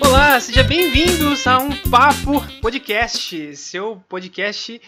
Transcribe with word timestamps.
Olá, 0.00 0.38
sejam 0.38 0.64
bem-vindos 0.68 1.44
a 1.46 1.58
um 1.58 1.70
Papo 1.90 2.40
Podcast, 2.60 3.56
seu 3.56 4.00
podcast 4.08 4.80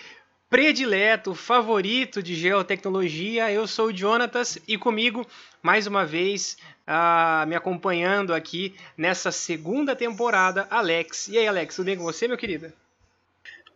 predileto, 0.48 1.34
favorito 1.34 2.22
de 2.22 2.34
geotecnologia. 2.34 3.50
Eu 3.50 3.66
sou 3.66 3.86
o 3.86 3.96
Jonatas 3.96 4.58
e 4.68 4.78
comigo, 4.78 5.26
mais 5.62 5.86
uma 5.86 6.04
vez, 6.04 6.56
uh, 6.86 7.46
me 7.46 7.54
acompanhando 7.54 8.34
aqui 8.34 8.74
nessa 8.96 9.32
segunda 9.32 9.96
temporada, 9.96 10.66
Alex. 10.70 11.28
E 11.28 11.38
aí, 11.38 11.46
Alex, 11.46 11.76
tudo 11.76 11.86
bem 11.86 11.96
com 11.96 12.04
você, 12.04 12.28
meu 12.28 12.36
querido? 12.36 12.72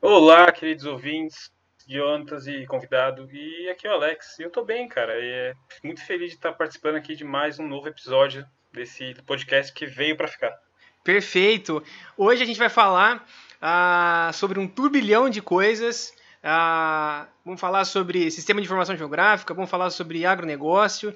Olá, 0.01 0.51
queridos 0.53 0.85
ouvintes, 0.85 1.51
Jonatas 1.89 2.47
e 2.47 2.67
convidado. 2.67 3.29
E 3.33 3.69
aqui 3.71 3.87
é 3.87 3.91
o 3.91 3.95
Alex. 3.95 4.39
Eu 4.39 4.51
tô 4.51 4.65
bem, 4.65 4.87
cara. 4.87 5.19
E 5.19 5.29
é 5.29 5.55
muito 5.83 6.05
feliz 6.05 6.31
de 6.31 6.37
estar 6.37 6.53
participando 6.53 6.97
aqui 6.97 7.17
de 7.17 7.25
mais 7.25 7.59
um 7.59 7.67
novo 7.67 7.89
episódio 7.89 8.47
desse 8.73 9.15
podcast 9.27 9.73
que 9.73 9.87
veio 9.87 10.17
para 10.17 10.29
ficar. 10.29 10.57
Perfeito! 11.03 11.83
Hoje 12.17 12.43
a 12.43 12.47
gente 12.47 12.59
vai 12.59 12.69
falar 12.69 13.27
ah, 13.61 14.31
sobre 14.35 14.59
um 14.59 14.69
turbilhão 14.69 15.31
de 15.31 15.41
coisas. 15.41 16.12
Ah, 16.42 17.27
vamos 17.45 17.60
falar 17.60 17.84
sobre 17.84 18.30
sistema 18.30 18.60
de 18.60 18.66
informação 18.66 18.97
geográfica, 18.97 19.55
vamos 19.55 19.70
falar 19.70 19.91
sobre 19.91 20.24
agronegócio, 20.24 21.14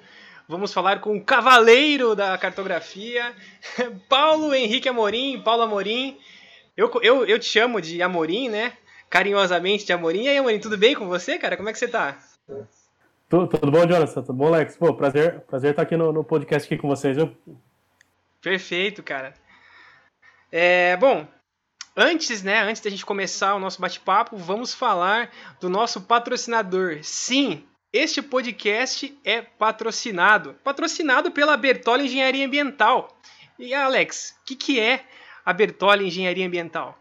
vamos 0.49 0.73
falar 0.73 1.01
com 1.01 1.17
o 1.17 1.25
cavaleiro 1.25 2.17
da 2.17 2.37
cartografia, 2.37 3.33
Paulo 4.09 4.55
Henrique 4.55 4.89
Amorim. 4.89 5.41
Paulo 5.43 5.63
Amorim, 5.63 6.19
eu, 6.77 6.91
eu, 7.03 7.25
eu 7.25 7.39
te 7.39 7.47
chamo 7.47 7.81
de 7.81 8.03
Amorim, 8.03 8.49
né? 8.49 8.73
Carinhosamente 9.09 9.85
de 9.85 9.93
Amorim. 9.93 10.25
E 10.25 10.29
aí, 10.29 10.39
Amorim, 10.39 10.59
tudo 10.59 10.77
bem 10.77 10.95
com 10.95 11.07
você, 11.07 11.39
cara? 11.39 11.57
Como 11.57 11.69
é 11.69 11.73
que 11.73 11.79
você 11.79 11.89
tá? 11.89 12.19
Tudo, 13.29 13.47
tudo 13.47 13.71
bom, 13.71 13.87
Jonathan? 13.87 14.23
Tudo 14.23 14.35
bom, 14.35 14.49
Alex? 14.49 14.77
Pô, 14.77 14.93
prazer, 14.95 15.41
prazer 15.43 15.71
estar 15.71 15.83
aqui 15.83 15.97
no, 15.97 16.13
no 16.13 16.25
podcast 16.25 16.67
aqui 16.67 16.81
com 16.81 16.89
vocês, 16.89 17.17
viu? 17.17 17.35
Perfeito, 18.43 19.03
cara. 19.03 19.35
É, 20.51 20.97
bom, 20.99 21.27
antes, 21.97 22.43
né, 22.43 22.61
antes 22.63 22.81
da 22.81 22.91
gente 22.91 23.05
começar 23.05 23.55
o 23.55 23.59
nosso 23.59 23.81
bate-papo, 23.81 24.37
vamos 24.37 24.75
falar 24.75 25.31
do 25.61 25.69
nosso 25.69 26.01
patrocinador. 26.01 26.99
Sim, 27.03 27.67
este 27.93 28.23
podcast 28.23 29.19
é 29.25 29.43
patrocinado, 29.43 30.55
patrocinado 30.65 31.31
pela 31.31 31.57
Bertolli 31.57 32.07
Engenharia 32.07 32.47
Ambiental. 32.47 33.09
E 33.59 33.75
Alex, 33.75 34.39
o 34.41 34.45
que, 34.47 34.57
que 34.57 34.81
é 34.81 35.05
a 35.45 35.53
Bertolli 35.53 36.07
Engenharia 36.07 36.47
Ambiental? 36.47 36.99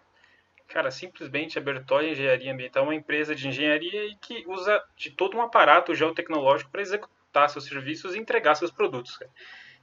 Cara, 0.67 0.91
simplesmente 0.91 1.57
a 1.57 1.61
Bertolli 1.61 2.11
Engenharia 2.11 2.51
Ambiental 2.53 2.83
é 2.83 2.87
uma 2.87 2.95
empresa 2.95 3.33
de 3.33 3.47
engenharia 3.47 4.15
que 4.21 4.43
usa 4.47 4.81
de 4.95 5.11
todo 5.11 5.37
um 5.37 5.41
aparato 5.41 5.93
geotecnológico 5.95 6.71
para 6.71 6.81
executar 6.81 7.49
seus 7.49 7.65
serviços 7.65 8.15
e 8.15 8.19
entregar 8.19 8.55
seus 8.55 8.71
produtos. 8.71 9.17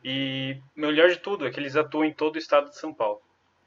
E 0.05 0.61
melhor 0.77 1.09
de 1.09 1.17
tudo 1.17 1.47
é 1.47 1.51
que 1.51 1.59
eles 1.59 1.77
atuam 1.77 2.05
em 2.05 2.12
todo 2.12 2.36
o 2.36 2.39
estado 2.39 2.70
de 2.70 2.79
São 2.79 2.95
Paulo. 2.95 3.20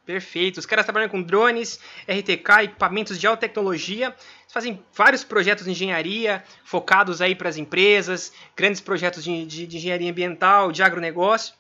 Perfeito. 0.05 0.59
Os 0.59 0.66
caras 0.66 0.85
trabalham 0.85 1.09
com 1.09 1.21
drones, 1.21 1.80
RTK, 2.07 2.63
equipamentos 2.63 3.19
de 3.19 3.27
alta 3.27 3.41
tecnologia. 3.41 4.07
Eles 4.07 4.53
fazem 4.53 4.83
vários 4.94 5.23
projetos 5.23 5.66
de 5.66 5.71
engenharia 5.71 6.44
focados 6.63 7.21
aí 7.21 7.35
para 7.35 7.49
as 7.49 7.57
empresas, 7.57 8.33
grandes 8.55 8.81
projetos 8.81 9.23
de, 9.23 9.45
de, 9.45 9.67
de, 9.67 9.77
engenharia 9.77 10.09
ambiental, 10.09 10.72
de 10.72 10.81
agronegócio. 10.81 11.53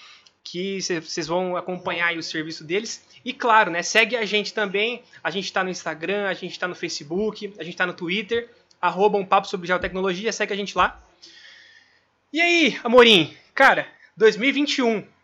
que 0.42 0.80
vocês 0.80 1.26
vão 1.26 1.56
acompanhar 1.56 2.16
o 2.16 2.22
serviço 2.22 2.64
deles. 2.64 3.04
E 3.24 3.32
claro, 3.32 3.70
né, 3.70 3.82
segue 3.82 4.16
a 4.16 4.24
gente 4.24 4.54
também. 4.54 5.02
A 5.22 5.30
gente 5.30 5.44
está 5.44 5.62
no 5.62 5.70
Instagram, 5.70 6.26
a 6.26 6.34
gente 6.34 6.52
está 6.52 6.68
no 6.68 6.74
Facebook, 6.74 7.52
a 7.58 7.64
gente 7.64 7.74
está 7.74 7.86
no 7.86 7.92
Twitter, 7.92 8.48
arroba 8.80 9.18
um 9.18 9.24
papo 9.24 9.48
sobre 9.48 9.66
geotecnologia, 9.66 10.32
segue 10.32 10.52
a 10.52 10.56
gente 10.56 10.76
lá. 10.76 11.02
E 12.32 12.40
aí, 12.40 12.78
Amorim, 12.84 13.34
cara, 13.54 13.86
2021. 14.16 15.15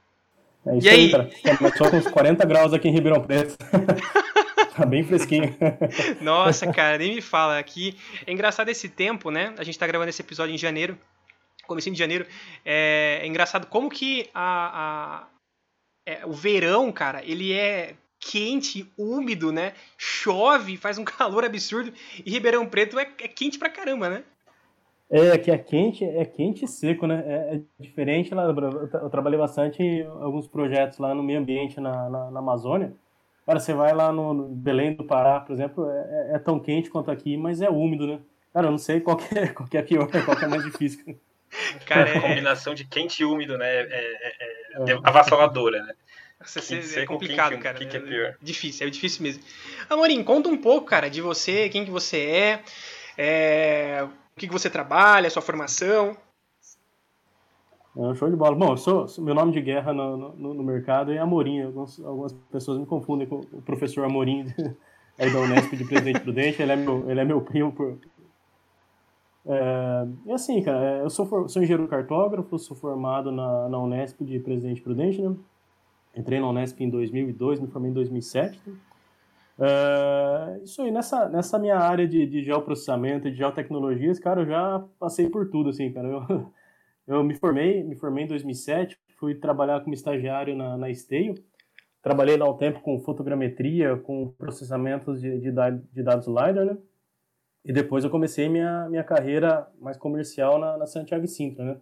É 0.66 0.76
isso 0.76 0.86
e 0.86 0.90
aí, 0.90 1.00
aí 1.00 1.10
cara. 1.10 1.56
Começou 1.58 1.90
com 1.90 1.96
uns 1.96 2.06
40 2.08 2.46
graus 2.46 2.72
aqui 2.72 2.88
em 2.88 2.92
Ribeirão 2.92 3.20
Preto. 3.20 3.56
Tá 4.74 4.86
bem 4.86 5.04
fresquinho. 5.04 5.54
Nossa, 6.22 6.66
cara, 6.72 6.96
nem 6.96 7.16
me 7.16 7.20
fala. 7.20 7.58
Aqui 7.58 7.94
é 8.26 8.32
engraçado 8.32 8.70
esse 8.70 8.88
tempo, 8.88 9.30
né? 9.30 9.54
A 9.58 9.64
gente 9.64 9.78
tá 9.78 9.86
gravando 9.86 10.08
esse 10.08 10.22
episódio 10.22 10.54
em 10.54 10.58
janeiro, 10.58 10.98
comecinho 11.66 11.94
de 11.94 11.98
janeiro. 11.98 12.26
É, 12.64 13.20
é 13.22 13.26
engraçado 13.26 13.66
como 13.66 13.90
que 13.90 14.30
a, 14.32 15.24
a 15.24 15.28
é, 16.06 16.24
o 16.24 16.32
verão, 16.32 16.90
cara, 16.90 17.22
ele 17.22 17.52
é 17.52 17.94
quente, 18.18 18.90
úmido, 18.96 19.52
né? 19.52 19.74
Chove, 19.98 20.76
faz 20.76 20.96
um 20.96 21.04
calor 21.04 21.44
absurdo. 21.44 21.92
E 22.24 22.30
Ribeirão 22.30 22.66
Preto 22.66 22.98
é, 22.98 23.02
é 23.20 23.28
quente 23.28 23.58
pra 23.58 23.68
caramba, 23.68 24.08
né? 24.08 24.24
É, 25.10 25.32
aqui 25.32 25.50
é 25.50 25.58
quente, 25.58 26.04
é 26.04 26.24
quente 26.24 26.64
e 26.64 26.68
seco, 26.68 27.06
né? 27.06 27.22
É, 27.26 27.56
é, 27.56 27.60
diferente 27.78 28.34
lá. 28.34 28.44
Eu 28.44 29.10
trabalhei 29.10 29.38
bastante 29.38 29.82
em 29.82 30.06
alguns 30.06 30.48
projetos 30.48 30.98
lá 30.98 31.14
no 31.14 31.22
meio 31.22 31.38
ambiente 31.38 31.80
na, 31.80 32.08
na, 32.08 32.30
na 32.30 32.38
Amazônia. 32.38 32.94
Cara, 33.44 33.58
você 33.58 33.74
vai 33.74 33.92
lá 33.92 34.12
no 34.12 34.48
Belém 34.48 34.94
do 34.94 35.04
Pará, 35.04 35.40
por 35.40 35.52
exemplo, 35.52 35.90
é, 35.90 36.30
é, 36.32 36.36
é, 36.36 36.38
tão 36.38 36.60
quente 36.60 36.88
quanto 36.88 37.10
aqui, 37.10 37.36
mas 37.36 37.60
é 37.60 37.68
úmido, 37.68 38.06
né? 38.06 38.20
Cara, 38.54 38.68
eu 38.68 38.70
não 38.70 38.78
sei 38.78 39.00
qual 39.00 39.16
que 39.16 39.36
é, 39.38 39.48
qual 39.48 39.68
que 39.68 39.76
é 39.76 39.82
pior, 39.82 40.08
qual 40.24 40.36
que 40.36 40.44
é 40.44 40.48
mais 40.48 40.64
difícil. 40.64 41.18
Cara, 41.84 42.08
é... 42.08 42.16
a 42.16 42.20
combinação 42.20 42.74
de 42.74 42.84
quente 42.84 43.22
e 43.22 43.24
úmido, 43.24 43.58
né? 43.58 43.66
É, 43.66 43.80
é, 43.80 44.88
é, 44.88 44.92
é 44.92 44.98
avassaladora, 45.02 45.82
né? 45.82 45.94
É 46.96 47.06
complicado, 47.06 47.58
cara. 47.58 47.76
O 47.76 47.78
que, 47.78 47.86
que, 47.86 47.96
é 47.96 48.00
pior? 48.00 48.36
Difícil, 48.40 48.86
é 48.86 48.90
difícil 48.90 49.22
mesmo. 49.22 49.42
Amorim, 49.88 50.24
conta 50.24 50.48
um 50.48 50.56
pouco, 50.56 50.86
cara, 50.86 51.08
de 51.08 51.20
você, 51.20 51.68
quem 51.68 51.84
que 51.84 51.90
você 51.90 52.18
é, 52.18 52.62
é 53.16 54.08
o 54.36 54.40
que, 54.40 54.46
que 54.46 54.52
você 54.52 54.70
trabalha, 54.70 55.30
sua 55.30 55.42
formação. 55.42 56.16
É, 57.96 58.14
show 58.14 58.30
de 58.30 58.36
bola. 58.36 58.56
Bom, 58.56 58.76
sou, 58.76 59.06
meu 59.18 59.34
nome 59.34 59.52
de 59.52 59.60
guerra 59.60 59.92
no, 59.92 60.34
no, 60.34 60.54
no 60.54 60.62
mercado 60.62 61.12
é 61.12 61.18
Amorim. 61.18 61.60
Algumas 61.62 62.32
pessoas 62.50 62.78
me 62.78 62.86
confundem 62.86 63.26
com 63.26 63.40
o 63.52 63.62
professor 63.62 64.04
Amorim 64.04 64.46
aí 65.18 65.30
da 65.30 65.40
Unesp 65.40 65.76
de 65.76 65.84
Presidente 65.84 66.20
Prudente. 66.20 66.62
Ele 66.62 66.72
é 66.72 66.76
meu, 66.76 67.10
ele 67.10 67.20
é 67.20 67.24
meu 67.24 67.42
primo. 67.42 67.70
Por... 67.70 67.98
É, 69.44 70.06
e 70.24 70.32
assim, 70.32 70.62
cara, 70.62 71.00
eu 71.02 71.10
sou, 71.10 71.26
sou 71.48 71.62
engenheiro 71.62 71.86
cartógrafo, 71.86 72.58
sou 72.58 72.74
formado 72.74 73.30
na, 73.30 73.68
na 73.68 73.78
Unesp 73.78 74.22
de 74.22 74.38
Presidente 74.38 74.80
Prudente, 74.80 75.20
né? 75.20 75.36
Entrei 76.16 76.40
na 76.40 76.48
Unesp 76.48 76.80
em 76.80 76.88
2002, 76.88 77.60
me 77.60 77.66
formei 77.68 77.90
em 77.90 77.94
2007. 77.94 78.58
Né? 78.66 78.74
É, 79.58 80.60
isso 80.62 80.82
aí, 80.82 80.90
nessa, 80.90 81.28
nessa 81.28 81.58
minha 81.58 81.78
área 81.78 82.06
de, 82.06 82.26
de 82.26 82.44
geoprocessamento 82.44 83.28
e 83.28 83.30
de 83.30 83.38
geotecnologias, 83.38 84.18
cara, 84.18 84.42
eu 84.42 84.46
já 84.46 84.84
passei 84.98 85.28
por 85.28 85.50
tudo, 85.50 85.70
assim, 85.70 85.92
cara. 85.92 86.08
Eu, 86.08 86.52
eu 87.06 87.24
me 87.24 87.34
formei, 87.34 87.82
me 87.82 87.96
formei 87.96 88.24
em 88.24 88.28
2007, 88.28 88.98
fui 89.18 89.34
trabalhar 89.34 89.80
como 89.80 89.94
estagiário 89.94 90.56
na, 90.56 90.76
na 90.76 90.90
Esteio. 90.90 91.34
Trabalhei 92.02 92.36
lá 92.36 92.50
um 92.50 92.56
tempo 92.56 92.80
com 92.80 92.98
fotogrametria, 93.00 93.96
com 93.96 94.32
processamentos 94.36 95.20
de, 95.20 95.38
de, 95.38 95.50
de 95.50 96.02
dados 96.02 96.26
LiDAR, 96.26 96.64
né? 96.64 96.76
E 97.64 97.72
depois 97.72 98.02
eu 98.02 98.10
comecei 98.10 98.48
minha, 98.48 98.88
minha 98.88 99.04
carreira 99.04 99.68
mais 99.80 99.96
comercial 99.96 100.58
na, 100.58 100.76
na 100.76 100.86
Santiago 100.86 101.28
Sintra, 101.28 101.64
né? 101.64 101.76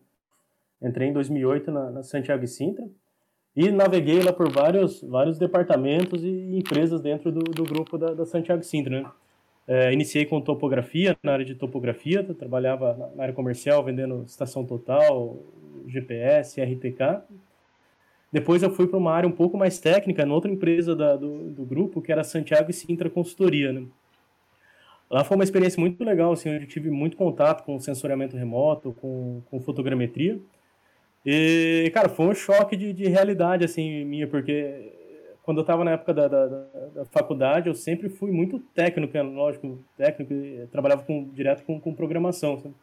Entrei 0.82 1.08
em 1.08 1.12
2008 1.12 1.70
na, 1.70 1.90
na 1.90 2.02
Santiago 2.02 2.46
Sintra 2.46 2.86
e 3.56 3.70
naveguei 3.70 4.22
lá 4.22 4.32
por 4.32 4.50
vários, 4.50 5.02
vários 5.02 5.38
departamentos 5.38 6.22
e 6.22 6.56
empresas 6.56 7.00
dentro 7.00 7.32
do, 7.32 7.40
do 7.40 7.64
grupo 7.64 7.98
da, 7.98 8.14
da 8.14 8.24
Santiago 8.24 8.62
Sintra, 8.62 9.02
né? 9.02 9.10
É, 9.66 9.92
iniciei 9.92 10.24
com 10.24 10.40
topografia, 10.40 11.16
na 11.22 11.32
área 11.32 11.44
de 11.44 11.54
topografia, 11.54 12.24
trabalhava 12.24 13.12
na 13.14 13.22
área 13.22 13.34
comercial, 13.34 13.84
vendendo 13.84 14.24
estação 14.26 14.64
total, 14.64 15.38
GPS, 15.86 16.60
RTK. 16.60 17.22
Depois 18.32 18.62
eu 18.62 18.70
fui 18.70 18.86
para 18.86 18.98
uma 18.98 19.12
área 19.12 19.28
um 19.28 19.32
pouco 19.32 19.56
mais 19.56 19.78
técnica, 19.78 20.24
em 20.24 20.30
outra 20.30 20.50
empresa 20.50 20.96
da, 20.96 21.16
do, 21.16 21.50
do 21.50 21.64
grupo, 21.64 22.00
que 22.02 22.10
era 22.10 22.24
Santiago 22.24 22.72
Sintra 22.72 23.08
Consultoria, 23.10 23.72
né? 23.72 23.84
Lá 25.10 25.24
foi 25.24 25.36
uma 25.36 25.44
experiência 25.44 25.80
muito 25.80 26.02
legal, 26.04 26.32
assim, 26.32 26.48
onde 26.48 26.64
eu 26.64 26.68
tive 26.68 26.88
muito 26.88 27.16
contato 27.16 27.64
com 27.64 27.78
sensoriamento 27.80 28.36
remoto, 28.36 28.92
com, 29.00 29.42
com 29.50 29.60
fotogrametria. 29.60 30.40
E, 31.24 31.90
cara, 31.92 32.08
foi 32.08 32.26
um 32.26 32.34
choque 32.34 32.76
de, 32.76 32.92
de 32.92 33.06
realidade, 33.06 33.64
assim, 33.64 34.04
minha, 34.04 34.26
porque 34.26 34.92
quando 35.42 35.58
eu 35.58 35.62
estava 35.62 35.84
na 35.84 35.92
época 35.92 36.14
da, 36.14 36.28
da, 36.28 36.46
da, 36.46 37.04
faculdade, 37.06 37.68
eu 37.68 37.74
sempre 37.74 38.08
fui 38.08 38.30
muito 38.30 38.58
técnico, 38.74 39.16
lógico, 39.18 39.78
técnico, 39.96 40.32
trabalhava 40.70 41.02
com, 41.02 41.28
direto 41.32 41.64
com, 41.64 41.80
com 41.80 41.94
programação. 41.94 42.58
Sabe? 42.58 42.74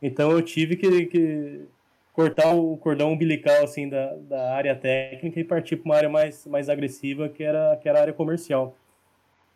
Então 0.00 0.30
eu 0.30 0.40
tive 0.40 0.76
que, 0.76 1.06
que, 1.06 1.62
cortar 2.12 2.54
o 2.54 2.76
cordão 2.76 3.12
umbilical 3.12 3.64
assim 3.64 3.88
da, 3.88 4.14
da 4.14 4.54
área 4.54 4.76
técnica 4.76 5.40
e 5.40 5.44
partir 5.44 5.76
para 5.76 5.84
uma 5.84 5.96
área 5.96 6.08
mais, 6.08 6.46
mais 6.46 6.68
agressiva, 6.68 7.28
que 7.28 7.42
era, 7.42 7.76
que 7.76 7.88
era 7.88 7.98
a 7.98 8.02
área 8.02 8.14
comercial. 8.14 8.76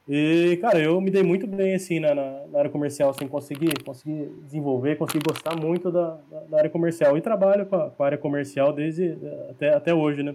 E, 0.08 0.56
cara, 0.62 0.80
eu 0.80 0.98
me 1.02 1.10
dei 1.10 1.22
muito 1.22 1.46
bem, 1.46 1.74
assim, 1.74 2.00
na, 2.00 2.14
na, 2.14 2.58
área 2.58 2.70
comercial, 2.70 3.10
assim, 3.10 3.28
consegui, 3.28 3.68
consegui 3.84 4.26
desenvolver, 4.44 4.96
consegui 4.96 5.22
gostar 5.22 5.54
muito 5.54 5.92
da, 5.92 6.18
da, 6.30 6.40
da 6.40 6.58
área 6.58 6.70
comercial. 6.70 7.18
E 7.18 7.20
trabalho 7.20 7.66
com 7.66 7.76
a, 7.76 7.90
com 7.90 8.02
a, 8.02 8.06
área 8.06 8.16
comercial 8.16 8.72
desde 8.72 9.18
até, 9.50 9.74
até 9.74 9.94
hoje, 9.94 10.22
né? 10.22 10.34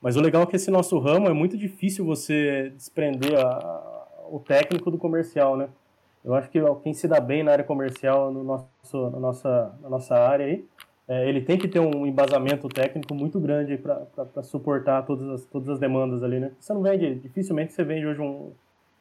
Mas 0.00 0.16
o 0.16 0.20
legal 0.20 0.44
é 0.44 0.46
que 0.46 0.54
esse 0.54 0.70
nosso 0.70 0.98
ramo 1.00 1.26
é 1.28 1.32
muito 1.32 1.58
difícil 1.58 2.04
você 2.04 2.70
desprender 2.76 3.36
a, 3.36 4.06
o 4.30 4.38
técnico 4.38 4.88
do 4.88 4.98
comercial, 4.98 5.56
né? 5.56 5.68
Eu 6.24 6.32
acho 6.34 6.48
que 6.48 6.60
quem 6.84 6.94
se 6.94 7.08
dá 7.08 7.18
bem 7.18 7.42
na 7.42 7.50
área 7.50 7.64
comercial, 7.64 8.32
no 8.32 8.44
nosso, 8.44 9.10
na, 9.10 9.18
nossa, 9.18 9.74
na 9.82 9.88
nossa 9.88 10.14
área 10.14 10.46
aí, 10.46 10.64
é, 11.06 11.28
ele 11.28 11.42
tem 11.42 11.58
que 11.58 11.68
ter 11.68 11.80
um 11.80 12.06
embasamento 12.06 12.66
técnico 12.68 13.14
muito 13.14 13.38
grande 13.38 13.76
para 13.76 14.42
suportar 14.42 15.02
todas 15.02 15.28
as, 15.28 15.44
todas 15.44 15.68
as 15.68 15.78
demandas 15.78 16.22
ali, 16.22 16.40
né? 16.40 16.52
Você 16.58 16.72
não 16.72 16.82
vende, 16.82 17.16
dificilmente 17.16 17.74
você 17.74 17.84
vende 17.84 18.06
hoje 18.06 18.20
um, 18.20 18.52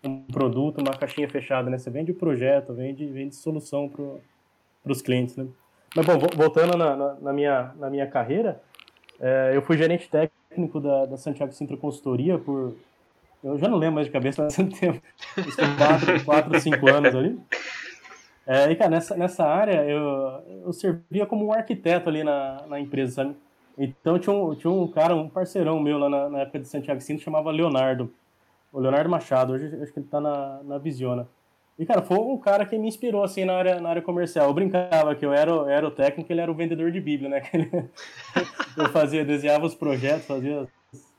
um 0.04 0.22
produto, 0.24 0.82
uma 0.82 0.94
caixinha 0.94 1.30
fechada, 1.30 1.70
né? 1.70 1.78
Você 1.78 1.90
vende 1.90 2.12
o 2.12 2.16
projeto, 2.16 2.74
vende, 2.74 3.06
vende 3.06 3.36
solução 3.36 3.88
para 3.88 4.92
os 4.92 5.02
clientes, 5.02 5.38
né? 5.38 5.48
Mas, 5.96 6.06
bom, 6.06 6.18
voltando 6.36 6.76
na, 6.78 6.96
na, 6.96 7.14
na, 7.16 7.34
minha, 7.34 7.72
na 7.80 7.90
minha 7.90 8.08
carreira, 8.08 8.62
é, 9.20 9.52
eu 9.54 9.62
fui 9.62 9.78
gerente 9.78 10.10
técnico 10.10 10.82
da, 10.82 11.06
da 11.06 11.18
Santiago 11.18 11.54
Sintra 11.54 11.78
Consultoria 11.78 12.38
por... 12.38 12.76
Eu 13.42 13.58
já 13.58 13.68
não 13.68 13.78
lembro 13.78 13.96
mais 13.96 14.08
de 14.08 14.14
cabeça, 14.14 14.42
faz 14.44 14.56
tanto 14.56 14.78
tempo. 14.78 15.02
Quatro, 15.78 16.26
quatro, 16.26 16.60
cinco 16.60 16.90
anos 16.90 17.16
ali. 17.16 17.40
É, 18.46 18.70
e, 18.72 18.76
cara, 18.76 18.92
nessa, 18.92 19.16
nessa 19.16 19.46
área 19.46 19.86
eu, 19.86 20.62
eu 20.66 20.74
servia 20.74 21.26
como 21.26 21.46
um 21.46 21.54
arquiteto 21.54 22.10
ali 22.10 22.24
na, 22.24 22.66
na 22.68 22.80
empresa, 22.80 23.24
sabe? 23.24 23.36
Então 23.78 24.20
tinha 24.20 24.36
um, 24.36 24.54
tinha 24.56 24.72
um 24.72 24.88
cara, 24.88 25.16
um 25.16 25.30
parceirão 25.30 25.80
meu 25.80 25.98
lá 25.98 26.10
na, 26.10 26.30
na 26.30 26.40
época 26.42 26.60
de 26.60 26.68
Santiago 26.68 27.02
Cinto, 27.02 27.24
chamava 27.24 27.52
Leonardo. 27.52 28.14
O 28.72 28.80
Leonardo 28.80 29.10
Machado, 29.10 29.54
hoje 29.54 29.68
acho 29.82 29.94
que 29.94 30.00
ele 30.00 30.08
tá 30.08 30.20
na, 30.20 30.62
na 30.64 30.78
Visiona. 30.78 31.28
E, 31.78 31.86
cara, 31.86 32.04
foi 32.04 32.18
um 32.20 32.38
cara 32.38 32.66
que 32.66 32.78
me 32.78 32.88
inspirou, 32.88 33.24
assim, 33.24 33.46
na 33.46 33.54
área, 33.54 33.80
na 33.80 33.90
área 33.90 34.02
comercial. 34.02 34.48
Eu 34.48 34.54
brincava 34.54 35.16
que 35.16 35.26
eu 35.26 35.34
era, 35.34 35.52
era 35.72 35.88
o 35.88 35.92
técnico, 35.92 36.32
ele 36.32 36.42
era 36.42 36.52
o 36.52 36.56
vendedor 36.56 36.92
de 36.92 37.02
Bíblia, 37.02 37.30
né? 37.30 37.42
eu 38.78 38.90
fazia, 38.90 39.26
desenhava 39.26 39.66
os 39.66 39.74
projetos, 39.74 40.26
fazia, 40.26 40.68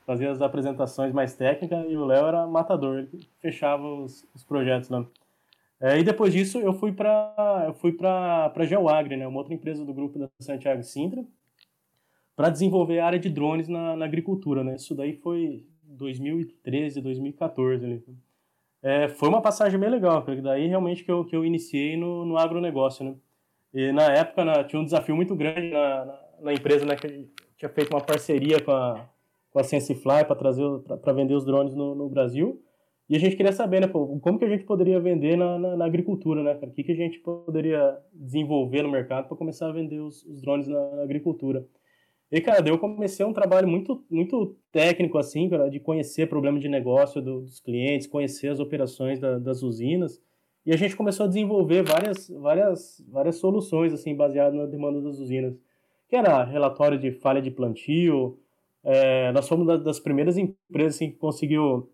fazia 0.06 0.30
as 0.30 0.40
apresentações 0.40 1.12
mais 1.12 1.34
técnicas 1.34 1.84
e 1.88 1.96
o 1.96 2.04
Léo 2.04 2.26
era 2.26 2.46
matador, 2.46 2.98
ele 2.98 3.26
fechava 3.40 3.84
os, 3.84 4.24
os 4.32 4.44
projetos 4.44 4.88
lá. 4.88 5.04
É, 5.80 5.98
e 5.98 6.04
depois 6.04 6.32
disso 6.32 6.58
eu 6.58 6.72
fui 6.72 6.92
para 6.92 7.74
fui 7.80 7.92
para 7.92 8.50
para 8.50 8.64
Geoagri, 8.64 9.16
né, 9.16 9.26
uma 9.26 9.38
outra 9.38 9.54
empresa 9.54 9.84
do 9.84 9.92
grupo 9.92 10.18
da 10.18 10.30
Santiago 10.40 10.82
Sintra, 10.82 11.24
para 12.36 12.50
desenvolver 12.50 12.98
a 13.00 13.06
área 13.06 13.18
de 13.18 13.28
drones 13.28 13.68
na, 13.68 13.96
na, 13.96 14.04
agricultura, 14.04 14.64
né? 14.64 14.74
Isso 14.76 14.94
daí 14.94 15.12
foi 15.14 15.64
2013, 15.84 17.00
2014 17.00 17.84
ali. 17.84 18.04
É, 18.82 19.08
foi 19.08 19.28
uma 19.28 19.40
passagem 19.40 19.78
bem 19.78 19.88
legal, 19.88 20.22
porque 20.22 20.40
daí 20.40 20.66
realmente 20.66 21.04
que 21.04 21.10
eu, 21.10 21.24
que 21.24 21.34
eu 21.34 21.44
iniciei 21.44 21.96
no, 21.96 22.24
no 22.24 22.36
agronegócio, 22.36 23.04
né? 23.04 23.14
E 23.72 23.92
na 23.92 24.04
época 24.04 24.44
na, 24.44 24.64
tinha 24.64 24.80
um 24.80 24.84
desafio 24.84 25.16
muito 25.16 25.34
grande 25.34 25.70
na, 25.70 26.04
na, 26.04 26.20
na, 26.42 26.52
empresa, 26.52 26.84
né? 26.84 26.96
Que 26.96 27.28
tinha 27.56 27.68
feito 27.68 27.90
uma 27.94 28.00
parceria 28.00 28.60
com 28.60 28.72
a, 28.72 29.08
com 29.50 29.58
a 29.58 29.64
SenseFly 29.64 30.24
para 30.24 30.36
trazer 30.36 30.64
para 31.02 31.12
vender 31.12 31.34
os 31.34 31.44
drones 31.44 31.74
no, 31.74 31.94
no 31.94 32.08
Brasil. 32.08 32.62
E 33.08 33.16
a 33.16 33.18
gente 33.18 33.36
queria 33.36 33.52
saber, 33.52 33.80
né, 33.80 33.86
pô, 33.86 34.18
como 34.20 34.38
que 34.38 34.44
a 34.46 34.48
gente 34.48 34.64
poderia 34.64 34.98
vender 34.98 35.36
na, 35.36 35.58
na, 35.58 35.76
na 35.76 35.84
agricultura, 35.84 36.42
né? 36.42 36.58
O 36.62 36.70
que, 36.70 36.82
que 36.82 36.92
a 36.92 36.96
gente 36.96 37.18
poderia 37.18 37.98
desenvolver 38.12 38.82
no 38.82 38.90
mercado 38.90 39.28
para 39.28 39.36
começar 39.36 39.68
a 39.68 39.72
vender 39.72 40.00
os, 40.00 40.24
os 40.24 40.40
drones 40.40 40.66
na, 40.66 40.96
na, 40.96 41.02
agricultura? 41.02 41.66
E, 42.32 42.40
cara, 42.40 42.66
eu 42.66 42.78
comecei 42.78 43.24
um 43.24 43.32
trabalho 43.32 43.68
muito, 43.68 44.02
muito 44.10 44.56
técnico, 44.72 45.18
assim, 45.18 45.50
cara, 45.50 45.68
de 45.68 45.78
conhecer 45.78 46.28
problema 46.28 46.58
de 46.58 46.68
negócio 46.68 47.20
do, 47.20 47.42
dos 47.42 47.60
clientes, 47.60 48.06
conhecer 48.06 48.48
as 48.48 48.58
operações 48.58 49.20
da, 49.20 49.38
das 49.38 49.62
usinas. 49.62 50.20
E 50.64 50.72
a 50.72 50.76
gente 50.76 50.96
começou 50.96 51.24
a 51.26 51.28
desenvolver 51.28 51.82
várias, 51.82 52.28
várias, 52.30 53.04
várias 53.06 53.36
soluções, 53.36 53.92
assim, 53.92 54.16
baseadas 54.16 54.54
na 54.58 54.64
demanda 54.64 55.02
das 55.02 55.18
usinas. 55.18 55.54
Que 56.08 56.16
era 56.16 56.42
relatório 56.42 56.98
de 56.98 57.12
falha 57.12 57.42
de 57.42 57.50
plantio. 57.50 58.38
É, 58.82 59.30
nós 59.32 59.46
fomos 59.46 59.66
das 59.82 60.00
primeiras 60.00 60.38
empresas 60.38 60.96
assim, 60.96 61.10
que 61.10 61.18
conseguiu 61.18 61.90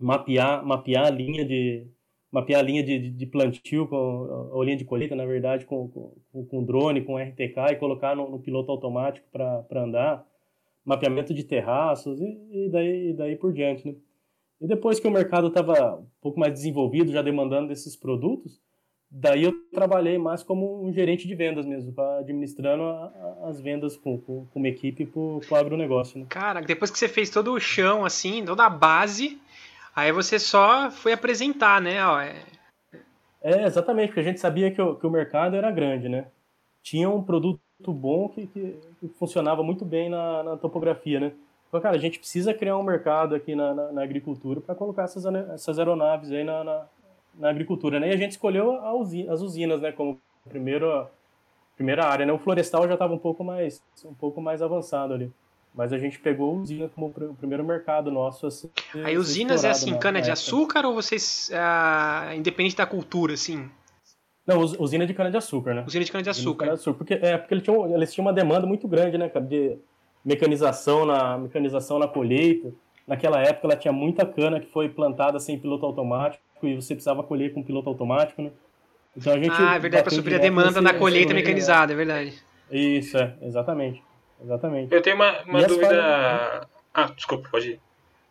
mapear, 0.00 0.64
mapear 0.64 1.06
a 1.06 1.10
linha 1.10 1.44
de 1.44 1.86
mapear 2.32 2.60
a 2.60 2.62
linha 2.62 2.82
de, 2.82 3.10
de 3.10 3.26
plantio, 3.26 3.88
com, 3.88 4.60
a 4.60 4.64
linha 4.64 4.76
de 4.76 4.84
colheita, 4.84 5.16
na 5.16 5.26
verdade, 5.26 5.66
com, 5.66 5.88
com, 5.88 6.44
com 6.46 6.64
drone, 6.64 7.02
com 7.02 7.18
RTK 7.18 7.72
e 7.72 7.76
colocar 7.76 8.14
no, 8.14 8.30
no 8.30 8.38
piloto 8.38 8.70
automático 8.70 9.26
para 9.32 9.82
andar, 9.82 10.24
mapeamento 10.84 11.34
de 11.34 11.42
terraços 11.42 12.20
e, 12.20 12.38
e, 12.52 12.68
daí, 12.70 13.10
e 13.10 13.12
daí 13.14 13.36
por 13.36 13.52
diante, 13.52 13.86
né? 13.86 13.94
E 14.60 14.66
depois 14.66 15.00
que 15.00 15.08
o 15.08 15.10
mercado 15.10 15.48
estava 15.48 15.96
um 15.96 16.06
pouco 16.20 16.38
mais 16.38 16.52
desenvolvido, 16.52 17.10
já 17.10 17.22
demandando 17.22 17.68
desses 17.68 17.96
produtos, 17.96 18.60
daí 19.10 19.44
eu 19.44 19.54
trabalhei 19.72 20.18
mais 20.18 20.42
como 20.42 20.86
um 20.86 20.92
gerente 20.92 21.26
de 21.26 21.34
vendas 21.34 21.64
mesmo, 21.64 21.94
administrando 22.18 22.82
a, 22.82 23.06
a, 23.06 23.48
as 23.48 23.58
vendas 23.58 23.96
com, 23.96 24.18
com, 24.18 24.46
com, 24.46 24.58
uma 24.58 24.68
equipe 24.68 25.06
para 25.06 25.18
o 25.18 25.40
agronegócio. 25.54 26.20
Né? 26.20 26.26
Cara, 26.28 26.60
depois 26.60 26.90
que 26.90 26.98
você 26.98 27.08
fez 27.08 27.30
todo 27.30 27.52
o 27.52 27.58
chão, 27.58 28.04
assim, 28.04 28.44
toda 28.44 28.66
a 28.66 28.70
base, 28.70 29.40
Aí 29.94 30.12
você 30.12 30.38
só 30.38 30.90
foi 30.90 31.12
apresentar, 31.12 31.80
né? 31.80 31.98
é... 32.20 32.42
é, 33.42 33.64
exatamente, 33.64 34.08
porque 34.08 34.20
a 34.20 34.24
gente 34.24 34.40
sabia 34.40 34.70
que 34.70 34.80
o, 34.80 34.94
que 34.94 35.06
o 35.06 35.10
mercado 35.10 35.56
era 35.56 35.70
grande, 35.70 36.08
né? 36.08 36.26
Tinha 36.82 37.10
um 37.10 37.22
produto 37.22 37.60
bom 37.88 38.28
que, 38.28 38.46
que, 38.46 38.80
funcionava 39.18 39.62
muito 39.62 39.84
bem 39.84 40.08
na, 40.08 40.42
na, 40.42 40.56
topografia, 40.56 41.20
né? 41.20 41.32
Então, 41.68 41.80
cara, 41.80 41.96
a 41.96 42.00
gente 42.00 42.18
precisa 42.18 42.54
criar 42.54 42.76
um 42.76 42.82
mercado 42.82 43.34
aqui 43.34 43.54
na, 43.54 43.74
na, 43.74 43.92
na 43.92 44.02
agricultura 44.02 44.60
para 44.60 44.74
colocar 44.74 45.04
essas, 45.04 45.24
essas 45.26 45.78
aeronaves 45.78 46.30
aí 46.32 46.44
na, 46.44 46.64
na, 46.64 46.86
na, 47.34 47.50
agricultura, 47.50 48.00
né? 48.00 48.10
E 48.10 48.12
a 48.12 48.16
gente 48.16 48.32
escolheu 48.32 48.72
usina, 48.94 49.32
as 49.32 49.40
usinas, 49.40 49.80
né? 49.80 49.92
Como 49.92 50.20
primeiro, 50.48 51.06
primeira 51.76 52.06
área, 52.06 52.26
né? 52.26 52.32
O 52.32 52.38
florestal 52.38 52.86
já 52.86 52.94
estava 52.94 53.14
um 53.14 53.18
pouco 53.18 53.44
mais 53.44 53.82
um 54.04 54.14
pouco 54.14 54.40
mais 54.40 54.62
avançado 54.62 55.14
ali. 55.14 55.32
Mas 55.74 55.92
a 55.92 55.98
gente 55.98 56.18
pegou 56.18 56.56
usina 56.56 56.88
como 56.88 57.06
o 57.06 57.34
primeiro 57.34 57.64
mercado 57.64 58.10
nosso. 58.10 58.46
Assim, 58.46 58.70
Aí 59.04 59.16
usinas 59.16 59.64
é 59.64 59.70
assim, 59.70 59.96
cana-de-açúcar 59.96 60.84
ou 60.84 60.94
vocês. 60.94 61.50
Ah, 61.54 62.32
independente 62.34 62.76
da 62.76 62.86
cultura, 62.86 63.34
assim? 63.34 63.70
Não, 64.46 64.58
usina 64.60 65.06
de 65.06 65.14
cana-de-açúcar, 65.14 65.74
né? 65.74 65.84
Usina 65.86 66.04
de 66.04 66.10
cana-de-açúcar. 66.10 66.76
porque, 66.98 67.14
é, 67.14 67.38
porque 67.38 67.54
eles 67.54 67.64
tinham, 67.64 67.94
eles 67.94 68.12
tinham 68.12 68.26
uma 68.26 68.32
demanda 68.32 68.66
muito 68.66 68.88
grande, 68.88 69.16
né, 69.16 69.28
cara, 69.28 69.44
de 69.44 69.78
mecanização 70.24 71.06
na, 71.06 71.38
mecanização 71.38 71.98
na 71.98 72.08
colheita. 72.08 72.72
Naquela 73.06 73.40
época 73.40 73.66
ela 73.66 73.76
tinha 73.76 73.92
muita 73.92 74.26
cana 74.26 74.60
que 74.60 74.66
foi 74.66 74.88
plantada 74.88 75.38
sem 75.38 75.58
piloto 75.58 75.86
automático 75.86 76.42
e 76.62 76.74
você 76.74 76.94
precisava 76.94 77.22
colher 77.22 77.52
com 77.54 77.62
piloto 77.62 77.88
automático, 77.88 78.42
né? 78.42 78.50
Então 79.16 79.32
a 79.32 79.36
gente 79.36 79.50
ah, 79.52 79.74
é 79.74 79.78
verdade, 79.78 80.04
para 80.04 80.12
suprir 80.12 80.36
a 80.36 80.40
demanda 80.40 80.80
na 80.80 80.94
colheita 80.94 81.34
mecanizada, 81.34 81.92
é 81.92 81.96
verdade. 81.96 82.34
Isso, 82.70 83.16
é, 83.18 83.34
exatamente. 83.42 84.02
Exatamente. 84.42 84.94
Eu 84.94 85.02
tenho 85.02 85.16
uma, 85.16 85.42
uma 85.42 85.62
dúvida. 85.62 85.88
Falhas... 85.88 86.68
Ah, 86.94 87.12
desculpa, 87.14 87.48
pode 87.50 87.72
ir. 87.72 87.80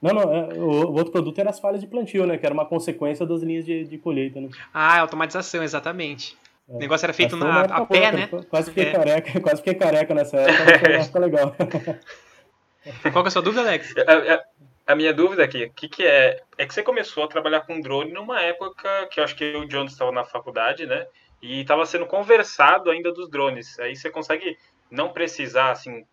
Não, 0.02 0.14
não, 0.14 0.34
é, 0.34 0.54
o, 0.54 0.64
o, 0.64 0.94
outro 0.94 1.12
produto 1.12 1.40
era 1.40 1.50
as 1.50 1.60
falhas 1.60 1.82
de 1.82 1.88
plantio, 1.88 2.26
né? 2.26 2.38
Que 2.38 2.46
era 2.46 2.54
uma 2.54 2.66
consequência 2.66 3.26
das 3.26 3.42
linhas 3.42 3.66
de, 3.66 3.84
de 3.84 3.98
colheita, 3.98 4.40
né? 4.40 4.50
Ah, 4.74 5.00
automatização, 5.00 5.62
exatamente. 5.62 6.38
É. 6.70 6.74
O 6.76 6.80
negócio 6.80 7.06
era 7.06 7.14
feito 7.14 7.36
na, 7.36 7.62
a 7.62 7.86
pé, 7.86 8.00
boa, 8.00 8.12
né? 8.12 8.30
Quase 8.50 8.70
fiquei, 8.72 8.86
é. 8.86 8.92
careca, 8.92 9.40
quase 9.42 9.58
fiquei 9.58 9.76
careca 9.76 10.14
nessa 10.14 10.38
época, 10.38 10.90
mas 10.90 11.10
foi 11.10 11.22
legal. 11.22 11.56
Qual 13.12 13.24
que 13.24 13.28
é 13.28 13.28
a 13.28 13.32
sua 13.32 13.42
dúvida, 13.42 13.62
Alex? 13.62 13.94
A, 13.98 14.36
a, 14.36 14.94
a 14.94 14.96
minha 14.96 15.14
dúvida 15.14 15.44
aqui, 15.44 15.66
o 15.66 15.74
que, 15.74 15.90
que 15.90 16.06
é? 16.06 16.42
É 16.58 16.66
que 16.66 16.74
você 16.74 16.82
começou 16.82 17.24
a 17.24 17.28
trabalhar 17.28 17.62
com 17.62 17.82
drone 17.82 18.12
numa 18.12 18.42
época 18.42 19.08
que 19.12 19.20
eu 19.20 19.24
acho 19.24 19.36
que 19.36 19.56
o 19.56 19.68
John 19.68 19.86
estava 19.86 20.12
na 20.12 20.24
faculdade, 20.24 20.86
né? 20.86 21.06
E 21.42 21.62
estava 21.62 21.86
sendo 21.86 22.06
conversado 22.06 22.90
ainda 22.90 23.12
dos 23.12 23.30
drones. 23.30 23.80
Aí 23.80 23.96
você 23.96 24.10
consegue 24.10 24.58
não 24.90 25.10
precisar 25.10 25.72
assim 25.72 26.06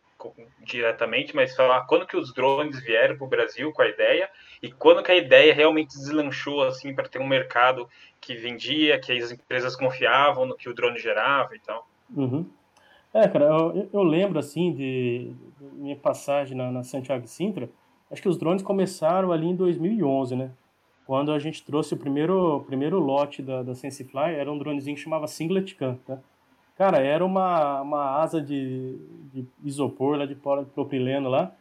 diretamente, 0.61 1.37
mas 1.37 1.55
falar 1.55 1.87
quando 1.87 2.07
que 2.07 2.17
os 2.17 2.33
drones 2.33 2.81
vieram 2.81 3.17
para 3.17 3.27
o 3.27 3.29
Brasil 3.29 3.71
com 3.73 3.83
a 3.83 3.89
ideia 3.89 4.29
e 4.63 4.73
quando 4.73 5.03
que 5.03 5.13
a 5.13 5.17
ideia 5.17 5.55
realmente 5.55 5.97
deslanchou 5.97 6.65
assim 6.65 6.95
para 6.95 7.09
ter 7.09 7.21
um 7.21 7.27
mercado 7.27 7.89
que 8.21 8.35
vendia, 8.35 8.99
que 8.99 9.13
as 9.13 9.31
empresas 9.31 9.77
confiavam 9.77 10.47
no 10.47 10.57
que 10.57 10.69
o 10.69 10.75
drone 10.75 10.99
gerava 10.99 11.55
e 11.55 11.61
tal. 11.61 11.87
Uhum. 12.15 12.49
É, 13.17 13.27
cara, 13.29 13.47
eu, 13.47 13.89
eu 13.93 14.03
lembro, 14.03 14.39
assim, 14.39 14.75
de, 14.75 15.33
de 15.59 15.65
minha 15.75 15.97
passagem 15.97 16.57
na, 16.57 16.71
na 16.71 16.83
Santiago 16.83 17.27
Sintra, 17.27 17.71
acho 18.11 18.21
que 18.21 18.29
os 18.29 18.37
drones 18.37 18.63
começaram 18.63 19.33
ali 19.33 19.47
em 19.47 19.57
2011, 19.57 20.37
né? 20.37 20.51
Quando 21.07 21.33
a 21.33 21.39
gente 21.39 21.65
trouxe 21.65 21.95
o 21.95 21.97
primeiro, 21.97 22.63
primeiro 22.67 22.99
lote 22.99 23.41
da, 23.41 23.63
da 23.63 23.75
SenseFly, 23.75 24.35
era 24.35 24.53
um 24.53 24.59
dronezinho 24.59 24.97
que 24.97 25.03
chamava 25.03 25.27
Singlet 25.27 25.75
Cam, 25.77 25.95
tá? 26.05 26.19
Cara, 26.77 26.99
era 26.99 27.25
uma, 27.25 27.81
uma 27.81 28.21
asa 28.21 28.41
de, 28.41 28.97
de 29.33 29.47
isopor, 29.65 30.19
lá 30.19 30.27
de 30.27 30.35
propileno 30.35 31.29
lá, 31.29 31.53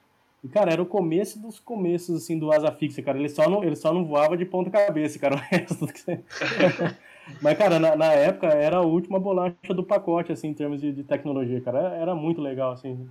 e, 0.45 0.47
cara, 0.47 0.71
era 0.71 0.81
o 0.81 0.85
começo 0.85 1.41
dos 1.41 1.59
começos, 1.59 2.17
assim, 2.21 2.37
do 2.37 2.51
asa 2.51 2.71
fixa, 2.71 3.01
cara. 3.01 3.17
Ele 3.17 3.27
só 3.27 3.49
não, 3.49 3.63
ele 3.63 3.75
só 3.75 3.91
não 3.91 4.05
voava 4.05 4.37
de 4.37 4.45
ponta 4.45 4.69
cabeça, 4.69 5.17
cara. 5.17 5.35
O 5.35 5.39
resto... 5.39 5.87
Mas, 7.41 7.57
cara, 7.57 7.79
na, 7.79 7.95
na, 7.95 8.13
época 8.13 8.49
era 8.49 8.77
a 8.77 8.81
última 8.81 9.19
bolacha 9.19 9.73
do 9.73 9.83
pacote, 9.83 10.31
assim, 10.31 10.49
em 10.49 10.53
termos 10.53 10.79
de, 10.79 10.91
de 10.91 11.03
tecnologia, 11.03 11.59
cara. 11.61 11.79
Era, 11.79 11.95
era 11.95 12.15
muito 12.15 12.39
legal, 12.39 12.73
assim. 12.73 13.09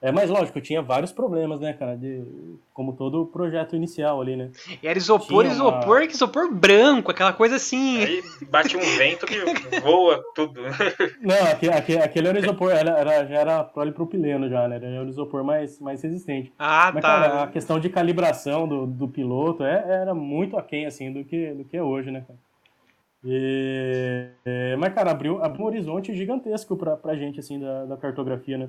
É, 0.00 0.12
mas 0.12 0.28
lógico, 0.28 0.60
tinha 0.60 0.82
vários 0.82 1.12
problemas, 1.12 1.60
né, 1.60 1.72
cara? 1.72 1.96
De, 1.96 2.22
como 2.74 2.92
todo 2.92 3.24
projeto 3.24 3.74
inicial 3.74 4.20
ali, 4.20 4.36
né? 4.36 4.50
E 4.82 4.86
era 4.86 4.98
isopor, 4.98 5.44
tinha 5.44 5.54
isopor, 5.54 5.98
uma... 5.98 6.04
isopor 6.04 6.54
branco, 6.54 7.10
aquela 7.10 7.32
coisa 7.32 7.56
assim. 7.56 8.02
Aí 8.02 8.22
bate 8.50 8.76
um 8.76 8.80
vento 8.98 9.24
que 9.24 9.40
voa 9.80 10.22
tudo. 10.34 10.60
Não, 11.22 11.42
aquele, 11.50 11.72
aquele, 11.72 11.98
aquele 12.02 12.28
era 12.28 12.38
isopor, 12.38 12.70
era, 12.70 12.90
era, 12.98 13.26
já 13.26 13.36
era 13.36 13.64
polipropileno 13.64 14.48
já, 14.48 14.68
né? 14.68 14.76
Era 14.76 15.02
um 15.02 15.08
isopor 15.08 15.42
mais, 15.42 15.80
mais 15.80 16.02
resistente. 16.02 16.52
Ah, 16.58 16.90
Mas, 16.92 17.02
tá. 17.02 17.08
Cara, 17.08 17.42
a 17.44 17.46
questão 17.46 17.80
de 17.80 17.88
calibração 17.88 18.68
do, 18.68 18.86
do 18.86 19.08
piloto 19.08 19.64
é, 19.64 20.02
era 20.02 20.14
muito 20.14 20.58
aquém, 20.58 20.84
assim, 20.84 21.12
do 21.12 21.24
que, 21.24 21.54
do 21.54 21.64
que 21.64 21.76
é 21.76 21.82
hoje, 21.82 22.10
né, 22.10 22.24
cara? 22.26 22.38
E, 23.24 24.28
é, 24.44 24.76
mas, 24.76 24.92
cara, 24.92 25.10
abriu, 25.10 25.42
abriu 25.42 25.64
um 25.64 25.68
horizonte 25.68 26.14
gigantesco 26.14 26.76
pra, 26.76 26.94
pra 26.94 27.16
gente, 27.16 27.40
assim, 27.40 27.58
da, 27.58 27.86
da 27.86 27.96
cartografia, 27.96 28.58
né? 28.58 28.68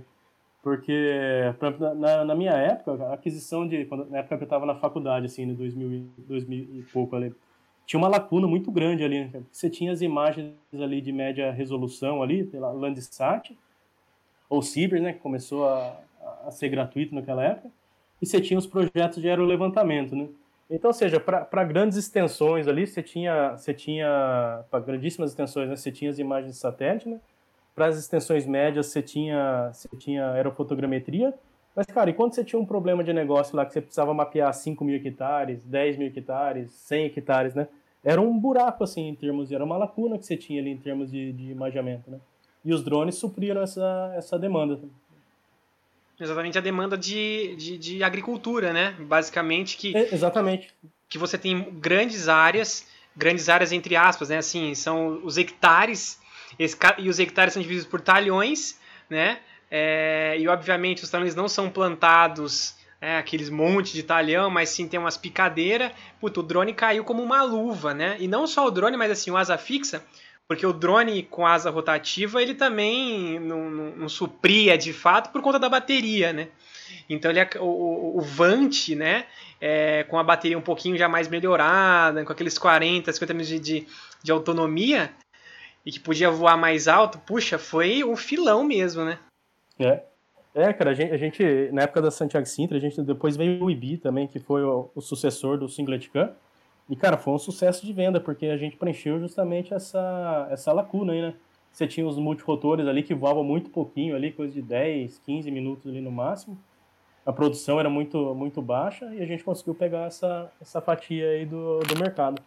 Porque, 0.66 1.54
na, 1.96 2.26
na, 2.26 2.34
minha 2.34 2.54
época, 2.54 3.06
a 3.06 3.14
aquisição 3.14 3.68
de. 3.68 3.86
Quando, 3.86 4.10
na 4.10 4.18
época 4.18 4.36
que 4.36 4.44
eu 4.46 4.48
estava 4.48 4.66
na 4.66 4.74
faculdade, 4.74 5.28
assim, 5.28 5.44
em 5.44 5.54
2000, 5.54 6.10
2000 6.18 6.58
e 6.74 6.84
pouco 6.92 7.16
ali, 7.16 7.32
tinha 7.86 8.00
uma 8.00 8.08
lacuna 8.08 8.48
muito 8.48 8.72
grande 8.72 9.04
ali. 9.04 9.26
Né? 9.26 9.44
Você 9.52 9.70
tinha 9.70 9.92
as 9.92 10.02
imagens 10.02 10.56
ali 10.74 11.02
de 11.02 11.12
média 11.12 11.52
resolução 11.52 12.24
ali, 12.24 12.46
pela 12.46 12.72
Landsat, 12.72 13.56
ou 14.50 14.64
Cibers, 14.64 15.04
né, 15.04 15.14
que 15.14 15.20
começou 15.20 15.70
a, 15.70 16.00
a 16.48 16.50
ser 16.50 16.70
gratuito 16.70 17.14
naquela 17.14 17.44
época, 17.44 17.70
e 18.20 18.26
você 18.26 18.42
tinha 18.42 18.58
os 18.58 18.66
projetos 18.66 19.22
de 19.22 19.30
aerolevantamento, 19.30 20.16
né? 20.16 20.28
Então, 20.68 20.90
ou 20.90 20.94
seja, 20.96 21.20
para 21.20 21.64
grandes 21.64 21.96
extensões 21.96 22.68
ali, 22.68 22.88
você 22.88 23.04
tinha, 23.04 23.52
você 23.52 23.72
tinha 23.72 24.66
para 24.72 24.80
grandíssimas 24.80 25.30
extensões, 25.30 25.70
né, 25.70 25.76
você 25.76 25.92
tinha 25.92 26.10
as 26.10 26.18
imagens 26.18 26.54
de 26.54 26.60
satélite, 26.60 27.08
né? 27.08 27.20
Para 27.76 27.88
as 27.88 27.98
extensões 27.98 28.46
médias 28.46 28.88
você 28.88 29.02
tinha, 29.02 29.70
você 29.74 29.90
tinha 29.98 30.32
aerofotogrametria, 30.32 31.34
mas, 31.76 31.86
cara, 31.88 32.10
e 32.10 32.14
quando 32.14 32.34
você 32.34 32.44
tinha 32.44 32.58
um 32.60 32.66
problema 32.66 33.04
de 33.04 33.12
negócio 33.12 33.56
lá 33.56 33.66
que 33.66 33.74
você 33.74 33.82
precisava 33.82 34.14
mapear 34.14 34.52
5 34.54 34.84
mil 34.86 34.96
hectares, 34.96 35.62
10 35.66 35.98
mil 35.98 36.08
hectares, 36.08 36.72
100 36.72 37.06
hectares, 37.08 37.54
né? 37.54 37.68
Era 38.02 38.22
um 38.22 38.40
buraco, 38.40 38.84
assim, 38.84 39.10
em 39.10 39.16
termos, 39.16 39.52
era 39.52 39.64
uma 39.64 39.76
lacuna 39.76 40.18
que 40.18 40.26
você 40.26 40.38
tinha 40.38 40.62
ali 40.62 40.70
em 40.70 40.78
termos 40.78 41.12
de, 41.12 41.34
de 41.34 41.52
imageamento, 41.52 42.10
né? 42.10 42.20
E 42.64 42.74
os 42.74 42.82
drones 42.84 43.16
supriram 43.16 43.62
essa, 43.62 44.14
essa 44.16 44.40
demanda. 44.40 44.80
Exatamente 46.18 46.58
a 46.58 46.62
demanda 46.62 46.98
de, 46.98 47.56
de, 47.58 47.78
de 47.78 48.04
agricultura, 48.04 48.72
né? 48.72 48.96
Basicamente 49.02 49.76
que... 49.76 49.96
É, 49.96 50.14
exatamente. 50.14 50.74
Que 51.10 51.18
você 51.18 51.38
tem 51.38 51.62
grandes 51.74 52.30
áreas, 52.30 52.88
grandes 53.16 53.50
áreas 53.50 53.74
entre 53.74 53.98
aspas, 53.98 54.30
né? 54.30 54.38
Assim, 54.38 54.74
são 54.76 55.20
os 55.26 55.38
hectares 55.38 56.20
e 56.58 57.10
os 57.10 57.20
hectares 57.20 57.54
são 57.54 57.62
divididos 57.62 57.88
por 57.88 58.02
talhões, 58.02 58.80
né? 59.10 59.40
É, 59.70 60.36
e 60.40 60.48
obviamente 60.48 61.04
os 61.04 61.10
talhões 61.10 61.36
não 61.36 61.48
são 61.48 61.70
plantados 61.70 62.76
é, 63.02 63.18
aqueles 63.18 63.50
montes 63.50 63.94
de 63.94 64.04
talhão, 64.04 64.50
mas 64.50 64.70
sim 64.70 64.88
tem 64.88 65.00
umas 65.00 65.18
picadeiras. 65.18 65.92
Puta, 66.20 66.40
o 66.40 66.44
drone 66.44 66.74
caiu 66.74 67.04
como 67.04 67.22
uma 67.22 67.44
luva, 67.44 67.94
né? 67.94 68.16
E 68.20 68.28
não 68.28 68.48
só 68.48 68.66
o 68.66 68.72
drone, 68.72 68.98
mas 68.98 69.12
assim, 69.12 69.32
o 69.32 69.38
asa 69.38 69.58
fixa, 69.58 70.04
porque 70.48 70.66
o 70.66 70.74
drone 70.74 71.24
com 71.24 71.46
asa 71.46 71.70
rotativa 71.70 72.42
ele 72.42 72.54
também 72.54 73.40
não, 73.40 73.70
não, 73.70 73.96
não 73.96 74.10
supria 74.10 74.78
de 74.78 74.94
fato 74.94 75.32
por 75.32 75.42
conta 75.42 75.60
da 75.60 75.70
bateria, 75.70 76.32
né? 76.32 76.48
Então 77.10 77.32
ele, 77.32 77.40
o, 77.60 78.18
o 78.18 78.22
Vant, 78.22 78.90
né, 78.96 79.26
é, 79.60 80.04
com 80.04 80.18
a 80.18 80.24
bateria 80.24 80.58
um 80.58 80.62
pouquinho 80.62 80.98
já 80.98 81.08
mais 81.08 81.28
melhorada, 81.28 82.24
com 82.24 82.32
aqueles 82.32 82.58
40, 82.58 83.12
50 83.12 83.34
minutos 83.34 83.50
de, 83.50 83.60
de, 83.60 83.88
de 84.24 84.32
autonomia, 84.32 85.12
e 85.86 85.92
que 85.92 86.00
podia 86.00 86.32
voar 86.32 86.58
mais 86.58 86.88
alto, 86.88 87.20
puxa, 87.20 87.58
foi 87.58 88.04
um 88.04 88.16
filão 88.16 88.64
mesmo, 88.64 89.06
né? 89.06 89.20
É. 89.80 90.02
É, 90.56 90.72
cara, 90.72 90.92
a 90.92 90.94
gente, 90.94 91.12
a 91.12 91.18
gente, 91.18 91.70
na 91.74 91.82
época 91.82 92.02
da 92.02 92.10
Santiago 92.10 92.46
Sintra, 92.46 92.78
a 92.78 92.80
gente 92.80 93.02
depois 93.02 93.36
veio 93.36 93.62
o 93.62 93.70
IBI 93.70 93.98
também, 93.98 94.26
que 94.26 94.40
foi 94.40 94.64
o, 94.64 94.90
o 94.96 95.02
sucessor 95.02 95.58
do 95.58 95.68
Singlet 95.68 96.10
Cam. 96.10 96.32
E, 96.90 96.96
cara, 96.96 97.18
foi 97.18 97.34
um 97.34 97.38
sucesso 97.38 97.86
de 97.86 97.92
venda, 97.92 98.22
porque 98.22 98.46
a 98.46 98.56
gente 98.56 98.78
preencheu 98.78 99.20
justamente 99.20 99.74
essa, 99.74 100.48
essa 100.50 100.72
lacuna 100.72 101.12
aí, 101.12 101.22
né? 101.22 101.34
Você 101.72 101.86
tinha 101.86 102.08
os 102.08 102.18
multirotores 102.18 102.88
ali 102.88 103.04
que 103.04 103.14
voavam 103.14 103.44
muito 103.44 103.70
pouquinho 103.70 104.16
ali, 104.16 104.32
coisa 104.32 104.54
de 104.54 104.62
10, 104.62 105.20
15 105.26 105.52
minutos 105.52 105.92
ali 105.92 106.00
no 106.00 106.10
máximo. 106.10 106.58
A 107.26 107.34
produção 107.34 107.78
era 107.78 107.90
muito, 107.90 108.34
muito 108.34 108.62
baixa 108.62 109.14
e 109.14 109.22
a 109.22 109.26
gente 109.26 109.44
conseguiu 109.44 109.76
pegar 109.76 110.06
essa, 110.06 110.50
essa 110.62 110.80
fatia 110.80 111.28
aí 111.32 111.46
do, 111.46 111.80
do 111.80 112.00
mercado. 112.00 112.42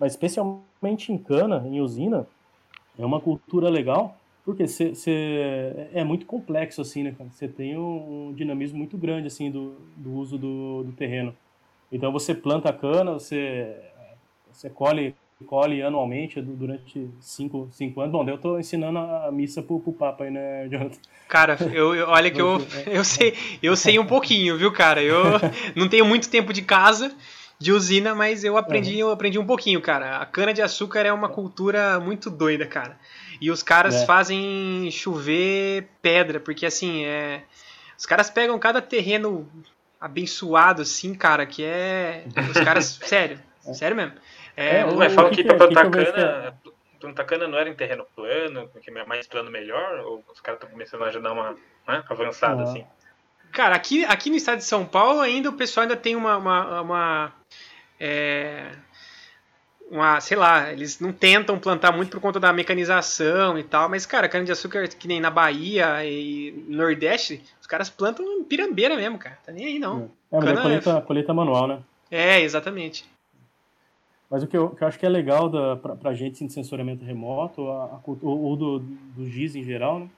Mas 0.00 0.14
especialmente 0.14 1.12
em 1.12 1.18
cana, 1.18 1.62
em 1.64 1.80
usina, 1.80 2.26
é 2.98 3.04
uma 3.04 3.20
cultura 3.20 3.68
legal, 3.68 4.16
porque 4.44 4.66
cê, 4.66 4.94
cê, 4.94 5.88
é 5.94 6.02
muito 6.02 6.26
complexo, 6.26 6.80
assim, 6.80 7.04
né, 7.04 7.14
cara? 7.16 7.30
Você 7.30 7.46
tem 7.46 7.78
um, 7.78 8.32
dinamismo 8.36 8.78
muito 8.78 8.98
grande, 8.98 9.28
assim, 9.28 9.50
do, 9.50 9.76
do 9.96 10.12
uso 10.12 10.36
do, 10.36 10.82
do, 10.82 10.92
terreno. 10.92 11.34
Então, 11.90 12.10
você 12.10 12.34
planta 12.34 12.68
a 12.68 12.72
cana, 12.72 13.12
você, 13.12 13.76
você 14.52 14.68
colhe, 14.68 15.14
colhe 15.46 15.80
anualmente 15.80 16.40
durante 16.40 17.08
cinco, 17.20 17.68
cinco 17.70 18.00
anos. 18.00 18.12
Bom, 18.12 18.28
eu 18.28 18.34
estou 18.34 18.58
ensinando 18.58 18.98
a 18.98 19.30
missa 19.30 19.62
pro, 19.62 19.78
pro 19.78 19.92
Papa 19.92 20.24
aí, 20.24 20.30
né, 20.30 20.66
Jonathan? 20.70 20.98
Cara, 21.28 21.56
eu, 21.72 21.94
eu 21.94 22.08
olha 22.08 22.30
que 22.30 22.40
eu, 22.40 22.58
eu, 22.86 23.04
sei, 23.04 23.34
eu 23.62 23.76
sei 23.76 23.98
um 23.98 24.06
pouquinho, 24.06 24.58
viu, 24.58 24.72
cara? 24.72 25.02
Eu 25.02 25.24
não 25.76 25.88
tenho 25.88 26.04
muito 26.04 26.28
tempo 26.28 26.52
de 26.52 26.62
casa, 26.62 27.14
de 27.62 27.72
usina, 27.72 28.14
mas 28.14 28.42
eu 28.44 28.56
aprendi, 28.56 28.94
uhum. 28.94 29.08
eu 29.08 29.10
aprendi 29.10 29.38
um 29.38 29.46
pouquinho, 29.46 29.80
cara. 29.80 30.18
A 30.18 30.26
cana 30.26 30.52
de 30.52 30.60
açúcar 30.60 31.06
é 31.06 31.12
uma 31.12 31.28
cultura 31.28 32.00
muito 32.00 32.28
doida, 32.28 32.66
cara. 32.66 32.98
E 33.40 33.50
os 33.50 33.62
caras 33.62 34.02
é. 34.02 34.06
fazem 34.06 34.90
chover 34.90 35.88
pedra, 36.02 36.40
porque 36.40 36.66
assim, 36.66 37.04
é 37.04 37.42
os 37.96 38.04
caras 38.04 38.28
pegam 38.28 38.58
cada 38.58 38.82
terreno 38.82 39.48
abençoado 40.00 40.82
assim, 40.82 41.14
cara, 41.14 41.46
que 41.46 41.62
é 41.62 42.24
os 42.50 42.60
caras, 42.60 42.98
sério, 43.06 43.38
é. 43.64 43.72
sério 43.72 43.96
mesmo. 43.96 44.14
É, 44.56 44.78
é 44.78 44.84
mas 44.84 45.14
falam 45.14 45.30
que, 45.30 45.44
que, 45.44 45.44
pra 45.44 45.56
plantar 45.56 45.88
cana, 45.88 46.54
plantar 46.98 47.24
cana 47.24 47.46
não 47.46 47.56
era 47.56 47.70
em 47.70 47.74
terreno 47.74 48.04
plano, 48.16 48.68
porque 48.72 48.90
é 48.90 49.06
mais 49.06 49.28
plano 49.28 49.52
melhor, 49.52 50.00
ou 50.00 50.24
os 50.32 50.40
caras 50.40 50.58
estão 50.58 50.70
começando 50.70 51.04
a 51.04 51.06
ajudar 51.06 51.32
uma 51.32 51.52
né, 51.86 52.02
avançada 52.08 52.64
assim. 52.64 52.84
Cara, 53.52 53.76
aqui, 53.76 54.04
aqui 54.04 54.30
no 54.30 54.36
estado 54.36 54.58
de 54.58 54.64
São 54.64 54.84
Paulo 54.84 55.20
ainda 55.20 55.50
o 55.50 55.52
pessoal 55.52 55.82
ainda 55.82 55.96
tem 55.96 56.16
uma, 56.16 56.36
uma, 56.38 56.80
uma 56.80 57.32
é, 58.04 58.72
uma, 59.88 60.20
sei 60.20 60.36
lá, 60.36 60.72
eles 60.72 60.98
não 60.98 61.12
tentam 61.12 61.56
plantar 61.56 61.92
muito 61.92 62.10
por 62.10 62.20
conta 62.20 62.40
da 62.40 62.52
mecanização 62.52 63.56
e 63.56 63.62
tal, 63.62 63.88
mas, 63.88 64.04
cara, 64.04 64.28
cana-de-açúcar 64.28 64.88
que 64.88 65.06
nem 65.06 65.20
na 65.20 65.30
Bahia 65.30 66.04
e 66.04 66.50
no 66.66 66.78
Nordeste, 66.78 67.40
os 67.60 67.66
caras 67.66 67.88
plantam 67.88 68.42
pirambeira 68.42 68.96
mesmo, 68.96 69.18
cara. 69.18 69.38
Tá 69.46 69.52
nem 69.52 69.66
aí, 69.66 69.78
não. 69.78 70.10
É, 70.32 70.36
mas 70.36 70.58
é 70.58 70.62
colheita, 70.62 70.90
é... 70.90 71.00
colheita 71.02 71.34
manual, 71.34 71.68
né? 71.68 71.78
É, 72.10 72.40
exatamente. 72.40 73.04
Mas 74.28 74.42
o 74.42 74.48
que 74.48 74.56
eu, 74.56 74.70
que 74.70 74.82
eu 74.82 74.88
acho 74.88 74.98
que 74.98 75.06
é 75.06 75.08
legal 75.08 75.48
da, 75.48 75.76
pra, 75.76 75.94
pra 75.94 76.14
gente 76.14 76.44
de 76.44 76.52
sensoriamento 76.52 77.04
remoto, 77.04 77.68
a, 77.70 77.84
a, 77.84 78.00
ou 78.04 78.56
do, 78.56 78.78
do 78.80 79.26
GIS 79.26 79.54
em 79.54 79.62
geral, 79.62 80.00
né? 80.00 80.08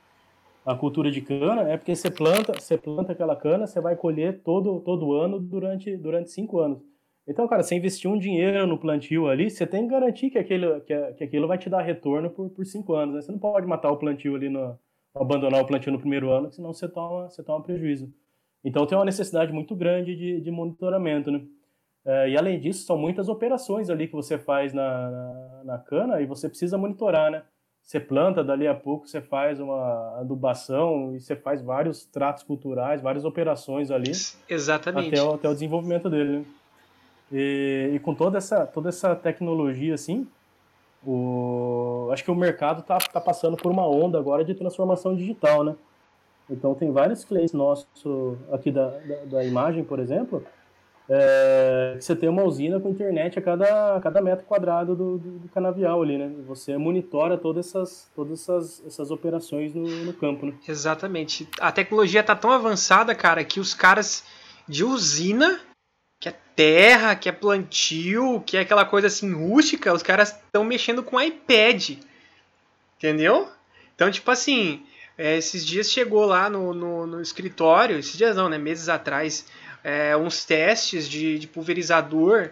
a 0.64 0.74
cultura 0.74 1.10
de 1.10 1.20
cana, 1.20 1.68
é 1.68 1.76
porque 1.76 1.94
você 1.94 2.10
planta, 2.10 2.54
você 2.54 2.78
planta 2.78 3.12
aquela 3.12 3.36
cana, 3.36 3.66
você 3.66 3.80
vai 3.80 3.94
colher 3.94 4.40
todo, 4.42 4.80
todo 4.80 5.12
ano 5.12 5.38
durante, 5.38 5.94
durante 5.96 6.30
cinco 6.30 6.60
anos. 6.60 6.78
Então, 7.26 7.48
cara, 7.48 7.62
você 7.62 7.74
investir 7.74 8.10
um 8.10 8.18
dinheiro 8.18 8.66
no 8.66 8.78
plantio 8.78 9.28
ali, 9.28 9.50
você 9.50 9.66
tem 9.66 9.84
que 9.84 9.92
garantir 9.92 10.30
que 10.30 10.38
aquilo, 10.38 10.80
que, 10.82 11.12
que 11.14 11.24
aquilo 11.24 11.48
vai 11.48 11.56
te 11.56 11.70
dar 11.70 11.80
retorno 11.80 12.28
por, 12.30 12.50
por 12.50 12.66
cinco 12.66 12.94
anos. 12.94 13.14
Né? 13.14 13.22
Você 13.22 13.32
não 13.32 13.38
pode 13.38 13.66
matar 13.66 13.90
o 13.90 13.96
plantio 13.96 14.36
ali, 14.36 14.50
no, 14.50 14.78
abandonar 15.14 15.62
o 15.62 15.66
plantio 15.66 15.90
no 15.90 15.98
primeiro 15.98 16.30
ano, 16.30 16.52
senão 16.52 16.72
você 16.72 16.86
toma, 16.86 17.30
você 17.30 17.42
toma 17.42 17.62
prejuízo. 17.62 18.12
Então, 18.62 18.86
tem 18.86 18.96
uma 18.96 19.04
necessidade 19.04 19.52
muito 19.52 19.74
grande 19.74 20.14
de, 20.14 20.40
de 20.40 20.50
monitoramento, 20.50 21.30
né? 21.30 21.40
É, 22.06 22.28
e 22.28 22.36
além 22.36 22.60
disso, 22.60 22.84
são 22.84 22.98
muitas 22.98 23.30
operações 23.30 23.88
ali 23.88 24.06
que 24.06 24.12
você 24.12 24.36
faz 24.36 24.74
na, 24.74 25.10
na, 25.10 25.62
na, 25.64 25.78
cana 25.78 26.20
e 26.20 26.26
você 26.26 26.50
precisa 26.50 26.76
monitorar, 26.76 27.30
né? 27.30 27.42
Você 27.80 27.98
planta, 27.98 28.44
dali 28.44 28.66
a 28.66 28.74
pouco 28.74 29.06
você 29.06 29.22
faz 29.22 29.58
uma 29.58 30.18
adubação 30.20 31.14
e 31.14 31.20
você 31.20 31.34
faz 31.34 31.62
vários 31.62 32.04
tratos 32.04 32.42
culturais, 32.42 33.00
várias 33.00 33.24
operações 33.24 33.90
ali. 33.90 34.12
Exatamente. 34.48 35.08
Até 35.08 35.22
o, 35.22 35.34
até 35.34 35.48
o 35.48 35.54
desenvolvimento 35.54 36.10
dele, 36.10 36.38
né? 36.38 36.44
E, 37.34 37.90
e, 37.94 37.98
com 37.98 38.14
toda 38.14 38.38
essa, 38.38 38.64
toda 38.64 38.88
essa 38.88 39.16
tecnologia, 39.16 39.94
assim, 39.94 40.26
O, 41.04 42.08
acho 42.12 42.24
que 42.24 42.30
o 42.30 42.34
mercado 42.34 42.80
está 42.80 42.96
tá 42.98 43.20
passando 43.20 43.56
por 43.56 43.70
uma 43.70 43.86
onda 43.86 44.18
agora 44.18 44.44
de 44.44 44.54
transformação 44.54 45.14
digital, 45.16 45.64
né? 45.64 45.74
Então 46.48 46.74
tem 46.74 46.90
vários 46.92 47.24
clientes 47.24 47.52
nossos 47.52 47.86
aqui 48.52 48.70
da, 48.70 48.88
da, 48.88 49.24
da 49.24 49.44
imagem, 49.44 49.84
por 49.84 49.98
exemplo, 49.98 50.42
é, 51.08 51.96
você 52.00 52.16
tem 52.16 52.28
uma 52.28 52.44
usina 52.44 52.80
com 52.80 52.88
internet 52.88 53.38
a 53.38 53.42
cada, 53.42 53.96
a 53.96 54.00
cada 54.00 54.22
metro 54.22 54.46
quadrado 54.46 54.96
do, 54.96 55.18
do, 55.18 55.30
do, 55.40 55.48
canavial 55.50 56.02
ali, 56.02 56.16
né? 56.16 56.32
Você 56.46 56.78
monitora 56.78 57.36
todas 57.36 57.68
essas, 57.68 58.10
todas 58.16 58.40
essas, 58.40 58.82
essas 58.86 59.10
operações 59.10 59.74
no, 59.74 59.86
no 59.86 60.12
campo, 60.14 60.46
né? 60.46 60.54
Exatamente. 60.66 61.46
A 61.60 61.70
tecnologia 61.70 62.20
está 62.20 62.34
tão 62.34 62.50
avançada, 62.50 63.14
cara, 63.14 63.44
que 63.44 63.60
os 63.60 63.74
caras 63.74 64.24
de 64.66 64.82
usina, 64.82 65.60
que 66.20 66.28
é 66.28 66.34
terra, 66.56 67.14
que 67.14 67.28
é 67.28 67.32
plantio, 67.32 68.42
que 68.46 68.56
é 68.56 68.60
aquela 68.60 68.84
coisa 68.84 69.06
assim 69.08 69.32
rústica, 69.32 69.92
os 69.92 70.02
caras 70.02 70.30
estão 70.30 70.64
mexendo 70.64 71.02
com 71.02 71.20
iPad. 71.20 71.98
Entendeu? 72.96 73.50
Então, 73.94 74.10
tipo 74.10 74.30
assim, 74.30 74.84
é, 75.16 75.36
esses 75.36 75.64
dias 75.64 75.90
chegou 75.90 76.24
lá 76.24 76.48
no, 76.48 76.72
no, 76.72 77.06
no 77.06 77.20
escritório, 77.20 77.98
esses 77.98 78.16
dias 78.16 78.36
não, 78.36 78.48
né? 78.48 78.58
Meses 78.58 78.88
atrás 78.88 79.46
é, 79.82 80.16
uns 80.16 80.44
testes 80.44 81.08
de, 81.08 81.38
de 81.38 81.46
pulverizador 81.46 82.50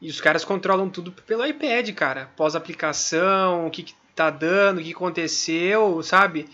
e 0.00 0.08
os 0.08 0.20
caras 0.20 0.44
controlam 0.44 0.88
tudo 0.88 1.12
pelo 1.12 1.46
iPad, 1.46 1.90
cara. 1.92 2.30
Pós-aplicação, 2.36 3.66
o 3.66 3.70
que, 3.70 3.84
que 3.84 3.94
tá 4.16 4.30
dando, 4.30 4.80
o 4.80 4.82
que 4.82 4.92
aconteceu, 4.92 6.02
sabe? 6.02 6.48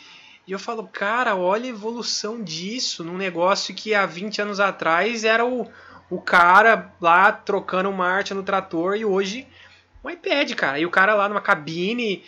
E 0.46 0.52
eu 0.52 0.58
falo, 0.58 0.86
cara, 0.86 1.36
olha 1.36 1.66
a 1.66 1.68
evolução 1.68 2.42
disso 2.42 3.04
num 3.04 3.16
negócio 3.16 3.74
que 3.74 3.94
há 3.94 4.04
20 4.04 4.42
anos 4.42 4.60
atrás 4.60 5.24
era 5.24 5.44
o, 5.46 5.70
o 6.10 6.20
cara 6.20 6.92
lá 7.00 7.30
trocando 7.32 7.92
marcha 7.92 8.34
no 8.34 8.42
trator 8.42 8.96
e 8.96 9.04
hoje 9.04 9.46
um 10.04 10.10
iPad, 10.10 10.52
cara. 10.54 10.78
E 10.78 10.86
o 10.86 10.90
cara 10.90 11.14
lá 11.14 11.28
numa 11.28 11.40
cabine 11.40 12.22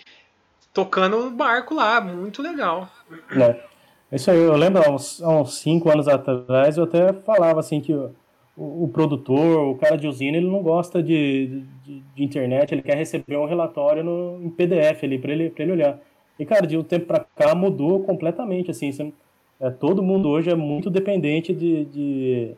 tocando 0.72 1.26
o 1.26 1.30
barco 1.30 1.74
lá, 1.74 2.00
muito 2.00 2.42
legal. 2.42 2.88
É. 3.32 3.70
Isso 4.12 4.30
aí, 4.30 4.38
eu 4.38 4.56
lembro 4.56 4.82
há 4.84 4.90
uns, 4.90 5.22
há 5.22 5.28
uns 5.28 5.58
cinco 5.58 5.88
anos 5.88 6.08
atrás, 6.08 6.76
eu 6.76 6.84
até 6.84 7.12
falava 7.12 7.60
assim 7.60 7.80
que 7.80 7.94
o, 7.94 8.12
o, 8.56 8.90
produtor, 8.92 9.68
o 9.68 9.76
cara 9.76 9.96
de 9.96 10.08
usina, 10.08 10.36
ele 10.36 10.50
não 10.50 10.62
gosta 10.62 11.00
de, 11.00 11.64
de, 11.84 12.00
de 12.00 12.24
internet, 12.24 12.72
ele 12.72 12.82
quer 12.82 12.96
receber 12.96 13.36
um 13.36 13.46
relatório 13.46 14.02
no, 14.02 14.40
em 14.42 14.50
PDF 14.50 15.04
ali 15.04 15.18
para 15.18 15.32
ele, 15.32 15.52
ele 15.56 15.72
olhar. 15.72 15.98
E, 16.38 16.44
cara, 16.44 16.66
de 16.66 16.76
um 16.76 16.82
tempo 16.82 17.06
para 17.06 17.24
cá 17.36 17.54
mudou 17.54 18.02
completamente, 18.02 18.70
assim, 18.70 18.90
você, 18.90 19.12
é, 19.60 19.70
todo 19.70 20.02
mundo 20.02 20.28
hoje 20.28 20.50
é 20.50 20.56
muito 20.56 20.90
dependente 20.90 21.54
de, 21.54 21.84
de 21.84 22.56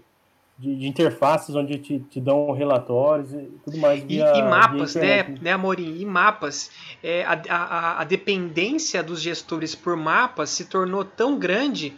de, 0.62 0.76
de, 0.76 0.86
interfaces 0.86 1.56
onde 1.56 1.76
te, 1.78 1.98
te 1.98 2.20
dão 2.20 2.52
relatórios 2.52 3.32
e 3.32 3.50
tudo 3.64 3.78
mais. 3.78 4.02
Via, 4.04 4.32
e, 4.32 4.38
e 4.38 4.42
mapas, 4.42 4.94
né, 4.94 5.24
né, 5.40 5.52
Amorim? 5.52 5.98
E 5.98 6.06
mapas. 6.06 6.70
É, 7.02 7.24
a, 7.24 7.42
a, 7.48 8.00
a 8.00 8.04
dependência 8.04 9.02
dos 9.02 9.20
gestores 9.20 9.74
por 9.74 9.96
mapas 9.96 10.50
se 10.50 10.66
tornou 10.66 11.04
tão 11.04 11.36
grande 11.36 11.92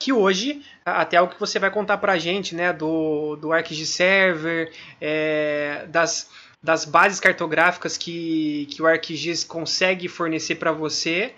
que 0.00 0.12
hoje, 0.12 0.62
até 0.84 1.20
o 1.20 1.28
que 1.28 1.38
você 1.38 1.60
vai 1.60 1.70
contar 1.70 1.98
para 1.98 2.14
a 2.14 2.18
gente, 2.18 2.56
né, 2.56 2.72
do, 2.72 3.36
do 3.36 3.52
ArcGIS 3.52 3.90
Server, 3.90 4.72
é, 5.00 5.86
das, 5.88 6.28
das 6.60 6.84
bases 6.84 7.20
cartográficas 7.20 7.96
que, 7.96 8.66
que 8.72 8.82
o 8.82 8.86
ArcGIS 8.86 9.44
consegue 9.44 10.08
fornecer 10.08 10.56
para 10.56 10.72
você, 10.72 11.32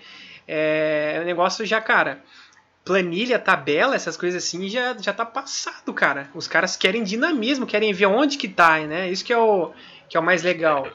é, 0.48 1.18
o 1.20 1.26
negócio 1.26 1.66
já, 1.66 1.78
cara, 1.78 2.22
planilha, 2.84 3.38
tabela, 3.38 3.96
essas 3.96 4.16
coisas 4.16 4.44
assim, 4.44 4.68
já, 4.68 4.96
já 4.98 5.12
tá 5.12 5.24
passado, 5.24 5.92
cara. 5.94 6.28
Os 6.34 6.46
caras 6.46 6.76
querem 6.76 7.02
dinamismo, 7.02 7.66
querem 7.66 7.92
ver 7.92 8.06
onde 8.06 8.36
que 8.36 8.48
tá, 8.48 8.78
né? 8.80 9.10
Isso 9.10 9.24
que 9.24 9.32
é 9.32 9.38
o, 9.38 9.72
que 10.08 10.16
é 10.16 10.20
o 10.20 10.22
mais 10.22 10.42
legal. 10.42 10.86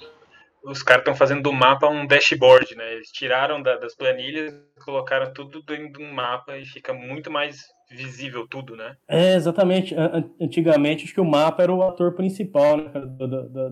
Os 0.63 0.83
caras 0.83 1.01
estão 1.01 1.15
fazendo 1.15 1.41
do 1.41 1.53
mapa 1.53 1.87
um 1.87 2.05
dashboard, 2.05 2.75
né? 2.75 2.93
Eles 2.93 3.09
tiraram 3.11 3.61
da, 3.61 3.77
das 3.77 3.95
planilhas, 3.95 4.53
colocaram 4.83 5.33
tudo 5.33 5.63
dentro 5.63 5.93
de 5.93 6.03
um 6.03 6.13
mapa 6.13 6.57
e 6.57 6.65
fica 6.65 6.93
muito 6.93 7.31
mais 7.31 7.63
visível 7.89 8.47
tudo, 8.47 8.75
né? 8.75 8.95
É, 9.07 9.35
exatamente. 9.35 9.95
Antigamente, 10.39 11.05
acho 11.05 11.13
que 11.13 11.21
o 11.21 11.25
mapa 11.25 11.63
era 11.63 11.73
o 11.73 11.81
ator 11.81 12.13
principal 12.13 12.77
né, 12.77 12.91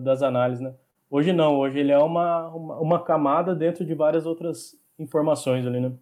das 0.02 0.22
análises, 0.22 0.62
né? 0.62 0.74
Hoje 1.10 1.32
não, 1.32 1.56
hoje 1.56 1.78
ele 1.78 1.92
é 1.92 1.98
uma, 1.98 2.48
uma, 2.48 2.80
uma 2.80 3.04
camada 3.04 3.54
dentro 3.54 3.84
de 3.84 3.94
várias 3.94 4.26
outras 4.26 4.72
informações 4.98 5.66
ali, 5.66 5.80
né? 5.80 5.92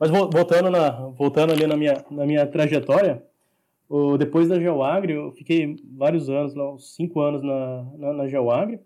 Mas 0.00 0.10
voltando, 0.10 0.70
na, 0.70 0.90
voltando 1.10 1.52
ali 1.52 1.66
na 1.66 1.76
minha, 1.76 2.02
na 2.10 2.24
minha 2.24 2.46
trajetória, 2.46 3.22
o, 3.86 4.16
depois 4.16 4.48
da 4.48 4.58
Geoagri, 4.58 5.12
eu 5.12 5.30
fiquei 5.32 5.76
vários 5.92 6.30
anos, 6.30 6.56
uns 6.56 6.94
cinco 6.94 7.20
anos 7.20 7.42
na, 7.42 7.82
na, 7.98 8.12
na 8.14 8.26
Geoagri, 8.26 8.80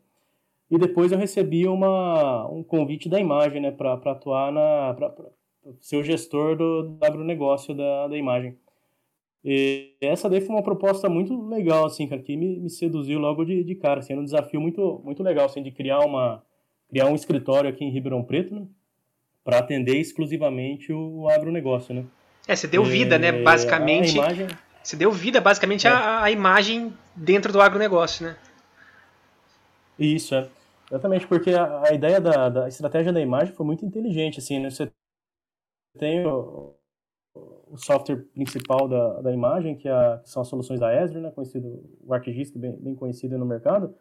e 0.69 0.77
depois 0.77 1.13
eu 1.13 1.19
recebi 1.19 1.69
uma, 1.69 2.51
um 2.51 2.65
convite 2.65 3.09
da 3.09 3.21
imagem, 3.21 3.63
né, 3.63 3.71
para 3.71 3.95
atuar 3.95 4.51
na. 4.51 4.95
Pra, 4.95 5.15
ser 5.81 5.97
o 5.97 6.03
gestor 6.03 6.57
do, 6.57 6.83
do 6.83 7.05
agronegócio 7.05 7.75
da, 7.75 8.09
da 8.09 8.19
imagem. 8.19 8.57
E 9.45 9.93
essa 10.01 10.29
daí 10.29 10.41
foi 10.41 10.55
uma 10.55 10.63
proposta 10.63 11.09
muito 11.09 11.47
legal, 11.47 11.85
assim, 11.85 12.09
cara, 12.09 12.21
que 12.21 12.37
me, 12.37 12.59
me 12.59 12.71
seduziu 12.71 13.19
logo 13.21 13.45
de, 13.45 13.63
de 13.63 13.75
cara, 13.77 14.01
assim, 14.01 14.15
era 14.15 14.21
um 14.21 14.25
desafio 14.25 14.61
muito, 14.61 15.01
muito 15.05 15.23
legal, 15.23 15.47
assim, 15.47 15.63
de 15.63 15.71
criar 15.71 16.01
uma 16.01 16.43
criar 16.89 17.07
um 17.07 17.15
escritório 17.15 17.71
aqui 17.71 17.85
em 17.85 17.91
Ribeirão 17.91 18.23
Preto, 18.23 18.55
né, 18.55 18.67
para 19.45 19.59
atender 19.59 19.97
exclusivamente 19.99 20.93
o 20.93 21.29
agronegócio, 21.29 21.95
né? 21.95 22.05
É, 22.49 22.57
você 22.57 22.67
deu 22.67 22.83
vida, 22.83 23.19
né? 23.19 23.29
é, 23.29 23.33
né? 23.33 23.43
Basicamente. 23.43 24.17
Imagem... 24.17 24.49
Você 24.83 24.97
deu 24.97 25.13
vida, 25.13 25.41
basicamente, 25.41 25.87
é. 25.87 25.91
a, 25.91 26.25
a, 26.25 26.31
imagem 26.31 26.93
dentro 27.15 27.53
do 27.53 27.61
agronegócio, 27.61 28.27
né? 28.27 28.37
Isso, 29.99 30.35
é. 30.35 30.49
Exatamente, 30.91 31.27
porque 31.27 31.51
a, 31.51 31.83
a 31.89 31.95
ideia 31.95 32.21
da, 32.21 32.49
da, 32.49 32.69
estratégia 32.69 33.13
da 33.13 33.21
imagem 33.21 33.55
foi 33.55 33.65
muito 33.65 33.85
inteligente, 33.85 34.39
assim, 34.39 34.59
né? 34.59 34.71
Você 34.71 34.91
tem 35.99 36.27
o, 36.27 36.75
o 37.35 37.77
software 37.79 38.25
principal 38.35 38.87
da, 38.89 39.21
da 39.23 39.33
imagem, 39.33 39.77
que, 39.77 39.89
é 39.89 40.19
que 40.23 40.29
são 40.29 40.43
as 40.43 40.49
soluções 40.49 40.81
da 40.81 40.95
Esri, 41.03 41.21
né? 41.21 41.31
Conhecido, 41.31 41.83
o 42.03 42.13
ArcGIS, 42.13 42.55
é 42.55 42.59
bem, 42.59 42.77
bem 42.77 42.95
conhecido 42.95 43.39
no 43.39 43.47
mercado. 43.47 43.95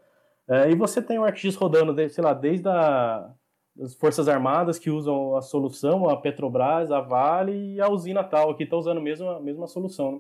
É, 0.48 0.70
e 0.70 0.76
você 0.76 1.02
tem 1.02 1.18
o 1.18 1.24
ArcGIS 1.24 1.56
rodando, 1.56 1.96
sei 2.10 2.24
lá, 2.24 2.34
desde 2.34 2.68
a 2.68 3.34
as 3.82 3.96
Forças 3.96 4.28
Armadas 4.28 4.78
que 4.78 4.90
usam 4.90 5.36
a 5.36 5.42
solução, 5.42 6.10
a 6.10 6.18
Petrobras, 6.18 6.92
a 6.92 7.02
Vale 7.02 7.76
e 7.76 7.82
a 7.82 7.90
usina 7.90 8.24
tal, 8.24 8.56
que 8.56 8.64
está 8.64 8.78
usando 8.78 9.00
a 9.00 9.02
mesma, 9.02 9.38
a 9.38 9.40
mesma 9.40 9.68
solução. 9.68 10.14
Né? 10.14 10.20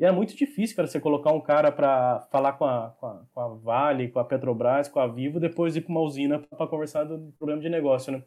E 0.00 0.04
é 0.04 0.12
muito 0.12 0.36
difícil, 0.36 0.76
cara, 0.76 0.86
você 0.86 1.00
colocar 1.00 1.32
um 1.32 1.40
cara 1.40 1.72
para 1.72 2.20
falar 2.30 2.52
com 2.52 2.64
a, 2.64 2.94
com 3.00 3.06
a, 3.06 3.22
com, 3.34 3.40
a, 3.40 3.48
Vale, 3.48 4.08
com 4.08 4.20
a 4.20 4.24
Petrobras, 4.24 4.88
com 4.88 5.00
a 5.00 5.06
Vivo, 5.08 5.40
depois 5.40 5.74
ir 5.74 5.80
para 5.80 5.90
uma 5.90 6.00
usina 6.00 6.38
para 6.38 6.66
conversar 6.68 7.04
do 7.04 7.32
problema 7.38 7.60
de 7.60 7.68
negócio, 7.68 8.12
né? 8.12 8.22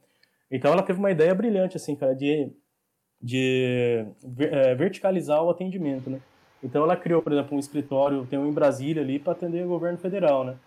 Então 0.50 0.74
ela 0.74 0.84
teve 0.84 1.00
uma 1.00 1.12
ideia 1.12 1.34
brilhante, 1.34 1.78
assim, 1.78 1.96
cara, 1.96 2.14
de, 2.14 2.52
de 3.22 4.06
é, 4.40 4.76
verticalizar 4.76 5.42
o 5.42 5.50
atendimento, 5.50 6.10
né? 6.10 6.20
Então 6.62 6.84
ela 6.84 6.98
criou, 6.98 7.22
por 7.22 7.32
exemplo, 7.32 7.56
um 7.56 7.60
escritório, 7.60 8.28
tem 8.28 8.38
um 8.38 8.50
em 8.50 8.54
Brasília 8.54 9.02
ali 9.02 9.18
para 9.18 9.32
atender 9.32 9.66
o 9.66 9.70
governo 9.70 9.98
federal, 9.98 10.44
né? 10.44 10.58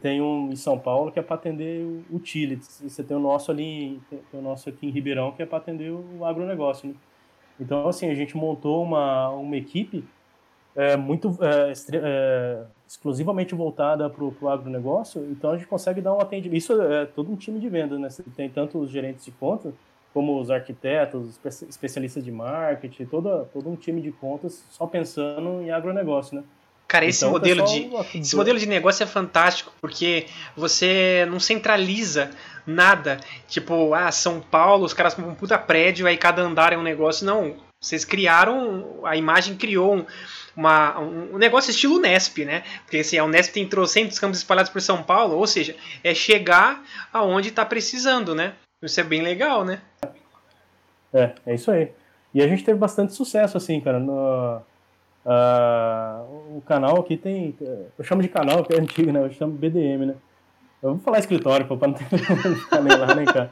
Tem 0.00 0.20
um 0.20 0.50
em 0.50 0.56
São 0.56 0.78
Paulo 0.78 1.10
que 1.10 1.18
é 1.18 1.22
para 1.22 1.36
atender 1.36 1.84
o 1.84 2.16
utilities, 2.16 2.80
você 2.82 3.02
tem 3.02 3.16
o 3.16 3.20
nosso 3.20 3.50
ali, 3.50 4.00
o 4.32 4.40
nosso 4.40 4.68
aqui 4.68 4.86
em 4.86 4.90
Ribeirão 4.90 5.32
que 5.32 5.42
é 5.42 5.46
para 5.46 5.58
atender 5.58 5.90
o 5.90 6.24
agronegócio, 6.24 6.88
né? 6.88 6.94
Então, 7.60 7.86
assim, 7.86 8.10
a 8.10 8.14
gente 8.14 8.36
montou 8.36 8.82
uma, 8.82 9.28
uma 9.30 9.56
equipe 9.56 10.04
é, 10.74 10.96
muito 10.96 11.38
é, 11.40 11.72
é, 11.92 12.64
exclusivamente 12.88 13.54
voltada 13.54 14.08
para 14.08 14.24
o 14.24 14.48
agronegócio, 14.48 15.24
então 15.30 15.50
a 15.50 15.56
gente 15.56 15.66
consegue 15.66 16.00
dar 16.00 16.14
um 16.14 16.20
atendimento. 16.20 16.58
Isso 16.58 16.80
é 16.80 17.06
todo 17.06 17.30
um 17.30 17.36
time 17.36 17.60
de 17.60 17.68
vendas, 17.68 18.00
né? 18.00 18.08
Você 18.08 18.22
tem 18.22 18.48
tanto 18.48 18.78
os 18.78 18.90
gerentes 18.90 19.24
de 19.24 19.30
conta, 19.32 19.72
como 20.12 20.38
os 20.40 20.50
arquitetos, 20.50 21.38
os 21.44 21.62
especialistas 21.62 22.24
de 22.24 22.32
marketing, 22.32 23.06
todo, 23.06 23.46
todo 23.52 23.68
um 23.68 23.76
time 23.76 24.00
de 24.00 24.12
contas 24.12 24.64
só 24.70 24.86
pensando 24.86 25.62
em 25.62 25.70
agronegócio, 25.70 26.36
né? 26.36 26.44
Cara, 26.92 27.06
esse, 27.06 27.24
então, 27.24 27.32
modelo 27.32 27.64
de, 27.64 27.90
esse 28.18 28.36
modelo 28.36 28.58
de 28.58 28.66
negócio 28.66 29.02
é 29.02 29.06
fantástico, 29.06 29.72
porque 29.80 30.26
você 30.54 31.26
não 31.30 31.40
centraliza 31.40 32.30
nada. 32.66 33.18
Tipo, 33.48 33.94
ah, 33.94 34.12
São 34.12 34.42
Paulo, 34.42 34.84
os 34.84 34.92
caras 34.92 35.14
com 35.14 35.22
um 35.22 35.34
puta 35.34 35.56
prédio, 35.56 36.06
aí 36.06 36.18
cada 36.18 36.42
andar 36.42 36.70
é 36.74 36.76
um 36.76 36.82
negócio. 36.82 37.24
Não, 37.24 37.56
vocês 37.80 38.04
criaram, 38.04 39.00
a 39.04 39.16
imagem 39.16 39.56
criou 39.56 39.94
um, 39.94 40.06
uma, 40.54 41.00
um 41.00 41.38
negócio 41.38 41.70
estilo 41.70 41.98
Nesp, 41.98 42.44
né? 42.44 42.62
Porque 42.84 42.98
assim, 42.98 43.16
a 43.16 43.24
Unesp 43.24 43.54
tem 43.54 43.66
trocentos 43.66 44.18
campos 44.18 44.36
espalhados 44.36 44.70
por 44.70 44.82
São 44.82 45.02
Paulo, 45.02 45.38
ou 45.38 45.46
seja, 45.46 45.74
é 46.04 46.12
chegar 46.12 46.84
aonde 47.10 47.48
está 47.48 47.64
precisando, 47.64 48.34
né? 48.34 48.52
Isso 48.82 49.00
é 49.00 49.02
bem 49.02 49.22
legal, 49.22 49.64
né? 49.64 49.80
É, 51.10 51.32
é 51.46 51.54
isso 51.54 51.70
aí. 51.70 51.90
E 52.34 52.42
a 52.42 52.46
gente 52.46 52.62
teve 52.62 52.78
bastante 52.78 53.14
sucesso, 53.14 53.56
assim, 53.56 53.80
cara, 53.80 53.98
no 53.98 54.60
Uh, 55.24 56.56
o 56.56 56.62
canal 56.62 56.98
aqui 56.98 57.16
tem. 57.16 57.54
Eu 57.96 58.04
chamo 58.04 58.22
de 58.22 58.28
canal, 58.28 58.64
que 58.64 58.72
é 58.74 58.80
antigo, 58.80 59.12
né? 59.12 59.24
Eu 59.24 59.30
chamo 59.30 59.52
BDM, 59.52 60.06
né? 60.06 60.14
Eu 60.82 60.90
vou 60.90 60.98
falar 60.98 61.20
escritório, 61.20 61.66
para 61.66 61.76
não 61.86 61.94
ficar 61.94 62.80
nem 62.80 62.98
lá 62.98 63.14
nem 63.14 63.24
cá. 63.24 63.50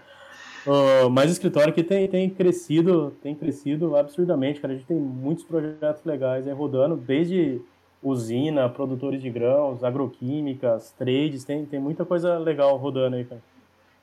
Uh, 0.66 1.08
mas 1.08 1.30
o 1.30 1.32
escritório 1.32 1.70
aqui 1.70 1.82
tem, 1.82 2.06
tem 2.08 2.28
crescido, 2.28 3.16
tem 3.22 3.34
crescido 3.34 3.96
absurdamente, 3.96 4.60
cara. 4.60 4.74
A 4.74 4.76
gente 4.76 4.86
tem 4.86 4.96
muitos 4.96 5.44
projetos 5.44 6.04
legais 6.04 6.46
aí 6.46 6.52
rodando, 6.52 6.96
desde 6.96 7.60
usina, 8.02 8.68
produtores 8.68 9.22
de 9.22 9.30
grãos, 9.30 9.84
agroquímicas, 9.84 10.92
trades, 10.98 11.44
tem, 11.44 11.64
tem 11.64 11.78
muita 11.78 12.04
coisa 12.04 12.38
legal 12.38 12.76
rodando 12.76 13.16
aí, 13.16 13.24
cara. 13.24 13.42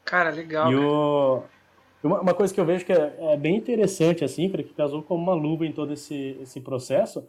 Cara, 0.05 0.29
legal. 0.29 0.71
E 0.71 0.75
o, 0.75 1.43
uma, 2.03 2.21
uma 2.21 2.33
coisa 2.33 2.53
que 2.53 2.59
eu 2.59 2.65
vejo 2.65 2.85
que 2.85 2.93
é, 2.93 3.15
é 3.19 3.37
bem 3.37 3.55
interessante, 3.57 4.23
assim, 4.23 4.49
cara, 4.49 4.63
que 4.63 4.73
casou 4.73 5.03
como 5.03 5.21
uma 5.21 5.33
luva 5.33 5.65
em 5.65 5.71
todo 5.71 5.93
esse, 5.93 6.37
esse 6.41 6.61
processo, 6.61 7.27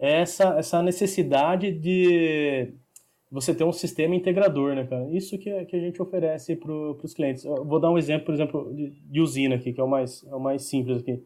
essa, 0.00 0.58
essa 0.58 0.82
necessidade 0.82 1.70
de 1.70 2.72
você 3.30 3.54
ter 3.54 3.64
um 3.64 3.72
sistema 3.72 4.14
integrador, 4.14 4.74
né, 4.74 4.86
cara? 4.86 5.06
Isso 5.10 5.38
que, 5.38 5.64
que 5.66 5.76
a 5.76 5.80
gente 5.80 6.00
oferece 6.00 6.56
para 6.56 6.72
os 6.72 7.14
clientes. 7.14 7.44
Eu 7.44 7.64
vou 7.64 7.78
dar 7.78 7.90
um 7.90 7.98
exemplo, 7.98 8.24
por 8.24 8.34
exemplo, 8.34 8.74
de, 8.74 8.90
de, 8.90 9.20
usina 9.20 9.54
aqui, 9.54 9.72
que 9.72 9.80
é 9.80 9.84
o 9.84 9.88
mais, 9.88 10.26
é 10.26 10.34
o 10.34 10.40
mais 10.40 10.62
simples 10.62 11.02
aqui. 11.02 11.22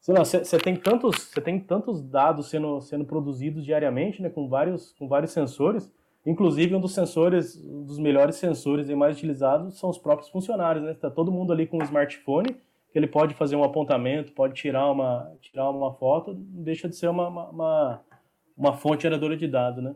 Sei 0.00 0.14
lá, 0.14 0.24
você 0.24 0.58
tem 0.58 0.76
tantos, 0.76 1.16
você 1.16 1.40
tem 1.40 1.58
tantos 1.58 2.00
dados 2.00 2.48
sendo, 2.48 2.80
sendo 2.80 3.04
produzidos 3.04 3.64
diariamente, 3.64 4.22
né, 4.22 4.30
com 4.30 4.48
vários, 4.48 4.92
com 4.92 5.08
vários 5.08 5.32
sensores. 5.32 5.92
Inclusive, 6.24 6.74
um 6.74 6.80
dos 6.80 6.94
sensores, 6.94 7.56
um 7.64 7.84
dos 7.84 7.98
melhores 7.98 8.36
sensores 8.36 8.88
e 8.88 8.94
mais 8.94 9.16
utilizados 9.16 9.78
são 9.78 9.90
os 9.90 9.98
próprios 9.98 10.30
funcionários, 10.30 10.84
né? 10.84 10.94
Tá 10.94 11.10
todo 11.10 11.30
mundo 11.30 11.52
ali 11.52 11.66
com 11.66 11.78
um 11.78 11.82
smartphone, 11.84 12.56
ele 12.98 13.06
pode 13.06 13.34
fazer 13.34 13.56
um 13.56 13.64
apontamento, 13.64 14.32
pode 14.32 14.54
tirar 14.54 14.90
uma, 14.90 15.32
tirar 15.40 15.70
uma 15.70 15.92
foto, 15.94 16.34
deixa 16.34 16.88
de 16.88 16.96
ser 16.96 17.08
uma, 17.08 17.28
uma, 17.28 18.00
uma 18.56 18.72
fonte 18.72 19.02
geradora 19.02 19.36
de 19.36 19.46
dados, 19.46 19.82
né? 19.82 19.94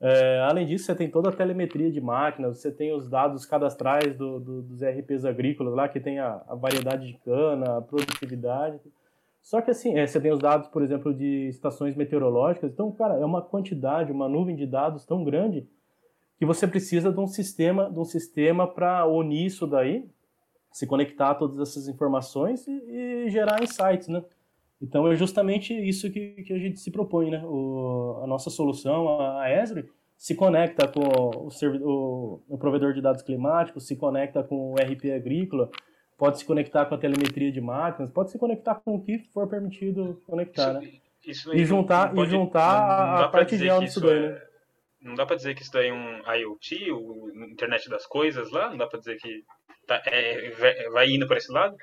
É, 0.00 0.38
além 0.48 0.64
disso, 0.64 0.84
você 0.84 0.94
tem 0.94 1.10
toda 1.10 1.30
a 1.30 1.32
telemetria 1.32 1.90
de 1.90 2.00
máquinas, 2.00 2.58
você 2.58 2.70
tem 2.70 2.92
os 2.92 3.08
dados 3.08 3.44
cadastrais 3.44 4.16
do, 4.16 4.38
do, 4.38 4.62
dos 4.62 4.80
RPs 4.80 5.24
agrícolas 5.24 5.74
lá, 5.74 5.88
que 5.88 5.98
tem 5.98 6.20
a, 6.20 6.40
a, 6.46 6.54
variedade 6.54 7.08
de 7.08 7.14
cana, 7.14 7.78
a 7.78 7.82
produtividade. 7.82 8.78
Só 9.42 9.60
que 9.60 9.72
assim, 9.72 9.98
é, 9.98 10.06
você 10.06 10.20
tem 10.20 10.30
os 10.30 10.38
dados, 10.38 10.68
por 10.68 10.82
exemplo, 10.82 11.12
de 11.12 11.48
estações 11.48 11.96
meteorológicas. 11.96 12.70
Então, 12.70 12.92
cara, 12.92 13.14
é 13.14 13.24
uma 13.24 13.42
quantidade, 13.42 14.12
uma 14.12 14.28
nuvem 14.28 14.54
de 14.54 14.66
dados 14.66 15.04
tão 15.04 15.24
grande 15.24 15.66
que 16.38 16.46
você 16.46 16.68
precisa 16.68 17.10
de 17.10 17.18
um 17.18 17.26
sistema, 17.26 17.90
de 17.90 17.98
um 17.98 18.04
sistema 18.04 18.68
para 18.68 19.04
unir 19.04 19.46
isso 19.46 19.66
daí, 19.66 20.08
se 20.70 20.86
conectar 20.86 21.30
a 21.30 21.34
todas 21.34 21.58
essas 21.58 21.88
informações 21.88 22.66
e, 22.66 22.70
e 22.70 23.30
gerar 23.30 23.62
insights, 23.62 24.08
né? 24.08 24.22
Então 24.80 25.10
é 25.10 25.16
justamente 25.16 25.74
isso 25.74 26.10
que, 26.10 26.42
que 26.42 26.52
a 26.52 26.58
gente 26.58 26.78
se 26.78 26.90
propõe, 26.90 27.30
né? 27.30 27.42
O, 27.44 28.20
a 28.22 28.26
nossa 28.26 28.48
solução, 28.48 29.20
a 29.38 29.50
Esri, 29.50 29.88
se 30.16 30.34
conecta 30.34 30.86
com 30.86 31.00
o, 31.00 31.48
o, 31.48 32.42
o, 32.48 32.58
provedor 32.58 32.92
de 32.92 33.00
dados 33.00 33.22
climáticos, 33.22 33.86
se 33.86 33.96
conecta 33.96 34.42
com 34.42 34.72
o 34.72 34.74
RP 34.74 35.12
agrícola, 35.14 35.70
pode 36.16 36.38
se 36.38 36.44
conectar 36.44 36.86
com 36.86 36.94
a 36.94 36.98
telemetria 36.98 37.50
de 37.50 37.60
máquinas, 37.60 38.10
pode 38.10 38.30
se 38.30 38.38
conectar 38.38 38.76
com 38.76 38.96
o 38.96 39.02
que 39.02 39.18
for 39.32 39.48
permitido 39.48 40.20
conectar, 40.26 40.82
isso, 40.82 40.82
né? 40.82 41.00
Isso 41.24 41.54
e 41.54 41.64
juntar, 41.64 42.12
pode, 42.12 42.28
e 42.28 42.30
juntar 42.30 43.24
a 43.24 43.28
parte 43.28 43.56
de 43.56 43.68
disso 43.80 44.00
daí, 44.00 44.16
é, 44.16 44.28
né? 44.30 44.42
Não 45.00 45.14
dá 45.14 45.24
para 45.24 45.36
dizer 45.36 45.54
que 45.54 45.62
isso 45.62 45.72
daí 45.72 45.88
é 45.88 45.92
um 45.92 46.32
IoT, 46.32 46.90
o 46.90 47.30
internet 47.48 47.88
das 47.88 48.04
coisas 48.06 48.50
lá? 48.50 48.70
Não 48.70 48.76
dá 48.76 48.86
para 48.86 48.98
dizer 48.98 49.16
que 49.16 49.44
tá, 49.88 50.02
é, 50.06 50.50
vai 50.90 51.10
indo 51.10 51.26
para 51.26 51.38
esse 51.38 51.50
lado? 51.50 51.76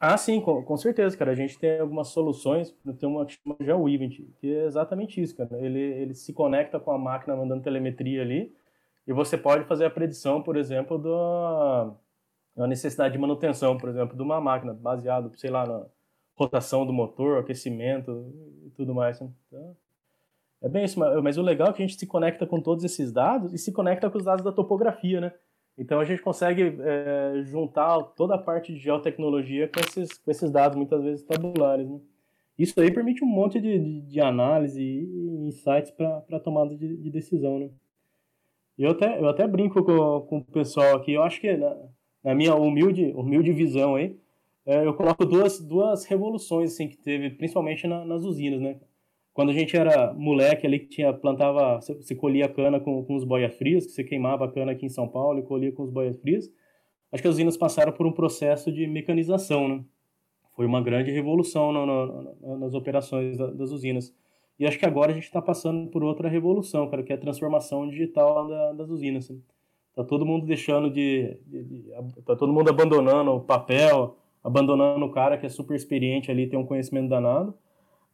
Ah, 0.00 0.16
sim, 0.16 0.40
com, 0.40 0.64
com, 0.64 0.76
certeza, 0.76 1.16
cara. 1.16 1.30
A 1.30 1.34
gente 1.34 1.56
tem 1.56 1.78
algumas 1.78 2.08
soluções, 2.08 2.74
tem 2.98 3.08
uma 3.08 3.24
que 3.24 3.34
chama 3.34 3.56
GeoEvent, 3.60 4.20
que 4.40 4.52
é 4.52 4.64
exatamente 4.64 5.22
isso, 5.22 5.36
cara. 5.36 5.56
Ele, 5.60 5.78
ele 5.78 6.14
se 6.14 6.32
conecta 6.32 6.80
com 6.80 6.90
a 6.90 6.98
máquina 6.98 7.36
mandando 7.36 7.62
telemetria 7.62 8.22
ali, 8.22 8.52
e 9.06 9.12
você 9.12 9.38
pode 9.38 9.64
fazer 9.64 9.84
a 9.84 9.90
predição, 9.90 10.42
por 10.42 10.56
exemplo, 10.56 10.98
da, 10.98 11.94
da 12.56 12.66
necessidade 12.66 13.12
de 13.12 13.18
manutenção, 13.18 13.76
por 13.76 13.88
exemplo, 13.88 14.16
de 14.16 14.22
uma 14.22 14.40
máquina, 14.40 14.74
baseado, 14.74 15.32
sei 15.36 15.50
lá, 15.50 15.66
na 15.66 15.86
rotação 16.34 16.84
do 16.84 16.92
motor, 16.92 17.38
aquecimento 17.38 18.32
e 18.66 18.70
tudo 18.70 18.94
mais. 18.94 19.20
Né? 19.20 19.30
Então, 19.46 19.76
é 20.62 20.68
bem 20.68 20.84
isso, 20.84 20.98
mas 20.98 21.38
o 21.38 21.42
legal 21.42 21.68
é 21.68 21.72
que 21.72 21.82
a 21.82 21.86
gente 21.86 21.98
se 21.98 22.06
conecta 22.06 22.46
com 22.46 22.60
todos 22.60 22.84
esses 22.84 23.12
dados 23.12 23.52
e 23.52 23.58
se 23.58 23.72
conecta 23.72 24.10
com 24.10 24.18
os 24.18 24.24
dados 24.24 24.44
da 24.44 24.52
topografia, 24.52 25.20
né? 25.20 25.32
Então 25.76 26.00
a 26.00 26.04
gente 26.04 26.22
consegue 26.22 26.76
é, 26.80 27.42
juntar 27.44 28.02
toda 28.16 28.34
a 28.34 28.38
parte 28.38 28.72
de 28.72 28.78
geotecnologia 28.78 29.68
com 29.68 29.80
esses, 29.80 30.18
com 30.18 30.30
esses 30.30 30.50
dados, 30.50 30.76
muitas 30.76 31.02
vezes 31.02 31.24
tabulares. 31.24 31.88
Né? 31.88 32.00
Isso 32.58 32.78
aí 32.80 32.90
permite 32.90 33.24
um 33.24 33.28
monte 33.28 33.60
de, 33.60 33.78
de, 33.78 34.00
de 34.02 34.20
análise 34.20 34.80
e 34.82 35.46
insights 35.46 35.90
para 35.90 36.40
tomada 36.40 36.76
de, 36.76 36.96
de, 36.96 37.10
decisão. 37.10 37.58
Né? 37.58 37.70
Eu, 38.78 38.90
até, 38.90 39.18
eu 39.18 39.28
até 39.28 39.46
brinco 39.46 39.82
com, 39.82 40.20
com 40.20 40.38
o 40.38 40.44
pessoal 40.44 40.96
aqui, 40.96 41.12
eu 41.12 41.22
acho 41.22 41.40
que 41.40 41.56
na, 41.56 41.76
na 42.22 42.34
minha 42.34 42.54
humilde, 42.54 43.12
humilde 43.16 43.52
visão 43.52 43.96
aí, 43.96 44.16
é, 44.64 44.86
eu 44.86 44.94
coloco 44.94 45.24
duas, 45.24 45.58
duas 45.58 46.04
revoluções 46.04 46.74
assim, 46.74 46.86
que 46.86 46.96
teve, 46.96 47.30
principalmente 47.30 47.86
na, 47.86 48.04
nas 48.04 48.24
usinas. 48.24 48.60
Né? 48.60 48.78
Quando 49.32 49.48
a 49.50 49.54
gente 49.54 49.74
era 49.76 50.12
moleque 50.12 50.66
ali, 50.66 50.78
que 50.78 50.88
tinha, 50.88 51.12
plantava, 51.12 51.80
você 51.80 52.14
colhia 52.14 52.48
cana 52.48 52.78
com, 52.78 53.02
com 53.02 53.14
os 53.14 53.24
boias 53.24 53.54
frias, 53.54 53.86
que 53.86 53.92
você 53.92 54.04
queimava 54.04 54.44
a 54.44 54.52
cana 54.52 54.72
aqui 54.72 54.84
em 54.84 54.90
São 54.90 55.08
Paulo 55.08 55.38
e 55.38 55.42
colhia 55.42 55.72
com 55.72 55.82
os 55.82 55.90
boias 55.90 56.18
frias, 56.18 56.52
acho 57.10 57.22
que 57.22 57.28
as 57.28 57.34
usinas 57.34 57.56
passaram 57.56 57.92
por 57.92 58.06
um 58.06 58.12
processo 58.12 58.70
de 58.70 58.86
mecanização, 58.86 59.68
né? 59.68 59.84
Foi 60.54 60.66
uma 60.66 60.82
grande 60.82 61.10
revolução 61.10 61.72
no, 61.72 61.86
no, 61.86 62.58
nas 62.58 62.74
operações 62.74 63.38
das 63.38 63.70
usinas. 63.70 64.14
E 64.58 64.66
acho 64.66 64.78
que 64.78 64.84
agora 64.84 65.12
a 65.12 65.14
gente 65.14 65.24
está 65.24 65.40
passando 65.40 65.88
por 65.88 66.04
outra 66.04 66.28
revolução, 66.28 66.88
cara, 66.90 67.02
que 67.02 67.10
é 67.10 67.16
a 67.16 67.18
transformação 67.18 67.88
digital 67.88 68.46
da, 68.46 68.72
das 68.74 68.90
usinas. 68.90 69.24
Assim. 69.24 69.42
Tá 69.94 70.04
todo 70.04 70.26
mundo 70.26 70.44
deixando 70.44 70.90
de, 70.90 71.38
de, 71.46 71.64
de, 71.64 71.84
Tá 72.26 72.36
todo 72.36 72.52
mundo 72.52 72.68
abandonando 72.68 73.30
o 73.30 73.40
papel, 73.40 74.14
abandonando 74.44 75.06
o 75.06 75.10
cara 75.10 75.38
que 75.38 75.46
é 75.46 75.48
super 75.48 75.74
experiente 75.74 76.30
ali, 76.30 76.46
tem 76.46 76.58
um 76.58 76.66
conhecimento 76.66 77.08
danado 77.08 77.54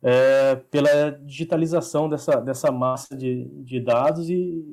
é, 0.02 0.56
pela 0.70 1.12
digitalização 1.22 2.08
dessa, 2.08 2.40
dessa 2.40 2.70
massa 2.70 3.16
de, 3.16 3.44
de 3.62 3.80
dados 3.80 4.30
e, 4.30 4.64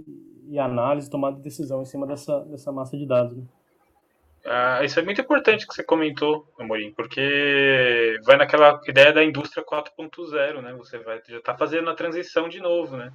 e 0.50 0.60
análise, 0.60 1.10
tomada 1.10 1.38
de 1.38 1.42
decisão 1.42 1.82
em 1.82 1.86
cima 1.86 2.06
dessa, 2.06 2.40
dessa 2.42 2.72
massa 2.72 2.98
de 2.98 3.06
dados. 3.06 3.38
Né? 3.38 3.44
Ah, 4.46 4.84
isso 4.84 5.00
é 5.00 5.04
muito 5.04 5.20
importante 5.20 5.66
que 5.66 5.74
você 5.74 5.84
comentou, 5.84 6.48
Amorim, 6.60 6.92
porque 6.92 8.20
vai 8.24 8.38
naquela 8.38 8.80
ideia 8.88 9.12
da 9.12 9.24
indústria 9.24 9.66
4.0, 9.66 10.62
né? 10.62 10.72
Você 10.74 11.00
vai 11.00 11.20
já 11.28 11.38
está 11.38 11.58
fazendo 11.58 11.90
a 11.90 11.96
transição 11.96 12.48
de 12.48 12.60
novo, 12.60 12.96
né? 12.96 13.12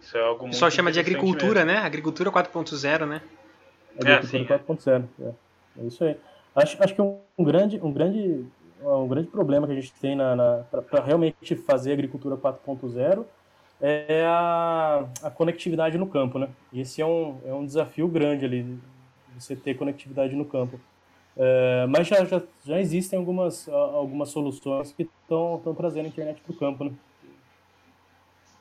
Isso 0.00 0.16
é 0.16 0.22
algo 0.22 0.44
muito 0.44 0.56
Só 0.56 0.70
chama 0.70 0.90
de 0.90 0.98
agricultura, 0.98 1.66
mesmo. 1.66 1.80
né? 1.80 1.86
Agricultura 1.86 2.30
4.0, 2.30 3.06
né? 3.06 3.20
Agricultura 4.00 4.54
é, 4.54 4.58
4.0, 4.58 5.04
é. 5.20 5.82
é 5.82 5.86
isso 5.86 6.02
aí. 6.02 6.16
Acho, 6.56 6.82
acho 6.82 6.94
que 6.94 7.02
um 7.02 7.44
grande, 7.44 7.78
um 7.82 7.92
grande 7.92 8.46
um 8.82 9.08
grande 9.08 9.28
problema 9.28 9.66
que 9.66 9.72
a 9.72 9.76
gente 9.76 9.92
tem 9.94 10.16
na, 10.16 10.34
na 10.34 10.64
para 10.70 11.02
realmente 11.02 11.54
fazer 11.56 11.92
agricultura 11.92 12.36
4.0 12.36 13.24
é 13.80 14.24
a, 14.26 15.06
a, 15.22 15.30
conectividade 15.30 15.96
no 15.96 16.06
campo, 16.06 16.38
né? 16.38 16.48
E 16.72 16.80
esse 16.80 17.00
é 17.00 17.06
um, 17.06 17.38
é 17.46 17.52
um 17.52 17.64
desafio 17.64 18.06
grande 18.08 18.44
ali, 18.44 18.78
você 19.38 19.56
ter 19.56 19.74
conectividade 19.74 20.36
no 20.36 20.44
campo. 20.44 20.78
É, 21.36 21.86
mas 21.88 22.06
já, 22.06 22.24
já, 22.24 22.42
já 22.64 22.78
existem 22.78 23.18
algumas, 23.18 23.68
algumas 23.68 24.28
soluções 24.28 24.92
que 24.92 25.02
estão 25.02 25.60
trazendo 25.76 26.08
internet 26.08 26.40
para 26.42 26.52
o 26.52 26.56
campo, 26.56 26.84
né? 26.84 26.92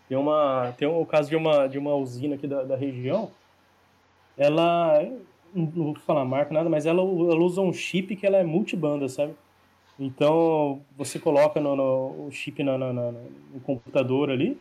Tem, 0.08 0.18
uma, 0.18 0.74
tem 0.78 0.88
o 0.88 1.06
caso 1.06 1.30
de 1.30 1.36
uma, 1.36 1.68
de 1.68 1.78
uma 1.78 1.94
usina 1.96 2.36
aqui 2.36 2.48
da, 2.48 2.64
da 2.64 2.76
região, 2.76 3.30
ela, 4.38 5.04
não 5.54 5.66
vou 5.68 5.96
falar 5.96 6.24
marca 6.24 6.54
nada, 6.54 6.70
mas 6.70 6.86
ela, 6.86 7.02
ela 7.02 7.44
usa 7.44 7.62
um 7.62 7.74
chip 7.74 8.16
que 8.16 8.26
ela 8.26 8.38
é 8.38 8.44
multibanda, 8.44 9.08
sabe? 9.10 9.36
Então, 10.00 10.82
você 10.98 11.20
coloca 11.20 11.60
no, 11.60 11.76
no 11.76 12.28
o 12.28 12.32
chip 12.32 12.64
no, 12.64 12.78
no, 12.78 12.94
no, 12.94 13.60
computador 13.66 14.30
ali, 14.30 14.58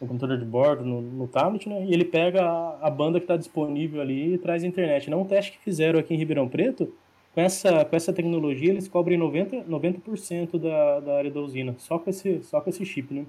no 0.00 0.08
computador 0.08 0.38
de 0.38 0.44
bordo, 0.44 0.84
no, 0.84 1.02
no 1.02 1.28
tablet, 1.28 1.68
né? 1.68 1.84
E 1.84 1.92
ele 1.92 2.04
pega 2.04 2.42
a, 2.42 2.86
a 2.86 2.90
banda 2.90 3.18
que 3.18 3.24
está 3.24 3.36
disponível 3.36 4.00
ali 4.00 4.34
e 4.34 4.38
traz 4.38 4.64
a 4.64 4.66
internet. 4.66 5.10
Não 5.10 5.20
um 5.20 5.26
teste 5.26 5.52
que 5.52 5.58
fizeram 5.58 6.00
aqui 6.00 6.14
em 6.14 6.16
Ribeirão 6.16 6.48
Preto, 6.48 6.90
com 7.34 7.40
essa, 7.40 7.84
com 7.84 7.96
essa 7.96 8.12
tecnologia, 8.12 8.70
eles 8.70 8.88
cobrem 8.88 9.18
90%, 9.18 9.66
90 9.66 10.58
da, 10.58 11.00
da 11.00 11.18
área 11.18 11.30
da 11.30 11.40
usina, 11.40 11.74
só 11.78 11.98
com, 11.98 12.08
esse, 12.08 12.42
só 12.44 12.60
com 12.60 12.70
esse 12.70 12.86
chip, 12.86 13.12
né? 13.12 13.26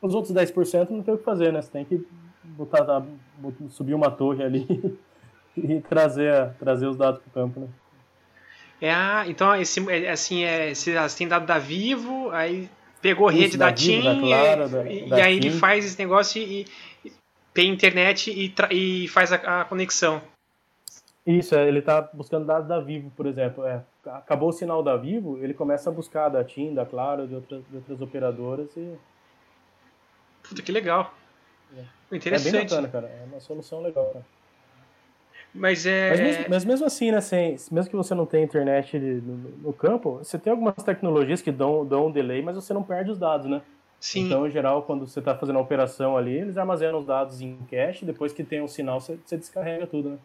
Os 0.00 0.14
outros 0.14 0.32
10% 0.32 0.90
não 0.90 1.02
tem 1.02 1.14
o 1.14 1.18
que 1.18 1.24
fazer, 1.24 1.52
né? 1.52 1.62
Você 1.62 1.70
tem 1.72 1.84
que 1.84 2.06
botar, 2.44 3.04
subir 3.70 3.94
uma 3.94 4.10
torre 4.10 4.44
ali 4.44 4.66
e 5.56 5.80
trazer, 5.80 6.52
trazer 6.58 6.86
os 6.86 6.96
dados 6.96 7.20
para 7.20 7.30
o 7.30 7.32
campo, 7.32 7.60
né? 7.60 7.68
É, 8.80 8.92
a, 8.92 9.24
então, 9.26 9.54
esse, 9.56 9.90
é, 9.90 10.10
assim, 10.10 10.44
é, 10.44 10.72
você 10.72 10.96
tem 11.16 11.26
dado 11.26 11.46
da 11.46 11.58
Vivo, 11.58 12.30
aí 12.30 12.68
pegou 13.02 13.28
rede 13.28 13.46
Isso, 13.46 13.58
da, 13.58 13.66
da 13.66 13.72
TIM, 13.72 14.02
da 14.02 14.14
Claro, 14.20 14.68
da, 14.68 14.90
e, 14.90 15.08
da 15.08 15.18
e 15.18 15.22
aí 15.22 15.36
ele 15.36 15.50
faz 15.50 15.84
esse 15.84 15.98
negócio 15.98 16.40
e, 16.40 16.66
e 17.04 17.12
tem 17.52 17.70
internet 17.70 18.30
e, 18.30 18.54
e 18.70 19.08
faz 19.08 19.32
a, 19.32 19.60
a, 19.60 19.64
conexão. 19.64 20.22
Isso, 21.26 21.54
é, 21.54 21.66
ele 21.66 21.80
está 21.80 22.00
buscando 22.12 22.46
dados 22.46 22.68
da 22.68 22.80
Vivo, 22.80 23.10
por 23.16 23.26
exemplo. 23.26 23.66
É, 23.66 23.82
acabou 24.06 24.48
o 24.50 24.52
sinal 24.52 24.82
da 24.82 24.96
Vivo, 24.96 25.38
ele 25.42 25.54
começa 25.54 25.90
a 25.90 25.92
buscar 25.92 26.28
da 26.28 26.44
TIM, 26.44 26.72
da 26.72 26.86
Claro, 26.86 27.26
de 27.26 27.34
outras, 27.34 27.62
de 27.68 27.76
outras 27.76 28.00
operadoras 28.00 28.68
e... 28.76 28.94
Puta, 30.42 30.62
que 30.62 30.72
legal. 30.72 31.12
É. 31.76 32.16
Interessante. 32.16 32.54
É 32.54 32.58
bem 32.58 32.68
bacana, 32.68 32.88
cara. 32.88 33.08
É 33.08 33.24
uma 33.26 33.40
solução 33.40 33.82
legal, 33.82 34.06
cara. 34.06 34.37
Mas 35.54 35.86
é. 35.86 36.10
Mas 36.10 36.20
mesmo, 36.20 36.44
mas 36.48 36.64
mesmo 36.64 36.86
assim, 36.86 37.10
né? 37.10 37.20
Sem, 37.20 37.56
mesmo 37.70 37.90
que 37.90 37.96
você 37.96 38.14
não 38.14 38.26
tenha 38.26 38.44
internet 38.44 38.98
no, 38.98 39.36
no, 39.62 39.72
campo, 39.72 40.18
você 40.18 40.38
tem 40.38 40.50
algumas 40.50 40.74
tecnologias 40.76 41.40
que 41.40 41.50
dão, 41.50 41.84
dão 41.84 42.06
um 42.06 42.10
delay, 42.10 42.42
mas 42.42 42.54
você 42.54 42.74
não 42.74 42.82
perde 42.82 43.10
os 43.10 43.18
dados, 43.18 43.46
né? 43.46 43.62
Sim. 44.00 44.26
Então, 44.26 44.46
em 44.46 44.50
geral, 44.50 44.82
quando 44.82 45.06
você 45.06 45.18
está 45.18 45.34
fazendo 45.34 45.58
a 45.58 45.62
operação 45.62 46.16
ali, 46.16 46.36
eles 46.36 46.56
armazenam 46.56 46.98
os 46.98 47.06
dados 47.06 47.40
em 47.40 47.58
cache, 47.70 48.04
depois 48.04 48.32
que 48.32 48.44
tem 48.44 48.62
um 48.62 48.68
sinal, 48.68 49.00
você, 49.00 49.18
você 49.24 49.36
descarrega 49.36 49.86
tudo, 49.86 50.10
né? 50.10 50.18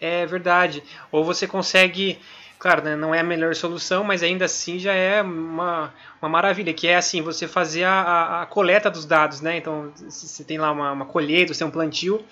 É 0.00 0.26
verdade. 0.26 0.82
Ou 1.12 1.24
você 1.24 1.46
consegue, 1.46 2.18
claro, 2.58 2.82
né, 2.82 2.96
não 2.96 3.14
é 3.14 3.20
a 3.20 3.24
melhor 3.24 3.54
solução, 3.54 4.02
mas 4.02 4.22
ainda 4.22 4.46
assim 4.46 4.78
já 4.78 4.92
é 4.92 5.22
uma, 5.22 5.92
uma 6.20 6.28
maravilha, 6.28 6.72
que 6.74 6.88
é 6.88 6.96
assim, 6.96 7.22
você 7.22 7.46
fazer 7.46 7.84
a, 7.84 7.92
a, 7.92 8.42
a 8.42 8.46
coleta 8.46 8.90
dos 8.90 9.04
dados, 9.04 9.40
né? 9.40 9.56
Então, 9.56 9.92
se 9.94 10.26
você 10.26 10.42
tem 10.42 10.58
lá 10.58 10.72
uma, 10.72 10.90
uma 10.90 11.06
colheita, 11.06 11.54
você 11.54 11.58
tem 11.60 11.68
um 11.68 11.70
plantio, 11.70 12.24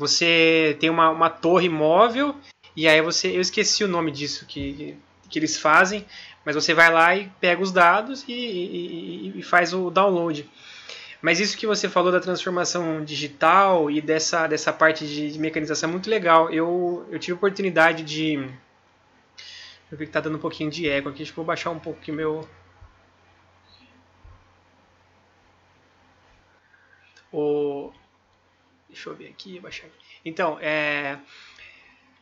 você 0.00 0.78
tem 0.80 0.88
uma, 0.88 1.10
uma 1.10 1.28
torre 1.28 1.68
móvel, 1.68 2.34
e 2.74 2.88
aí 2.88 3.02
você, 3.02 3.36
eu 3.36 3.40
esqueci 3.42 3.84
o 3.84 3.88
nome 3.88 4.10
disso 4.10 4.46
que, 4.46 4.96
que 5.28 5.38
eles 5.38 5.58
fazem, 5.58 6.06
mas 6.42 6.54
você 6.54 6.72
vai 6.72 6.90
lá 6.90 7.14
e 7.14 7.30
pega 7.38 7.60
os 7.60 7.70
dados 7.70 8.24
e, 8.26 8.32
e, 8.32 9.38
e 9.38 9.42
faz 9.42 9.74
o 9.74 9.90
download. 9.90 10.48
Mas 11.20 11.38
isso 11.38 11.54
que 11.54 11.66
você 11.66 11.86
falou 11.86 12.10
da 12.10 12.18
transformação 12.18 13.04
digital 13.04 13.90
e 13.90 14.00
dessa, 14.00 14.46
dessa 14.46 14.72
parte 14.72 15.06
de, 15.06 15.38
mecanização 15.38 15.90
é 15.90 15.92
muito 15.92 16.08
legal. 16.08 16.50
Eu, 16.50 17.06
eu 17.10 17.18
tive 17.18 17.32
a 17.32 17.36
oportunidade 17.36 18.02
de. 18.02 18.36
Eu 19.92 19.98
vi 19.98 20.06
que 20.06 20.12
tá 20.12 20.20
dando 20.20 20.38
um 20.38 20.40
pouquinho 20.40 20.70
de 20.70 20.88
eco 20.88 21.10
aqui, 21.10 21.22
acho 21.22 21.32
que 21.32 21.36
vou 21.36 21.44
baixar 21.44 21.70
um 21.72 21.78
pouco 21.78 22.00
meu. 22.10 22.48
O... 27.30 27.92
Deixa 29.00 29.08
eu 29.08 29.14
ver 29.14 29.28
aqui, 29.28 29.58
baixar 29.58 29.86
aqui. 29.86 29.96
Então, 30.22 30.58
é... 30.60 31.18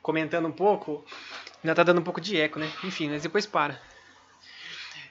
comentando 0.01 0.47
um 0.47 0.53
pouco, 0.53 1.05
ainda 1.63 1.75
tá 1.75 1.83
dando 1.83 2.01
um 2.01 2.05
pouco 2.05 2.21
de 2.21 2.41
eco, 2.41 2.61
né? 2.61 2.71
Enfim, 2.85 3.11
mas 3.11 3.25
depois 3.25 3.47
para. 3.47 3.81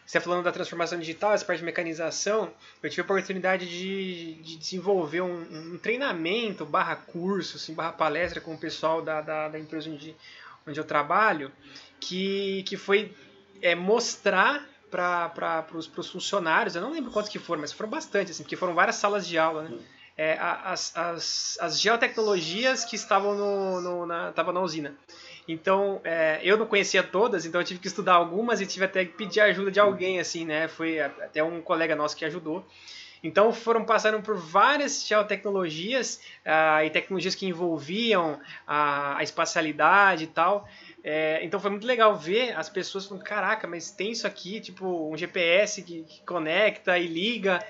Você 0.06 0.22
falando 0.22 0.46
da 0.46 0.54
transformação 0.54 0.98
digital, 0.98 1.34
essa 1.34 1.44
parte 1.44 1.60
de 1.60 1.66
mecanização, 1.66 2.54
eu 2.82 2.90
tive 2.90 3.02
a 3.02 3.04
oportunidade 3.04 3.68
de, 3.68 4.36
de 4.36 4.56
desenvolver 4.56 5.20
um, 5.20 5.74
um, 5.74 5.78
treinamento 5.78 6.66
barra 6.66 6.96
curso, 6.96 7.58
assim, 7.58 7.74
barra 7.74 7.92
palestra 7.92 8.40
com 8.40 8.54
o 8.54 8.58
pessoal 8.58 9.02
da, 9.02 9.20
da, 9.20 9.50
da 9.50 9.60
empresa 9.60 9.90
onde, 9.90 10.16
onde 10.66 10.80
eu 10.80 10.86
trabalho, 10.86 11.52
que, 12.00 12.64
que 12.64 12.78
foi 12.78 13.14
é, 13.62 13.76
mostrar 13.76 14.66
para 14.90 15.68
os 15.74 16.10
funcionários, 16.10 16.78
eu 16.78 16.82
não 16.82 16.94
lembro 16.94 17.12
quantos 17.12 17.30
que 17.30 17.38
foram, 17.38 17.60
mas 17.60 17.74
foram 17.74 17.90
bastante, 17.90 18.32
assim, 18.32 18.44
porque 18.44 18.56
foram 18.56 18.74
várias 18.74 18.96
salas 18.96 19.28
de 19.28 19.38
aula, 19.38 19.64
né? 19.64 19.78
É, 20.18 20.36
as, 20.40 20.96
as, 20.98 21.58
as 21.62 21.80
geotecnologias 21.80 22.84
que 22.84 22.96
estavam 22.96 23.36
no, 23.36 23.82
no, 23.82 24.06
na, 24.08 24.34
na 24.36 24.62
usina. 24.62 24.96
Então, 25.48 26.02
é, 26.04 26.40
eu 26.44 26.58
não 26.58 26.66
conhecia 26.66 27.04
todas, 27.04 27.46
então 27.46 27.62
eu 27.62 27.66
tive 27.66 27.80
que 27.80 27.88
estudar 27.88 28.16
algumas 28.16 28.60
e 28.60 28.66
tive 28.66 28.86
até 28.86 29.06
que 29.06 29.14
pedir 29.14 29.42
ajuda 29.42 29.72
de 29.72 29.80
alguém, 29.80 30.20
assim, 30.20 30.44
né? 30.44 30.68
Foi 30.68 31.00
até 31.00 31.44
um 31.44 31.62
colega 31.62 31.96
nosso 31.96 32.18
que 32.18 32.26
ajudou. 32.26 32.66
Então 33.24 33.52
foram 33.52 33.84
passando 33.84 34.22
por 34.22 34.36
várias 34.38 35.06
geotecnologias 35.06 36.22
uh, 36.46 36.84
e 36.86 36.90
tecnologias 36.90 37.36
que 37.36 37.46
envolviam 37.46 38.40
a, 38.66 39.18
a 39.18 39.24
espacialidade 39.24 40.26
e 40.26 40.28
tal. 40.28 40.68
É, 41.04 41.40
então 41.44 41.60
foi 41.60 41.72
muito 41.72 41.88
legal 41.88 42.16
ver 42.16 42.56
as 42.56 42.70
pessoas 42.70 43.06
falando, 43.06 43.24
caraca, 43.24 43.68
mas 43.68 43.90
tem 43.90 44.12
isso 44.12 44.28
aqui, 44.28 44.60
tipo 44.60 45.12
um 45.12 45.18
GPS 45.18 45.82
que, 45.82 46.04
que, 46.04 46.22
conecta 46.22 46.98
e 46.98 47.08
liga. 47.08 47.66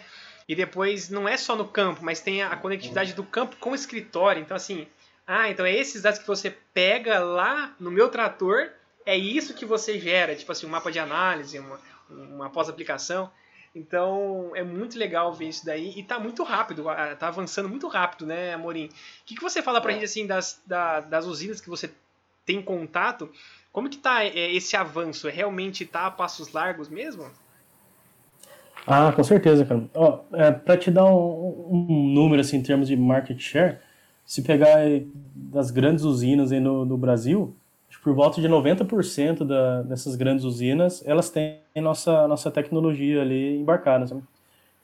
E 0.47 0.55
depois 0.55 1.09
não 1.09 1.27
é 1.27 1.35
só 1.35 1.55
no 1.55 1.67
campo, 1.67 2.03
mas 2.03 2.21
tem 2.21 2.41
a 2.41 2.55
conectividade 2.55 3.13
do 3.13 3.23
campo 3.23 3.57
com 3.57 3.71
o 3.71 3.75
escritório. 3.75 4.41
Então 4.41 4.55
assim, 4.55 4.87
ah, 5.25 5.49
então 5.49 5.65
é 5.65 5.75
esses 5.75 6.01
dados 6.01 6.19
que 6.19 6.27
você 6.27 6.49
pega 6.73 7.19
lá 7.19 7.75
no 7.79 7.91
meu 7.91 8.09
trator, 8.09 8.71
é 9.05 9.17
isso 9.17 9.53
que 9.53 9.65
você 9.65 9.99
gera, 9.99 10.35
tipo 10.35 10.51
assim, 10.51 10.65
um 10.65 10.69
mapa 10.69 10.91
de 10.91 10.99
análise, 10.99 11.59
uma, 11.59 11.79
uma 12.09 12.49
pós-aplicação. 12.49 13.29
Então 13.75 14.51
é 14.55 14.63
muito 14.63 14.97
legal 14.97 15.33
ver 15.33 15.49
isso 15.49 15.65
daí 15.65 15.93
e 15.97 16.03
tá 16.03 16.17
muito 16.17 16.43
rápido, 16.43 16.85
tá 17.19 17.27
avançando 17.27 17.69
muito 17.69 17.87
rápido, 17.87 18.25
né, 18.25 18.53
Amorim? 18.53 18.85
O 18.85 18.89
que, 19.25 19.35
que 19.35 19.41
você 19.41 19.61
fala 19.61 19.81
pra 19.81 19.91
é. 19.91 19.95
gente 19.95 20.05
assim 20.05 20.25
das, 20.25 20.61
da, 20.65 21.01
das 21.01 21.25
usinas 21.25 21.61
que 21.61 21.69
você 21.69 21.91
tem 22.45 22.61
contato? 22.61 23.31
Como 23.71 23.89
que 23.89 23.97
tá 23.97 24.23
é, 24.23 24.51
esse 24.53 24.75
avanço? 24.75 25.27
É 25.27 25.31
realmente 25.31 25.85
tá 25.85 26.07
a 26.07 26.11
passos 26.11 26.51
largos 26.53 26.89
mesmo? 26.89 27.29
Ah, 28.87 29.11
com 29.11 29.23
certeza, 29.23 29.65
cara. 29.65 29.83
Ó, 29.93 30.19
é, 30.31 30.77
te 30.77 30.89
dar 30.89 31.05
um, 31.05 31.67
um, 31.69 32.07
número 32.13 32.39
assim, 32.39 32.57
em 32.57 32.63
termos 32.63 32.87
de 32.87 32.95
market 32.95 33.37
share, 33.37 33.79
se 34.25 34.41
pegar 34.41 34.79
das 35.35 35.71
grandes 35.71 36.05
usinas 36.05 36.53
aí 36.53 36.61
no, 36.61 36.85
no 36.85 36.97
Brasil, 36.97 37.53
por 38.01 38.13
volta 38.13 38.39
de 38.39 38.47
90% 38.47 39.43
da, 39.43 39.81
dessas 39.81 40.15
grandes 40.15 40.45
usinas, 40.45 41.05
elas 41.05 41.29
têm 41.29 41.59
nossa, 41.75 42.25
nossa 42.25 42.49
tecnologia 42.49 43.21
ali 43.21 43.57
embarcada. 43.59 44.07
Sabe? 44.07 44.23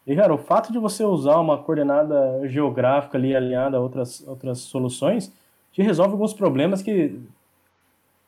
E, 0.05 0.13
cara, 0.13 0.33
o 0.33 0.37
fato 0.37 0.73
de 0.73 0.77
você 0.77 1.05
usar 1.05 1.37
uma 1.39 1.57
coordenada 1.57 2.45
geográfica 2.49 3.17
ali 3.17 3.33
alinhada 3.33 3.77
a 3.77 3.79
outras, 3.79 4.27
outras 4.27 4.59
soluções, 4.59 5.31
te 5.71 5.81
resolve 5.81 6.11
alguns 6.11 6.33
problemas 6.33 6.81
que, 6.81 7.17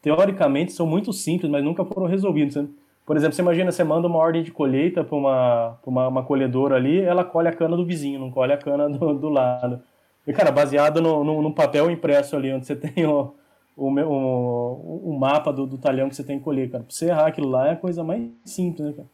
teoricamente, 0.02 0.72
são 0.72 0.88
muito 0.88 1.12
simples, 1.12 1.52
mas 1.52 1.62
nunca 1.62 1.84
foram 1.84 2.08
resolvidos. 2.08 2.54
Sabe? 2.54 2.70
Por 3.06 3.16
exemplo, 3.16 3.36
você 3.36 3.42
imagina, 3.42 3.72
você 3.72 3.84
manda 3.84 4.08
uma 4.08 4.18
ordem 4.18 4.42
de 4.42 4.52
colheita 4.52 5.04
para 5.04 5.16
uma, 5.16 5.78
uma, 5.86 6.08
uma 6.08 6.24
colhedora 6.24 6.76
ali, 6.76 7.02
ela 7.02 7.24
colhe 7.24 7.48
a 7.48 7.54
cana 7.54 7.78
do 7.78 7.86
vizinho, 7.86 8.20
não 8.20 8.32
colhe 8.32 8.52
a 8.52 8.58
cana 8.58 8.90
do, 8.90 9.14
do 9.14 9.30
lado. 9.30 9.82
E, 10.26 10.34
cara, 10.34 10.52
baseado 10.52 11.02
no, 11.02 11.24
no, 11.24 11.54
papel 11.54 11.92
impresso 11.92 12.36
ali, 12.36 12.52
onde 12.52 12.66
você 12.66 12.76
tem 12.76 13.06
o, 13.06 13.36
o, 13.78 13.90
o, 13.90 15.12
o 15.12 15.20
mapa 15.20 15.54
do, 15.54 15.68
do 15.68 15.78
talhão 15.78 16.10
que 16.10 16.16
você 16.16 16.24
tem 16.24 16.40
que 16.40 16.44
colher, 16.44 16.72
cara. 16.72 16.84
Pra 16.84 16.94
você 16.94 17.06
errar 17.06 17.28
aquilo 17.28 17.50
lá 17.50 17.68
é 17.68 17.72
a 17.74 17.76
coisa 17.76 18.04
mais 18.04 18.28
simples, 18.44 18.88
né, 18.88 18.94
cara? 18.94 19.08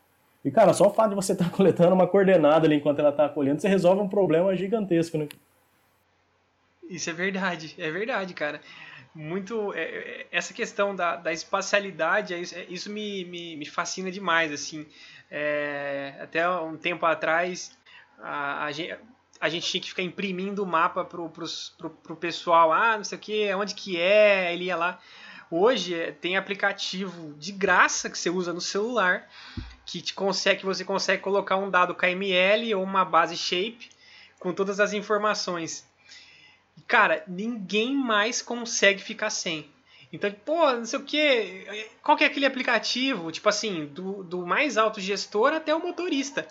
E, 0.43 0.49
cara, 0.49 0.73
só 0.73 0.87
o 0.87 0.93
fato 0.93 1.09
de 1.09 1.15
você 1.15 1.33
estar 1.33 1.45
tá 1.51 1.51
coletando 1.51 1.93
uma 1.93 2.07
coordenada 2.07 2.65
ali 2.65 2.75
enquanto 2.75 2.99
ela 2.99 3.09
está 3.09 3.27
colhendo, 3.27 3.61
você 3.61 3.67
resolve 3.67 4.01
um 4.01 4.07
problema 4.07 4.55
gigantesco, 4.55 5.17
né? 5.17 5.27
Isso 6.89 7.09
é 7.09 7.13
verdade, 7.13 7.75
é 7.77 7.91
verdade, 7.91 8.33
cara. 8.33 8.59
Muito. 9.13 9.73
É, 9.73 9.81
é, 9.81 10.27
essa 10.31 10.53
questão 10.53 10.95
da, 10.95 11.15
da 11.15 11.33
espacialidade, 11.33 12.39
isso, 12.39 12.55
é, 12.55 12.65
isso 12.69 12.89
me, 12.89 13.25
me, 13.25 13.57
me, 13.57 13.65
fascina 13.65 14.11
demais, 14.11 14.51
assim. 14.51 14.85
É, 15.29 16.15
até 16.21 16.47
um 16.49 16.77
tempo 16.77 17.05
atrás, 17.05 17.77
a, 18.19 18.65
a 18.65 18.71
gente 18.71 18.97
a 19.41 19.49
gente 19.49 19.67
tinha 19.67 19.81
que 19.81 19.89
ficar 19.89 20.03
imprimindo 20.03 20.61
o 20.61 20.67
mapa 20.67 21.03
pro, 21.03 21.27
pro, 21.27 21.45
pro, 21.75 21.89
pro 21.89 22.15
pessoal, 22.15 22.71
ah, 22.71 22.95
não 22.95 23.03
sei 23.03 23.17
o 23.17 23.21
que, 23.21 23.53
onde 23.55 23.73
que 23.73 23.99
é, 23.99 24.53
ele 24.53 24.65
ia 24.65 24.75
lá. 24.75 24.99
Hoje 25.49 25.95
é, 25.95 26.11
tem 26.11 26.37
aplicativo 26.37 27.33
de 27.33 27.51
graça 27.51 28.07
que 28.07 28.17
você 28.17 28.29
usa 28.29 28.53
no 28.53 28.61
celular 28.61 29.27
que 29.83 29.99
te 29.99 30.13
consegue, 30.13 30.63
você 30.63 30.85
consegue 30.85 31.23
colocar 31.23 31.57
um 31.57 31.69
dado 31.69 31.95
KML 31.95 32.75
ou 32.75 32.83
uma 32.83 33.03
base 33.03 33.35
shape 33.35 33.89
com 34.39 34.53
todas 34.53 34.79
as 34.79 34.93
informações. 34.93 35.85
Cara, 36.87 37.23
ninguém 37.27 37.95
mais 37.95 38.41
consegue 38.41 39.01
ficar 39.01 39.29
sem. 39.29 39.69
Então, 40.11 40.31
pô, 40.45 40.71
não 40.73 40.85
sei 40.85 40.99
o 40.99 41.03
que, 41.03 41.87
qual 42.03 42.17
que 42.17 42.23
é 42.23 42.27
aquele 42.27 42.45
aplicativo, 42.45 43.31
tipo 43.31 43.47
assim, 43.47 43.85
do, 43.85 44.23
do 44.23 44.45
mais 44.45 44.77
alto 44.77 44.99
gestor 44.99 45.53
até 45.53 45.73
o 45.73 45.81
motorista 45.81 46.45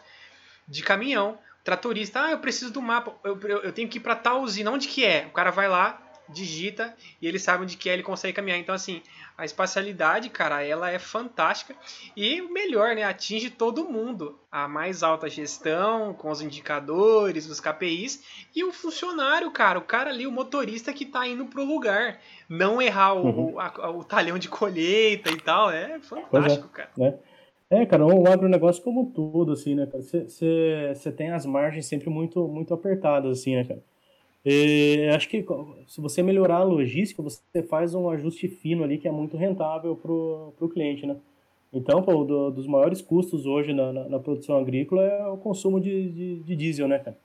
de 0.66 0.82
caminhão 0.82 1.38
tratorista, 1.62 2.24
ah, 2.24 2.30
eu 2.30 2.38
preciso 2.38 2.72
do 2.72 2.80
mapa, 2.80 3.14
eu, 3.22 3.38
eu, 3.42 3.58
eu 3.64 3.72
tenho 3.72 3.88
que 3.88 3.98
ir 3.98 4.00
para 4.00 4.16
tal 4.16 4.40
usina, 4.40 4.70
onde 4.70 4.88
que 4.88 5.04
é? 5.04 5.26
O 5.26 5.30
cara 5.30 5.50
vai 5.50 5.68
lá, 5.68 6.00
digita 6.32 6.94
e 7.20 7.26
ele 7.26 7.38
sabe 7.38 7.64
onde 7.64 7.76
que 7.76 7.88
é, 7.88 7.92
ele 7.92 8.02
consegue 8.02 8.32
caminhar. 8.32 8.58
Então, 8.58 8.74
assim, 8.74 9.02
a 9.36 9.44
espacialidade, 9.44 10.28
cara, 10.28 10.62
ela 10.62 10.90
é 10.90 10.98
fantástica 10.98 11.74
e 12.16 12.40
o 12.40 12.52
melhor, 12.52 12.94
né? 12.94 13.04
Atinge 13.04 13.50
todo 13.50 13.88
mundo. 13.88 14.38
A 14.50 14.66
mais 14.66 15.02
alta 15.02 15.28
gestão, 15.28 16.12
com 16.12 16.30
os 16.30 16.42
indicadores, 16.42 17.48
os 17.48 17.60
KPIs 17.60 18.48
e 18.54 18.64
o 18.64 18.72
funcionário, 18.72 19.50
cara, 19.50 19.78
o 19.78 19.82
cara 19.82 20.10
ali, 20.10 20.26
o 20.26 20.32
motorista 20.32 20.92
que 20.92 21.06
tá 21.06 21.26
indo 21.26 21.46
pro 21.46 21.64
lugar. 21.64 22.18
Não 22.48 22.82
errar 22.82 23.14
o, 23.14 23.26
uhum. 23.26 23.54
o, 23.54 23.60
a, 23.60 23.90
o 23.90 24.04
talhão 24.04 24.38
de 24.38 24.48
colheita 24.48 25.30
e 25.30 25.40
tal, 25.40 25.70
é 25.70 26.00
fantástico, 26.00 26.68
é, 26.72 26.76
cara. 26.76 26.90
Né? 26.96 27.14
É, 27.70 27.86
cara, 27.86 28.04
o 28.04 28.26
agronegócio 28.26 28.82
como 28.82 29.02
um 29.02 29.10
todo, 29.12 29.52
assim, 29.52 29.76
né, 29.76 29.86
cara? 29.86 30.02
Você 30.02 31.12
tem 31.16 31.30
as 31.30 31.46
margens 31.46 31.86
sempre 31.86 32.10
muito, 32.10 32.48
muito 32.48 32.74
apertadas, 32.74 33.38
assim, 33.38 33.54
né, 33.54 33.64
cara? 33.64 33.80
Acho 35.14 35.28
que 35.28 35.44
se 35.86 36.00
você 36.00 36.22
melhorar 36.22 36.58
a 36.58 36.62
logística, 36.62 37.22
você 37.22 37.62
faz 37.68 37.94
um 37.94 38.08
ajuste 38.08 38.48
fino 38.48 38.82
ali 38.82 38.98
que 38.98 39.08
é 39.08 39.10
muito 39.10 39.36
rentável 39.36 39.94
pro, 39.94 40.52
pro 40.56 40.68
cliente, 40.68 41.06
né? 41.06 41.16
Então, 41.72 42.02
pô, 42.02 42.24
do, 42.24 42.50
dos 42.50 42.66
maiores 42.66 43.00
custos 43.00 43.46
hoje 43.46 43.72
na, 43.72 43.92
na, 43.92 44.08
na, 44.08 44.18
produção 44.18 44.58
agrícola 44.58 45.02
é 45.02 45.26
o 45.28 45.36
consumo 45.36 45.80
de, 45.80 46.10
de, 46.10 46.36
de 46.40 46.56
diesel, 46.56 46.88
né, 46.88 46.98
cara? 46.98 47.16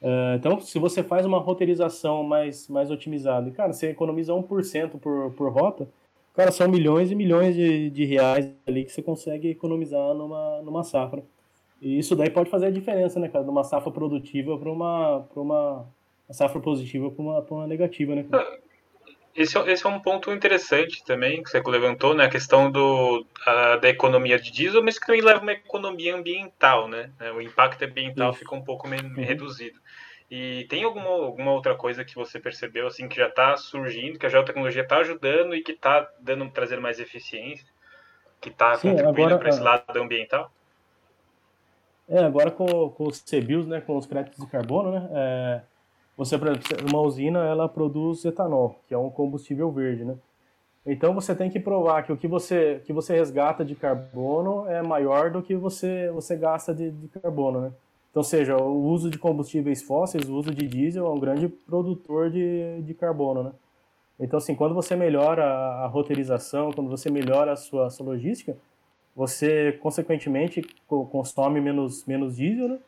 É, 0.00 0.36
então, 0.36 0.60
se 0.60 0.78
você 0.78 1.02
faz 1.02 1.26
uma 1.26 1.38
roteirização 1.38 2.22
mais, 2.22 2.68
mais 2.68 2.90
otimizada, 2.90 3.48
e, 3.48 3.52
cara, 3.52 3.72
você 3.72 3.88
economiza 3.88 4.32
1% 4.32 4.98
por, 4.98 5.32
por 5.32 5.52
rota, 5.52 5.88
Cara, 6.38 6.52
são 6.52 6.68
milhões 6.68 7.10
e 7.10 7.16
milhões 7.16 7.56
de, 7.56 7.90
de 7.90 8.04
reais 8.04 8.54
ali 8.64 8.84
que 8.84 8.92
você 8.92 9.02
consegue 9.02 9.48
economizar 9.50 10.14
numa, 10.14 10.62
numa 10.62 10.84
safra. 10.84 11.24
E 11.82 11.98
isso 11.98 12.14
daí 12.14 12.30
pode 12.30 12.48
fazer 12.48 12.66
a 12.66 12.70
diferença, 12.70 13.18
né, 13.18 13.28
cara? 13.28 13.42
De 13.42 13.50
uma 13.50 13.64
safra 13.64 13.90
produtiva 13.90 14.56
para 14.56 14.70
uma, 14.70 15.26
uma, 15.34 15.84
uma 16.28 16.34
safra 16.34 16.60
positiva 16.60 17.10
para 17.10 17.22
uma, 17.22 17.40
uma 17.40 17.66
negativa, 17.66 18.14
né? 18.14 18.26
Esse, 19.34 19.56
é, 19.56 19.70
esse 19.70 19.86
é 19.86 19.88
um 19.88 20.00
ponto 20.00 20.32
interessante 20.32 21.04
também 21.04 21.42
que 21.42 21.48
você 21.48 21.62
levantou, 21.64 22.14
né? 22.14 22.24
A 22.24 22.28
questão 22.28 22.70
do, 22.70 23.24
a, 23.46 23.76
da 23.76 23.88
economia 23.88 24.38
de 24.38 24.50
diesel, 24.50 24.82
mas 24.82 24.98
que 24.98 25.06
também 25.06 25.22
leva 25.22 25.40
uma 25.40 25.52
economia 25.52 26.14
ambiental, 26.14 26.88
né? 26.88 27.10
O 27.34 27.40
impacto 27.40 27.84
ambiental 27.84 28.30
Isso. 28.30 28.40
fica 28.40 28.54
um 28.54 28.62
pouco 28.62 28.88
uhum. 28.88 29.14
reduzido. 29.14 29.78
E 30.30 30.66
tem 30.68 30.84
alguma, 30.84 31.08
alguma 31.08 31.52
outra 31.52 31.74
coisa 31.74 32.04
que 32.04 32.14
você 32.14 32.38
percebeu 32.38 32.86
assim 32.86 33.08
que 33.08 33.16
já 33.16 33.28
está 33.28 33.56
surgindo, 33.56 34.18
que 34.18 34.26
a 34.26 34.28
geotecnologia 34.28 34.82
está 34.82 34.98
ajudando 34.98 35.54
e 35.54 35.62
que 35.62 35.72
está 35.72 36.06
dando 36.20 36.50
trazendo 36.50 36.82
mais 36.82 37.00
eficiência, 37.00 37.66
que 38.38 38.50
está 38.50 38.76
contribuindo 38.76 39.38
para 39.38 39.48
esse 39.48 39.60
lado 39.60 39.84
ambiental? 39.96 40.50
É, 42.08 42.24
agora 42.24 42.50
com, 42.50 42.90
com 42.90 43.04
os 43.04 43.22
CBIOS, 43.22 43.66
né, 43.66 43.80
com 43.80 43.96
os 43.96 44.06
créditos 44.06 44.44
de 44.44 44.50
carbono, 44.50 44.92
né, 44.92 45.08
é, 45.12 45.60
você, 46.18 46.34
uma 46.90 47.00
usina, 47.00 47.44
ela 47.44 47.68
produz 47.68 48.24
etanol, 48.24 48.80
que 48.88 48.92
é 48.92 48.98
um 48.98 49.08
combustível 49.08 49.70
verde, 49.70 50.04
né? 50.04 50.16
Então 50.84 51.14
você 51.14 51.32
tem 51.32 51.48
que 51.48 51.60
provar 51.60 52.02
que 52.02 52.12
o 52.12 52.16
que 52.16 52.26
você, 52.26 52.82
que 52.84 52.92
você 52.92 53.14
resgata 53.14 53.64
de 53.64 53.76
carbono 53.76 54.66
é 54.66 54.82
maior 54.82 55.30
do 55.30 55.40
que 55.40 55.54
você, 55.54 56.10
você 56.10 56.34
gasta 56.34 56.74
de, 56.74 56.90
de 56.90 57.08
carbono, 57.08 57.60
né? 57.60 57.72
Então, 58.10 58.22
seja, 58.22 58.56
o 58.56 58.86
uso 58.86 59.10
de 59.10 59.18
combustíveis 59.18 59.82
fósseis, 59.82 60.28
o 60.28 60.34
uso 60.34 60.52
de 60.52 60.66
diesel 60.66 61.06
é 61.06 61.10
um 61.10 61.20
grande 61.20 61.46
produtor 61.46 62.30
de, 62.30 62.82
de 62.82 62.94
carbono, 62.94 63.44
né? 63.44 63.52
Então, 64.18 64.38
assim, 64.38 64.56
quando 64.56 64.74
você 64.74 64.96
melhora 64.96 65.44
a, 65.44 65.84
a 65.84 65.86
roteirização, 65.86 66.72
quando 66.72 66.90
você 66.90 67.08
melhora 67.10 67.52
a 67.52 67.56
sua, 67.56 67.86
a 67.86 67.90
sua 67.90 68.06
logística, 68.06 68.56
você, 69.14 69.78
consequentemente, 69.80 70.62
consome 70.88 71.60
menos, 71.60 72.04
menos 72.06 72.36
diesel, 72.36 72.68
né? 72.68 72.78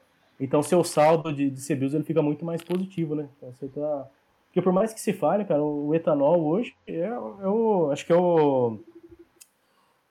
Então, 0.40 0.62
seu 0.62 0.83
saldo 0.83 1.33
de, 1.33 1.50
de 1.50 1.72
ele 1.72 2.03
fica 2.03 2.22
muito 2.22 2.44
mais 2.44 2.62
positivo, 2.62 3.14
né? 3.14 3.29
Então, 3.37 3.53
você 3.53 3.68
tá... 3.68 4.09
Porque 4.46 4.62
por 4.62 4.72
mais 4.72 4.92
que 4.92 5.00
se 5.00 5.12
fale, 5.12 5.44
cara, 5.44 5.62
o 5.62 5.94
etanol 5.94 6.42
hoje 6.42 6.74
é, 6.87 7.00
é 7.05 7.18
o... 7.46 7.90
Acho 7.92 8.07
que 8.07 8.12
é 8.12 8.16
o... 8.16 8.79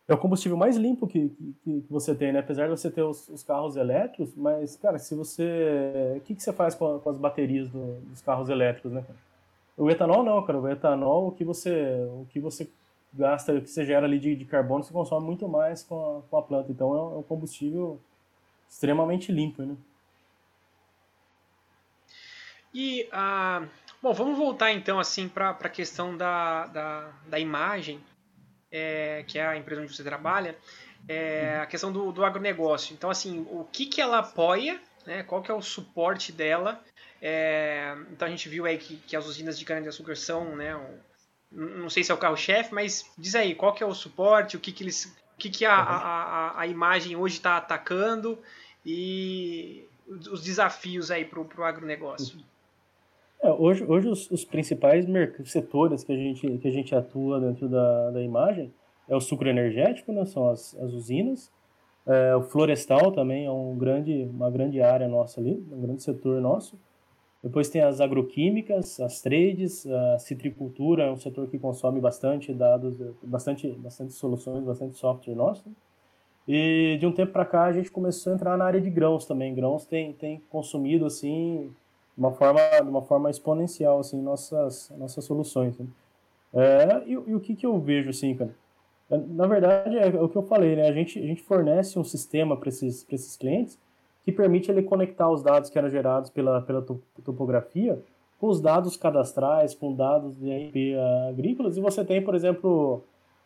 É 0.08 0.14
o 0.14 0.18
combustível 0.18 0.58
mais 0.58 0.76
limpo 0.76 1.08
que, 1.08 1.30
que, 1.64 1.82
que 1.82 1.86
você 1.92 2.16
tem, 2.16 2.32
né? 2.32 2.40
Apesar 2.40 2.66
de 2.66 2.72
você 2.72 2.90
ter 2.90 3.04
os, 3.04 3.28
os, 3.30 3.44
carros 3.44 3.76
elétricos, 3.76 4.34
mas, 4.36 4.76
cara, 4.76 4.98
se 4.98 5.16
você... 5.16 6.16
O 6.18 6.22
que, 6.22 6.36
que 6.36 6.42
você 6.44 6.54
faz 6.54 6.76
com, 6.76 7.00
com 7.00 7.10
as 7.10 7.18
baterias 7.18 7.68
do, 7.70 8.00
dos 8.02 8.22
carros 8.22 8.50
elétricos, 8.50 8.92
né? 8.92 9.04
O 9.76 9.90
etanol 9.90 10.24
não, 10.24 10.44
cara. 10.44 10.60
O 10.60 10.70
etanol, 10.70 11.28
o 11.28 11.32
que 11.32 11.44
você... 11.44 12.08
O 12.22 12.26
que 12.30 12.40
você 12.40 12.70
gasta, 13.14 13.54
o 13.54 13.62
que 13.62 13.70
você 13.70 13.86
gera 13.86 14.06
ali 14.06 14.20
de, 14.20 14.36
de 14.36 14.46
carbono, 14.46 14.84
você 14.84 14.94
consome 14.94 15.26
muito 15.26 15.48
mais 15.48 15.84
com 15.84 16.18
a, 16.18 16.22
com 16.30 16.38
a 16.38 16.42
planta. 16.42 16.72
Então 16.72 16.96
é 16.96 17.02
um, 17.02 17.16
é 17.16 17.18
um 17.18 17.24
combustível 17.24 18.00
extremamente 18.70 19.32
limpo, 19.32 19.64
né? 19.64 19.76
E, 22.74 23.08
ah, 23.12 23.64
bom, 24.02 24.14
vamos 24.14 24.38
voltar 24.38 24.72
então 24.72 25.00
assim 25.00 25.28
para 25.28 25.50
a 25.50 25.70
questão 25.70 26.16
da, 26.16 26.68
da, 26.68 27.12
da 27.28 27.40
imagem, 27.40 28.00
é, 28.72 29.24
que 29.28 29.40
é 29.40 29.46
a 29.46 29.58
empresa 29.58 29.82
onde 29.82 29.96
você 29.96 30.04
trabalha, 30.04 30.56
é, 31.08 31.60
a 31.62 31.66
questão 31.66 31.92
do, 31.92 32.12
do 32.12 32.24
agronegócio. 32.24 32.94
Então, 32.94 33.10
assim, 33.10 33.46
o 33.50 33.68
que, 33.72 33.86
que 33.86 34.02
ela 34.02 34.20
apoia, 34.20 34.80
né, 35.06 35.24
qual 35.24 35.42
que 35.42 35.50
é 35.50 35.54
o 35.54 35.62
suporte 35.62 36.32
dela. 36.32 36.84
É, 37.22 37.98
então 38.12 38.28
a 38.28 38.32
gente 38.32 38.48
viu 38.48 38.66
aí 38.66 38.78
que, 38.78 38.96
que 38.98 39.16
as 39.16 39.26
usinas 39.26 39.60
de 39.60 39.66
cana-de-açúcar 39.66 40.16
são 40.16 40.56
né, 40.56 40.74
não 41.52 41.90
sei 41.90 42.04
se 42.04 42.12
é 42.12 42.16
o 42.16 42.18
carro-chefe, 42.18 42.74
mas 42.74 43.10
diz 43.18 43.36
aí, 43.36 43.56
qual 43.56 43.74
que 43.74 43.84
é 43.84 43.86
o 43.86 43.94
suporte, 43.94 44.56
o 44.56 44.60
que, 44.60 44.72
que 44.72 44.84
eles. 44.84 45.06
O 45.06 45.40
que, 45.40 45.50
que 45.50 45.66
a, 45.66 45.74
a, 45.74 46.62
a 46.62 46.68
imagem 46.68 47.16
hoje 47.16 47.38
está 47.38 47.56
atacando 47.58 48.38
e 48.86 49.88
os 50.08 50.44
desafios 50.44 51.10
aí 51.12 51.24
para 51.24 51.40
o 51.40 51.64
agronegócio. 51.64 52.40
É, 53.42 53.52
hoje 53.52 53.86
hoje 53.86 54.08
os, 54.10 54.30
os, 54.30 54.44
principais 54.44 55.06
setores 55.46 56.04
que 56.04 56.12
a 56.12 56.16
gente, 56.16 56.58
que 56.58 56.68
a 56.68 56.72
gente 56.72 56.94
atua 56.94 57.40
dentro 57.40 57.70
da, 57.70 58.12
da 58.12 58.22
imagem 58.22 58.74
é 59.08 59.16
o 59.16 59.22
sucro 59.22 59.48
energético, 59.48 60.12
né, 60.12 60.26
são 60.26 60.50
as, 60.50 60.76
as 60.76 60.94
usinas, 60.94 61.52
é, 62.06 62.36
o 62.36 62.42
florestal 62.42 63.12
também 63.12 63.46
é 63.46 63.52
um 63.52 63.78
grande, 63.78 64.28
uma 64.34 64.50
grande 64.50 64.82
área 64.82 65.08
nossa 65.08 65.40
ali, 65.40 65.64
um 65.72 65.82
grande 65.82 66.02
setor 66.02 66.42
nosso. 66.42 66.76
Depois 67.42 67.70
tem 67.70 67.82
as 67.82 68.02
agroquímicas, 68.02 69.00
as 69.00 69.22
trades, 69.22 69.86
a 69.88 70.20
citricultura 70.20 71.04
é 71.04 71.12
um 71.12 71.18
setor 71.18 71.48
que 71.48 71.58
consome 71.58 72.02
bastante 72.02 72.54
dados, 72.54 72.98
bastante, 73.24 73.70
bastante 73.74 74.12
soluções, 74.14 74.64
bastante 74.64 74.98
software 74.98 75.36
nosso. 75.36 75.64
E 76.48 76.98
de 77.00 77.06
um 77.06 77.12
tempo 77.12 77.32
para 77.32 77.46
cá 77.46 77.66
a 77.66 77.72
gente 77.72 77.92
começou 77.92 78.34
a 78.34 78.36
entrar 78.36 78.58
na 78.58 78.66
área 78.66 78.82
de 78.82 78.90
grãos 78.90 79.26
também. 79.26 79.54
Grãos 79.54 79.86
tem, 79.86 80.12
tem 80.14 80.42
consumido 80.50 81.06
assim 81.06 81.72
uma 82.20 82.32
forma, 82.32 82.60
de 82.82 82.90
uma 82.90 83.02
forma 83.02 83.30
exponencial 83.30 84.00
assim 84.00 84.22
nossas 84.22 84.92
nossas 84.98 85.24
soluções. 85.26 85.78
Né? 85.78 85.88
É, 86.54 87.04
e, 87.06 87.12
e, 87.12 87.36
o 87.36 87.40
que, 87.40 87.56
que 87.56 87.66
eu 87.66 87.80
vejo 87.80 88.10
assim, 88.10 88.36
cara? 88.36 88.54
É, 89.10 89.18
na 89.18 89.48
verdade 89.48 89.98
é 89.98 90.08
o 90.22 90.30
que 90.30 90.36
eu 90.36 90.44
falei, 90.44 90.76
né? 90.76 90.88
A 90.88 90.94
gente 90.94 91.18
a 91.18 91.26
gente 91.26 91.42
fornece 91.42 91.98
um 91.98 92.04
sistema 92.04 92.58
para 92.58 92.70
esses 92.70 93.04
para 93.04 93.16
esses 93.16 93.36
clientes 93.36 93.80
que 94.24 94.32
permite 94.32 94.70
ele 94.70 94.84
conectar 94.84 95.30
os 95.30 95.42
dados 95.42 95.70
que 95.70 95.78
eram 95.78 95.90
gerados 95.90 96.30
pela, 96.30 96.62
pela 96.62 96.86
topografia 97.24 98.00
com 98.40 98.48
os 98.48 98.62
dados 98.62 98.96
cadastrais, 98.96 99.76
com 99.76 99.94
dados 99.94 100.36
de 100.38 100.50
RP 100.50 100.96
agrícolas, 101.30 101.76
e 101.76 101.82
você 101.82 102.06
tem, 102.06 102.24
por 102.24 102.34
exemplo, 102.34 103.04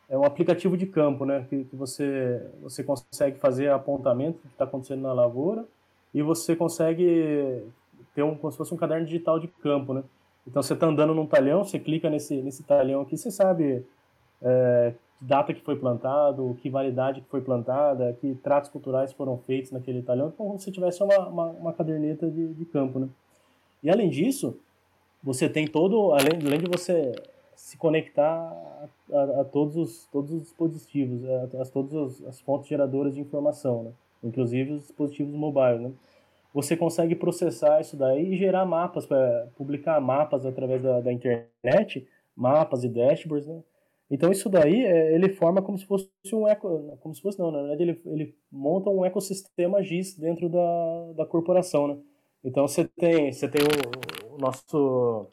é 0.08 0.18
um 0.18 0.24
aplicativo 0.24 0.78
de 0.78 0.86
campo, 0.86 1.26
né, 1.26 1.46
que, 1.50 1.64
que 1.64 1.76
você, 1.76 2.46
você 2.62 2.84
consegue 2.84 3.40
fazer 3.40 3.72
apontamento 3.72 4.38
do 4.38 4.42
que 4.42 4.54
está 4.54 4.66
acontecendo 4.66 5.02
na 5.02 5.12
lavoura, 5.12 5.66
e 6.14 6.22
você 6.22 6.56
consegue 6.56 7.64
ter 8.14 8.24
um, 8.24 8.36
como 8.36 8.52
se 8.52 8.58
fosse 8.58 8.74
um 8.74 8.78
caderno 8.78 9.06
digital 9.06 9.40
de 9.40 9.48
campo, 9.48 9.94
né. 9.94 10.04
Então 10.46 10.62
você 10.62 10.74
está 10.74 10.88
andando 10.88 11.14
num 11.14 11.26
talhão, 11.26 11.64
você 11.64 11.80
clica 11.80 12.10
nesse, 12.10 12.42
nesse 12.42 12.64
talhão 12.64 13.02
aqui, 13.02 13.18
você 13.18 13.32
sabe 13.32 13.86
é, 14.42 14.94
data 15.22 15.54
que 15.54 15.62
foi 15.62 15.78
plantado, 15.78 16.58
que 16.62 16.70
validade 16.70 17.22
que 17.22 17.30
foi 17.30 17.42
plantada, 17.42 18.14
que 18.20 18.36
tratos 18.36 18.70
culturais 18.70 19.14
foram 19.14 19.38
feitos 19.38 19.72
naquele 19.72 20.02
talhão, 20.02 20.32
como 20.32 20.60
se 20.60 20.72
tivesse 20.72 21.02
uma, 21.02 21.28
uma, 21.28 21.46
uma 21.48 21.74
caderneta 21.74 22.30
de, 22.30 22.54
de, 22.54 22.66
campo, 22.66 23.00
né? 23.00 23.08
E 23.82 23.90
além 23.90 24.10
disso, 24.10 24.58
você 25.24 25.48
tem 25.48 25.66
todo, 25.66 26.14
além, 26.14 26.40
além 26.46 26.60
de 26.60 26.68
você 26.68 27.14
se 27.56 27.78
conectar 27.78 28.28
a, 28.30 29.16
a, 29.16 29.42
a 29.42 29.46
todos, 29.46 29.78
os, 29.78 30.08
todos 30.12 30.32
os 30.32 30.42
dispositivos, 30.42 31.24
a, 31.26 31.62
a 31.62 31.66
todas 31.66 32.22
as 32.26 32.42
fontes 32.42 32.68
geradoras 32.68 33.16
de 33.16 33.22
informação, 33.22 33.84
né? 33.84 33.92
inclusive 34.24 34.74
os 34.74 34.84
dispositivos 34.84 35.34
mobile, 35.34 35.80
né? 35.80 35.92
Você 36.54 36.78
consegue 36.78 37.16
processar 37.16 37.82
isso 37.82 37.98
daí 37.98 38.34
e 38.34 38.38
gerar 38.38 38.66
mapas, 38.66 39.06
para 39.06 39.48
publicar 39.56 40.00
mapas 40.00 40.46
através 40.46 40.82
da, 40.84 41.02
da 41.02 41.12
internet, 41.12 42.08
mapas 42.36 42.84
e 42.84 42.90
dashboards, 42.90 43.48
né? 43.48 43.64
Então 44.12 44.32
isso 44.32 44.50
daí 44.50 44.86
é, 44.86 45.16
ele 45.16 45.30
forma 45.30 45.62
como 45.62 45.78
se 45.78 45.86
fosse 45.86 46.10
um 46.34 46.48
eco, 46.48 46.98
como 47.02 47.16
se 47.16 47.22
fosse 47.22 47.40
não, 47.40 47.52
na 47.52 47.60
verdade 47.60 47.82
ele, 47.84 48.02
ele 48.06 48.36
monta 48.52 48.90
um 48.90 49.04
ecossistema 49.04 49.82
GIS 49.82 50.16
dentro 50.18 50.50
da, 50.50 51.14
da 51.18 51.26
corporação, 51.26 51.88
né? 51.88 51.98
Então 52.44 52.68
você 52.68 52.86
tem 52.86 53.32
você 53.32 53.48
tem 53.48 53.62
o, 53.64 54.36
o 54.36 54.38
nosso 54.38 55.28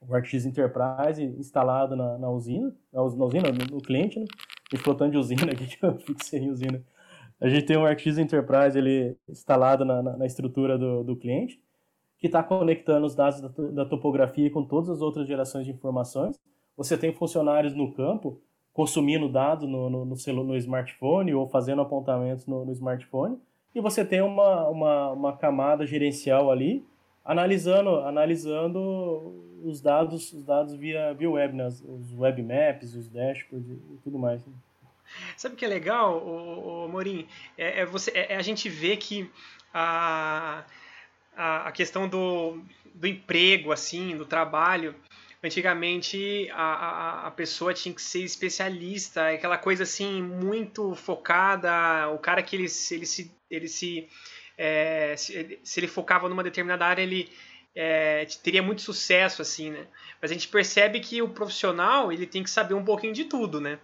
o 0.00 0.14
ArcGIS 0.14 0.46
Enterprise 0.46 1.22
instalado 1.22 1.96
na, 1.96 2.18
na 2.18 2.30
usina, 2.30 2.74
na, 2.92 3.02
usina, 3.02 3.50
no, 3.50 3.76
no 3.76 3.82
cliente, 3.82 4.18
né? 4.18 4.26
Explotando 4.72 5.12
de 5.12 5.18
usina 5.18 5.52
aqui 5.52 5.66
que 5.66 5.84
eu 5.84 5.98
fixei 5.98 6.40
em 6.40 6.50
usina. 6.50 6.82
A 7.40 7.48
gente 7.48 7.66
tem 7.66 7.76
o 7.76 7.86
ArcGIS 7.86 8.18
Enterprise 8.18 8.76
ele 8.76 9.16
instalado 9.28 9.84
na, 9.84 10.02
na, 10.02 10.16
na 10.16 10.26
estrutura 10.26 10.76
do, 10.76 11.04
do 11.04 11.16
cliente, 11.16 11.60
que 12.18 12.26
está 12.26 12.42
conectando 12.42 13.06
os 13.06 13.14
dados 13.14 13.40
da, 13.40 13.48
da 13.70 13.84
topografia 13.84 14.50
com 14.50 14.64
todas 14.64 14.90
as 14.90 15.00
outras 15.00 15.26
gerações 15.26 15.64
de 15.64 15.72
informações 15.72 16.38
você 16.78 16.96
tem 16.96 17.12
funcionários 17.12 17.74
no 17.74 17.92
campo 17.92 18.40
consumindo 18.72 19.28
dados 19.28 19.68
no, 19.68 19.90
no, 19.90 20.04
no, 20.04 20.44
no 20.44 20.56
smartphone 20.56 21.34
ou 21.34 21.48
fazendo 21.48 21.82
apontamentos 21.82 22.46
no, 22.46 22.64
no, 22.64 22.70
smartphone, 22.70 23.36
e 23.74 23.80
você 23.80 24.04
tem 24.04 24.20
uma, 24.20 24.68
uma, 24.68 25.10
uma 25.10 25.36
camada 25.36 25.84
gerencial 25.84 26.48
ali 26.48 26.86
analisando, 27.24 27.96
analisando 27.96 29.34
os 29.64 29.80
dados, 29.80 30.32
os 30.32 30.44
dados 30.44 30.74
via, 30.76 31.12
via 31.12 31.28
web, 31.28 31.56
né? 31.56 31.66
os 31.66 32.16
web 32.16 32.40
maps, 32.44 32.94
os 32.94 33.08
dashboards 33.08 33.68
e 33.68 33.98
tudo 34.04 34.16
mais. 34.16 34.46
Né? 34.46 34.52
Sabe 35.36 35.54
o 35.54 35.58
que 35.58 35.64
é 35.64 35.68
legal, 35.68 36.18
o, 36.18 36.88
Morim? 36.88 37.28
É, 37.56 37.80
é, 37.80 37.86
você, 37.86 38.10
é, 38.12 38.34
é, 38.34 38.36
a 38.36 38.42
gente 38.42 38.68
vê 38.68 38.96
que 38.96 39.30
a, 39.72 40.64
a, 41.36 41.68
a 41.68 41.72
questão 41.72 42.08
do, 42.08 42.62
do 42.94 43.06
emprego, 43.06 43.72
assim, 43.72 44.16
do 44.16 44.24
trabalho, 44.24 44.94
Antigamente 45.42 46.50
a, 46.50 46.62
a, 46.62 47.26
a, 47.28 47.30
pessoa 47.30 47.72
tinha 47.72 47.94
que 47.94 48.02
ser 48.02 48.24
especialista, 48.24 49.30
aquela 49.30 49.56
coisa 49.56 49.84
assim 49.84 50.20
muito 50.20 50.96
focada. 50.96 52.08
O 52.08 52.18
cara 52.18 52.42
que 52.42 52.56
ele, 52.56 52.64
ele 52.64 53.06
se, 53.06 53.32
ele 53.48 53.68
se, 53.68 54.08
é, 54.56 55.14
se, 55.16 55.60
se, 55.62 55.78
ele 55.78 55.86
focava 55.86 56.28
numa 56.28 56.42
determinada 56.42 56.84
área, 56.84 57.02
ele 57.02 57.30
é, 57.72 58.26
teria 58.42 58.64
muito 58.64 58.82
sucesso 58.82 59.40
assim, 59.40 59.70
né? 59.70 59.86
Mas 60.20 60.32
a 60.32 60.34
gente 60.34 60.48
percebe 60.48 60.98
que 60.98 61.22
o 61.22 61.28
profissional 61.28 62.10
ele 62.12 62.26
tem 62.26 62.42
que 62.42 62.50
saber 62.50 62.74
um 62.74 62.84
pouquinho 62.84 63.12
de 63.12 63.24
tudo, 63.24 63.60
né? 63.60 63.78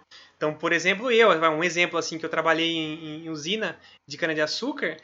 Então, 0.45 0.53
por 0.53 0.74
exemplo, 0.74 1.11
eu, 1.11 1.30
um 1.30 1.64
exemplo 1.64 1.99
assim 1.99 2.18
que 2.18 2.26
eu 2.26 2.28
trabalhei 2.28 2.70
em, 2.70 3.24
em 3.24 3.30
usina 3.30 3.78
de 4.07 4.18
cana 4.18 4.34
de 4.34 4.42
açúcar 4.42 4.99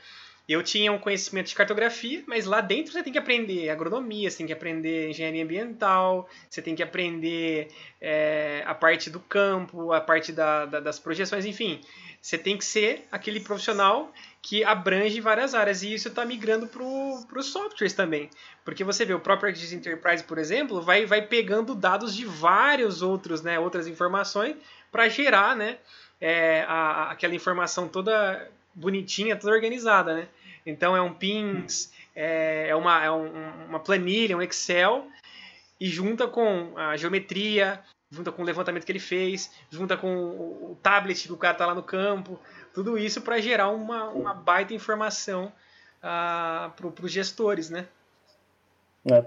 eu 0.51 0.65
tinha 0.65 0.91
um 0.91 0.99
conhecimento 0.99 1.47
de 1.47 1.55
cartografia, 1.55 2.25
mas 2.27 2.45
lá 2.45 2.61
dentro 2.61 2.93
você 2.93 3.05
tem 3.05 3.13
que 3.13 3.19
aprender 3.21 3.71
agronomia, 3.71 4.29
você 4.29 4.39
tem 4.39 4.49
que 4.49 4.53
aprender 4.53 5.09
engenharia 5.09 5.45
ambiental, 5.45 6.29
você 6.49 6.61
tem 6.61 6.75
que 6.75 6.83
aprender 6.83 7.69
é, 8.01 8.65
a 8.67 8.75
parte 8.75 9.09
do 9.11 9.21
campo, 9.21 9.93
a 9.93 10.01
parte 10.01 10.33
da, 10.33 10.67
da, 10.67 10.81
das 10.81 10.99
projeções, 10.99 11.45
enfim. 11.45 11.81
Você 12.21 12.37
tem 12.37 12.59
que 12.59 12.65
ser 12.65 13.07
aquele 13.13 13.39
profissional 13.39 14.13
que 14.43 14.65
abrange 14.65 15.21
várias 15.21 15.55
áreas. 15.55 15.85
E 15.85 15.95
isso 15.95 16.09
está 16.09 16.27
migrando 16.27 16.67
para 16.67 16.83
os 16.83 17.47
softwares 17.47 17.95
também. 17.95 18.29
Porque 18.65 18.83
você 18.83 19.05
vê, 19.05 19.15
o 19.15 19.21
próprio 19.21 19.49
ArcGIS 19.49 19.73
Enterprise, 19.73 20.25
por 20.25 20.37
exemplo, 20.37 20.83
vai, 20.83 21.07
vai 21.07 21.23
pegando 21.23 21.75
dados 21.75 22.15
de 22.15 22.27
vários 22.27 23.01
outros, 23.03 23.41
né, 23.41 23.59
outras 23.59 23.87
informações 23.87 24.57
para 24.91 25.09
gerar 25.09 25.57
né, 25.57 25.79
é, 26.21 26.65
a, 26.69 27.11
aquela 27.11 27.35
informação 27.35 27.89
toda 27.89 28.49
bonitinha, 28.75 29.37
toda 29.37 29.53
organizada. 29.53 30.15
Né? 30.15 30.29
Então 30.67 30.97
é 30.97 31.01
um 31.01 31.13
pins, 31.13 31.93
é, 32.15 32.69
é, 32.69 32.77
uma, 32.77 33.05
é 33.05 33.11
um, 33.11 33.67
uma 33.69 33.81
planilha, 33.81 34.37
um 34.37 34.43
Excel, 34.43 35.07
e 35.81 35.87
junta 35.87 36.29
com 36.29 36.77
a 36.77 36.97
geometria, 36.97 37.81
junta 38.11 38.31
com 38.31 38.43
o 38.43 38.45
levantamento 38.45 38.85
que 38.85 38.93
ele 38.93 38.99
fez, 38.99 39.51
junta 39.71 39.97
com 39.97 40.15
o 40.15 40.79
tablet 40.83 41.27
que 41.27 41.33
o 41.33 41.37
cara 41.37 41.53
está 41.53 41.67
lá 41.67 41.75
no 41.75 41.83
campo, 41.83 42.39
tudo 42.75 42.99
isso 42.99 43.23
para 43.23 43.41
gerar 43.41 43.71
uma, 43.71 44.09
uma 44.09 44.35
baita 44.35 44.75
informação 44.75 45.53
ah, 46.03 46.71
para 46.77 47.05
os 47.05 47.13
gestores, 47.13 47.71
né? 47.71 47.87
É. 49.11 49.25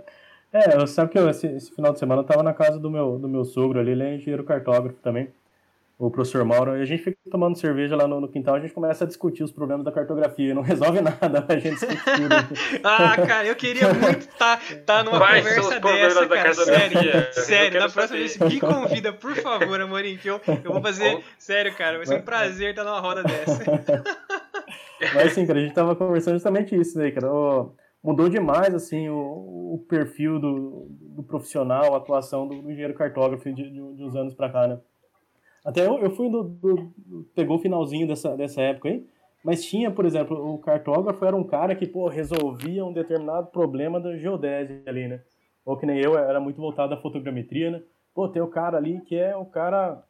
É, 0.51 0.86
sabe 0.86 1.11
que 1.11 1.18
eu, 1.18 1.28
esse, 1.28 1.47
esse, 1.47 1.74
final 1.74 1.91
de 1.91 1.97
semana 1.97 2.20
eu 2.20 2.24
estava 2.24 2.43
na 2.43 2.53
casa 2.53 2.78
do 2.78 2.91
meu, 2.91 3.18
do 3.18 3.28
meu 3.28 3.43
sogro 3.43 3.80
ali, 3.80 3.89
ele 3.89 4.03
é 4.03 4.16
engenheiro 4.16 4.43
cartógrafo 4.43 4.99
também 4.99 5.34
o 6.08 6.12
professor 6.12 6.43
Mauro, 6.43 6.78
e 6.78 6.82
a 6.82 6.86
gente 6.86 7.01
fica 7.04 7.18
tomando 7.32 7.58
cerveja 7.58 7.95
lá 7.95 8.08
no, 8.08 8.20
no, 8.20 8.28
quintal, 8.28 8.56
a 8.56 8.60
gente 8.60 8.74
começa 8.74 9.04
a 9.06 9.08
discutir 9.08 9.43
os 9.43 9.51
problemas 9.51 9.86
da 9.86 9.91
cartografia, 9.91 10.54
não 10.54 10.62
resolve 10.62 10.99
nada, 11.01 11.45
a 11.47 11.58
gente 11.58 11.76
discute 11.76 12.04
tudo. 12.04 12.82
ah, 12.84 13.16
cara, 13.26 13.47
eu 13.47 13.56
queria 13.56 13.93
muito 13.93 14.20
estar 14.20 14.58
tá, 14.58 14.76
tá 14.86 15.04
numa 15.04 15.18
Quais 15.18 15.43
conversa 15.45 15.80
dessa, 15.80 16.28
cara, 16.28 16.54
sério, 16.54 17.34
sério, 17.34 17.80
na 17.80 17.89
próxima 17.89 18.20
vez 18.20 18.38
me 18.38 18.60
convida, 18.60 19.14
por 19.14 19.36
favor, 19.36 19.80
Amorim, 19.80 20.18
que 20.18 20.30
eu, 20.30 20.41
eu 20.64 20.74
vou 20.74 20.82
fazer, 20.82 21.24
sério, 21.38 21.74
cara, 21.76 21.97
vai 21.97 22.06
ser 22.06 22.16
um 22.16 22.22
prazer 22.22 22.72
estar 22.72 22.84
numa 22.84 22.99
roda 22.99 23.24
dessa. 23.24 23.64
Mas 25.16 25.34
sim, 25.34 25.45
cara, 25.45 25.60
a 25.60 25.62
gente 25.62 25.74
tava 25.74 25.95
conversando 25.95 26.36
justamente 26.36 26.76
isso 26.76 26.99
aí, 26.99 27.12
cara, 27.12 27.28
mudou 28.04 28.28
demais, 28.28 28.74
assim, 28.76 29.08
o, 29.08 29.76
o 29.76 29.86
perfil 29.88 30.38
do, 30.39 30.88
do 30.89 31.24
profissional, 31.24 31.93
a 31.93 31.97
atuação 31.97 32.45
do, 32.47 32.62
do 32.62 32.70
engenheiro 32.70 32.93
cartógrafo 32.93 33.43
de, 33.54 33.64
de, 33.64 33.72
de 33.72 34.04
uns 34.04 34.16
anos 34.16 34.34
para 34.34 34.51
cá, 34.51 34.68
né? 34.68 34.80
Até 35.64 35.86
eu, 35.86 35.97
eu 35.99 36.11
fui 36.11 36.30
do, 36.30 36.43
do, 36.43 37.26
Pegou 37.34 37.57
o 37.57 37.59
finalzinho 37.59 38.07
dessa, 38.07 38.36
dessa 38.36 38.61
época 38.61 38.89
aí. 38.89 39.05
Mas 39.43 39.64
tinha, 39.66 39.91
por 39.91 40.05
exemplo, 40.05 40.53
o 40.53 40.57
cartógrafo 40.57 41.24
era 41.26 41.36
um 41.36 41.43
cara 41.43 41.76
que, 41.76 41.86
pô, 41.86 42.07
resolvia 42.07 42.86
um 42.86 42.93
determinado 42.93 43.47
problema 43.47 43.99
da 43.99 44.18
geodésia 44.18 44.82
ali, 44.88 45.07
né? 45.07 45.22
Ou 45.66 45.78
que 45.78 45.86
nem 45.86 45.99
eu, 45.99 46.18
era 46.18 46.39
muito 46.39 46.61
voltado 46.61 46.93
à 46.93 46.97
fotogrametria, 46.97 47.72
né? 47.72 47.82
Pô, 48.14 48.28
tem 48.28 48.41
o 48.41 48.47
cara 48.47 48.78
ali 48.78 49.01
que 49.01 49.16
é 49.16 49.36
o 49.36 49.45
cara. 49.45 50.01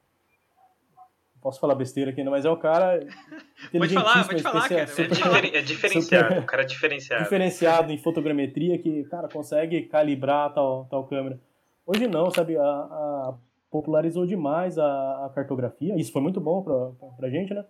Posso 1.42 1.60
falar 1.60 1.76
besteira 1.76 2.12
aqui, 2.12 2.24
né? 2.24 2.30
Mas 2.30 2.46
é 2.46 2.50
o 2.50 2.58
cara. 2.58 3.00
Pode 3.72 3.94
falar, 3.94 4.28
pode 4.28 4.44
falar, 4.44 4.70
cara. 4.70 4.88
Super, 4.88 5.56
é, 5.56 5.62
diferenciado, 5.62 6.28
super, 6.28 6.44
o 6.44 6.46
cara 6.46 6.62
é 6.62 6.66
diferenciado. 6.66 7.24
Diferenciado 7.24 7.92
em 7.92 7.98
fotogrametria 7.98 8.78
que, 8.78 9.04
cara, 9.06 9.28
consegue 9.28 9.84
calibrar 9.84 10.54
tal, 10.54 10.86
tal 10.86 11.06
câmera. 11.06 11.40
Hoje 11.86 12.08
não, 12.08 12.30
sabe? 12.30 12.58
A, 12.58 12.64
a 12.64 13.34
popularizou 13.74 14.24
demais 14.24 14.78
a, 14.78 15.26
a 15.26 15.32
cartografia, 15.34 15.96
isso 15.96 16.14
foi 16.14 16.22
muito 16.22 16.40
bom 16.40 16.62
para 16.62 17.28
a 17.28 17.30
gente, 17.30 17.56
né? 17.56 17.66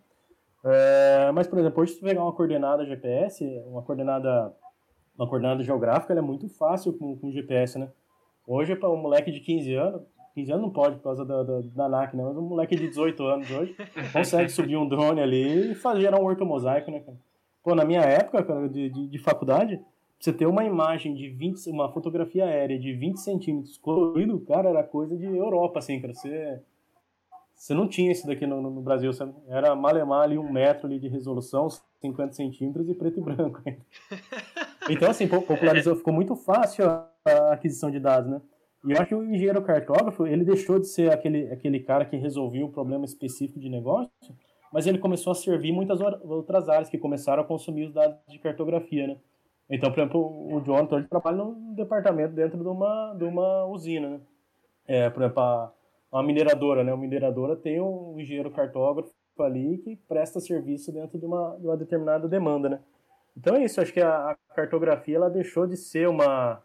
É, 0.65 1.31
mas, 1.33 1.47
por 1.47 1.57
exemplo, 1.57 1.81
hoje 1.81 1.93
se 1.93 2.01
pegar 2.01 2.21
uma 2.21 2.33
coordenada 2.33 2.85
GPS, 2.85 3.41
uma 3.65 3.81
coordenada, 3.81 4.53
uma 5.17 5.29
coordenada 5.29 5.63
geográfica, 5.63 6.11
ela 6.11 6.19
é 6.19 6.23
muito 6.23 6.49
fácil 6.49 6.91
com, 6.91 7.17
com 7.17 7.31
GPS, 7.31 7.79
né? 7.79 7.89
Hoje, 8.45 8.75
para 8.75 8.89
um 8.89 8.97
moleque 8.97 9.31
de 9.31 9.39
15 9.39 9.73
anos, 9.75 10.01
15 10.35 10.51
anos 10.51 10.63
não 10.63 10.73
pode 10.73 10.97
por 10.97 11.03
causa 11.03 11.23
da, 11.23 11.41
da, 11.41 11.61
da 11.61 11.89
NAC, 11.89 12.17
né? 12.17 12.23
Mas 12.23 12.35
um 12.35 12.41
moleque 12.41 12.75
de 12.75 12.89
18 12.89 13.23
anos 13.23 13.49
hoje 13.49 13.73
consegue 14.11 14.49
subir 14.49 14.75
um 14.75 14.87
drone 14.87 15.21
ali 15.21 15.71
e 15.71 15.75
fazer 15.75 16.01
gerar 16.01 16.19
um 16.19 16.25
ortomosaico, 16.25 16.91
né, 16.91 16.99
cara? 16.99 17.17
Pô, 17.63 17.73
na 17.73 17.85
minha 17.85 18.01
época, 18.01 18.43
de, 18.67 18.89
de, 18.89 19.07
de 19.07 19.19
faculdade, 19.19 19.79
você 20.23 20.31
ter 20.31 20.45
uma 20.45 20.63
imagem 20.63 21.13
de 21.13 21.27
20, 21.27 21.69
uma 21.69 21.91
fotografia 21.91 22.45
aérea 22.45 22.79
de 22.79 22.93
20 22.93 23.17
centímetros 23.17 23.77
colorido, 23.77 24.39
cara, 24.39 24.69
era 24.69 24.81
coisa 24.81 25.17
de 25.17 25.25
Europa, 25.25 25.79
assim, 25.79 25.99
cara. 25.99 26.13
Você, 26.13 26.61
você 27.53 27.73
não 27.73 27.89
tinha 27.89 28.09
isso 28.09 28.25
daqui 28.25 28.47
no, 28.47 28.61
no 28.61 28.81
Brasil, 28.81 29.11
sabe? 29.11 29.33
Era 29.49 29.75
malemar 29.75 30.23
ali 30.23 30.37
um 30.37 30.49
metro 30.49 30.87
ali 30.87 30.97
de 30.97 31.09
resolução, 31.09 31.67
50 31.99 32.31
centímetros 32.31 32.87
e 32.87 32.95
preto 32.95 33.19
e 33.19 33.21
branco. 33.21 33.61
Então, 34.89 35.09
assim, 35.09 35.29
popularizou, 35.29 35.95
ficou 35.95 36.13
muito 36.13 36.35
fácil 36.35 36.83
a 36.83 37.53
aquisição 37.53 37.89
de 37.89 38.01
dados, 38.01 38.29
né? 38.29 38.41
E 38.83 38.91
eu 38.91 38.97
acho 38.97 39.07
que 39.07 39.15
o 39.15 39.23
engenheiro 39.23 39.61
cartógrafo, 39.61 40.27
ele 40.27 40.43
deixou 40.43 40.77
de 40.77 40.89
ser 40.89 41.09
aquele, 41.09 41.49
aquele 41.49 41.79
cara 41.79 42.03
que 42.03 42.17
resolvia 42.17 42.65
um 42.65 42.69
problema 42.69 43.05
específico 43.05 43.61
de 43.61 43.69
negócio, 43.69 44.11
mas 44.73 44.85
ele 44.85 44.97
começou 44.97 45.31
a 45.31 45.35
servir 45.35 45.71
muitas 45.71 46.01
outras 46.01 46.67
áreas 46.67 46.89
que 46.89 46.97
começaram 46.97 47.43
a 47.43 47.45
consumir 47.45 47.85
os 47.85 47.93
dados 47.93 48.17
de 48.27 48.37
cartografia, 48.39 49.07
né? 49.07 49.15
Então, 49.69 49.91
por 49.91 49.99
exemplo, 49.99 50.53
o 50.53 50.61
Jonathan 50.61 50.97
ele 50.97 51.07
trabalha 51.07 51.37
num 51.37 51.73
departamento 51.73 52.33
dentro 52.33 52.59
de 52.59 52.67
uma, 52.67 53.15
de 53.17 53.23
uma 53.23 53.65
usina, 53.65 54.09
né? 54.09 54.21
É, 54.85 55.09
por 55.09 55.23
exemplo, 55.23 55.41
a, 55.41 55.73
uma 56.11 56.23
mineradora, 56.23 56.83
né? 56.83 56.93
Uma 56.93 57.01
mineradora 57.01 57.55
tem 57.55 57.81
um 57.81 58.19
engenheiro 58.19 58.51
cartógrafo 58.51 59.11
ali 59.39 59.77
que 59.79 59.95
presta 60.07 60.39
serviço 60.39 60.91
dentro 60.91 61.17
de 61.17 61.25
uma, 61.25 61.57
de 61.59 61.65
uma 61.65 61.77
determinada 61.77 62.27
demanda, 62.27 62.69
né? 62.69 62.79
Então 63.35 63.55
é 63.55 63.63
isso, 63.63 63.81
acho 63.81 63.91
que 63.91 64.01
a, 64.01 64.31
a, 64.31 64.37
cartografia 64.53 65.15
ela 65.15 65.29
deixou 65.29 65.65
de 65.65 65.75
ser 65.75 66.07
uma. 66.07 66.61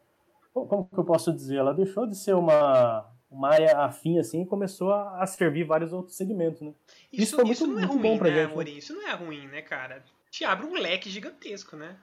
Como 0.52 0.84
que 0.86 0.98
eu 0.98 1.04
posso 1.04 1.32
dizer? 1.32 1.56
Ela 1.56 1.72
deixou 1.72 2.06
de 2.06 2.16
ser 2.16 2.34
uma, 2.34 3.06
uma 3.30 3.48
área 3.48 3.78
afim 3.78 4.18
assim 4.18 4.42
e 4.42 4.46
começou 4.46 4.92
a, 4.92 5.22
a 5.22 5.26
servir 5.26 5.64
vários 5.64 5.92
outros 5.92 6.16
segmentos, 6.16 6.60
né? 6.60 6.74
Isso, 7.12 7.40
isso 7.46 7.66
muito, 7.66 7.66
não 7.66 7.80
é 7.80 7.86
ruim, 7.86 8.20
né, 8.20 8.46
gente. 8.46 8.56
Né? 8.56 8.70
Isso 8.70 8.92
não 8.92 9.08
é 9.08 9.14
ruim, 9.14 9.46
né, 9.46 9.62
cara? 9.62 10.04
Te 10.30 10.44
abre 10.44 10.66
um 10.66 10.74
leque 10.74 11.08
gigantesco, 11.08 11.76
né? 11.76 11.96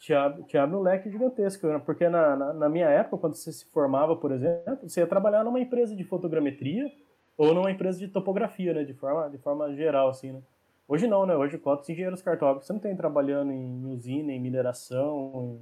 Te 0.00 0.14
abre, 0.14 0.42
te 0.44 0.56
abre 0.56 0.74
um 0.74 0.80
leque 0.80 1.10
gigantesco, 1.10 1.66
né? 1.66 1.78
porque 1.84 2.08
na, 2.08 2.34
na, 2.34 2.52
na, 2.54 2.68
minha 2.70 2.88
época, 2.88 3.18
quando 3.18 3.34
você 3.34 3.52
se 3.52 3.66
formava, 3.66 4.16
por 4.16 4.32
exemplo, 4.32 4.88
você 4.88 5.00
ia 5.00 5.06
trabalhar 5.06 5.44
numa 5.44 5.60
empresa 5.60 5.94
de 5.94 6.02
fotogrametria 6.02 6.90
ou 7.36 7.52
numa 7.52 7.70
empresa 7.70 7.98
de 7.98 8.08
topografia, 8.08 8.72
né? 8.72 8.82
De 8.82 8.94
forma, 8.94 9.28
de 9.28 9.36
forma 9.38 9.74
geral, 9.74 10.08
assim, 10.08 10.32
né? 10.32 10.42
Hoje 10.88 11.06
não, 11.06 11.26
né? 11.26 11.36
Hoje, 11.36 11.58
quantos 11.58 11.88
engenheiros 11.88 12.22
cartógrafos 12.22 12.66
você 12.66 12.72
não 12.72 12.80
tem 12.80 12.96
trabalhando 12.96 13.52
em 13.52 13.86
usina, 13.86 14.32
em 14.32 14.40
mineração, 14.40 15.60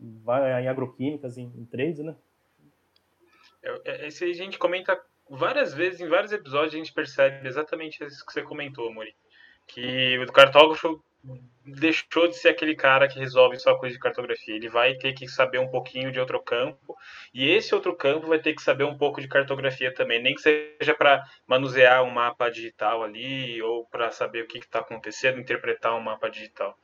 em, 0.00 0.22
em 0.62 0.68
agroquímicas, 0.68 1.36
em, 1.36 1.52
em 1.54 1.64
trades, 1.66 2.00
né? 2.00 2.16
É, 3.62 4.06
esse 4.06 4.24
a 4.24 4.32
gente 4.32 4.58
comenta 4.58 4.98
várias 5.28 5.74
vezes, 5.74 6.00
em 6.00 6.08
vários 6.08 6.32
episódios, 6.32 6.74
a 6.74 6.78
gente 6.78 6.92
percebe 6.94 7.46
exatamente 7.46 8.02
isso 8.04 8.24
que 8.24 8.32
você 8.32 8.42
comentou, 8.42 8.92
Mori. 8.92 9.14
Que 9.66 10.18
o 10.18 10.32
cartógrafo 10.32 11.02
deixou 11.64 12.28
de 12.28 12.36
ser 12.36 12.50
aquele 12.50 12.74
cara 12.74 13.08
que 13.08 13.18
resolve 13.18 13.58
só 13.58 13.74
coisa 13.76 13.94
de 13.94 14.00
cartografia. 14.00 14.54
Ele 14.54 14.68
vai 14.68 14.94
ter 14.94 15.14
que 15.14 15.26
saber 15.26 15.58
um 15.58 15.68
pouquinho 15.68 16.12
de 16.12 16.20
outro 16.20 16.42
campo, 16.42 16.96
e 17.32 17.48
esse 17.50 17.74
outro 17.74 17.96
campo 17.96 18.26
vai 18.26 18.38
ter 18.38 18.54
que 18.54 18.62
saber 18.62 18.84
um 18.84 18.96
pouco 18.96 19.20
de 19.20 19.28
cartografia 19.28 19.92
também, 19.92 20.22
nem 20.22 20.34
que 20.34 20.42
seja 20.42 20.94
para 20.94 21.24
manusear 21.46 22.02
um 22.04 22.10
mapa 22.10 22.50
digital 22.50 23.02
ali, 23.02 23.60
ou 23.62 23.86
para 23.86 24.10
saber 24.10 24.44
o 24.44 24.46
que 24.46 24.58
está 24.58 24.80
acontecendo, 24.80 25.40
interpretar 25.40 25.94
um 25.96 26.00
mapa 26.00 26.28
digital. 26.28 26.76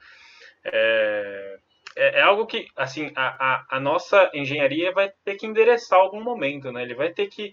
É, 0.64 1.58
é, 1.96 2.20
é, 2.20 2.22
algo 2.22 2.46
que, 2.46 2.66
assim, 2.76 3.12
a, 3.14 3.54
a, 3.54 3.76
a, 3.76 3.80
nossa 3.80 4.30
engenharia 4.32 4.92
vai 4.92 5.10
ter 5.24 5.36
que 5.36 5.46
endereçar 5.46 5.98
algum 5.98 6.22
momento, 6.22 6.70
né? 6.70 6.82
Ele 6.82 6.94
vai 6.94 7.12
ter 7.12 7.26
que 7.26 7.52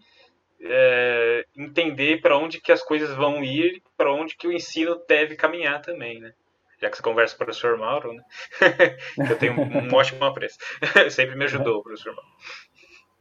é, 0.62 1.46
entender 1.56 2.22
para 2.22 2.38
onde 2.38 2.62
que 2.62 2.72
as 2.72 2.84
coisas 2.84 3.14
vão 3.16 3.44
ir, 3.44 3.82
para 3.96 4.14
onde 4.14 4.36
que 4.36 4.48
o 4.48 4.52
ensino 4.52 4.96
deve 5.08 5.36
caminhar 5.36 5.82
também, 5.82 6.20
né? 6.20 6.34
Já 6.80 6.90
que 6.90 6.98
você 6.98 7.04
conversa 7.04 7.36
com 7.36 7.44
o 7.44 7.46
professor 7.46 7.78
Mauro, 7.78 8.14
né? 8.14 8.24
eu 9.30 9.38
tenho 9.38 9.54
um, 9.60 9.96
ótimo 9.96 10.24
apreço. 10.24 10.58
Sempre 11.10 11.36
me 11.36 11.46
ajudou 11.46 11.80
o 11.80 11.84
professor 11.84 12.14
Mauro. 12.16 12.30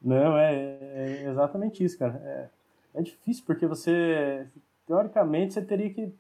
Não, 0.02 0.38
é, 0.38 0.54
é 0.54 1.24
exatamente 1.28 1.82
isso, 1.82 1.98
cara. 1.98 2.20
É, 2.24 3.00
é, 3.00 3.02
difícil 3.02 3.44
porque 3.46 3.66
você, 3.66 4.46
teoricamente, 4.86 5.54
você 5.54 5.62
teria 5.62 5.92
que, 5.92 6.12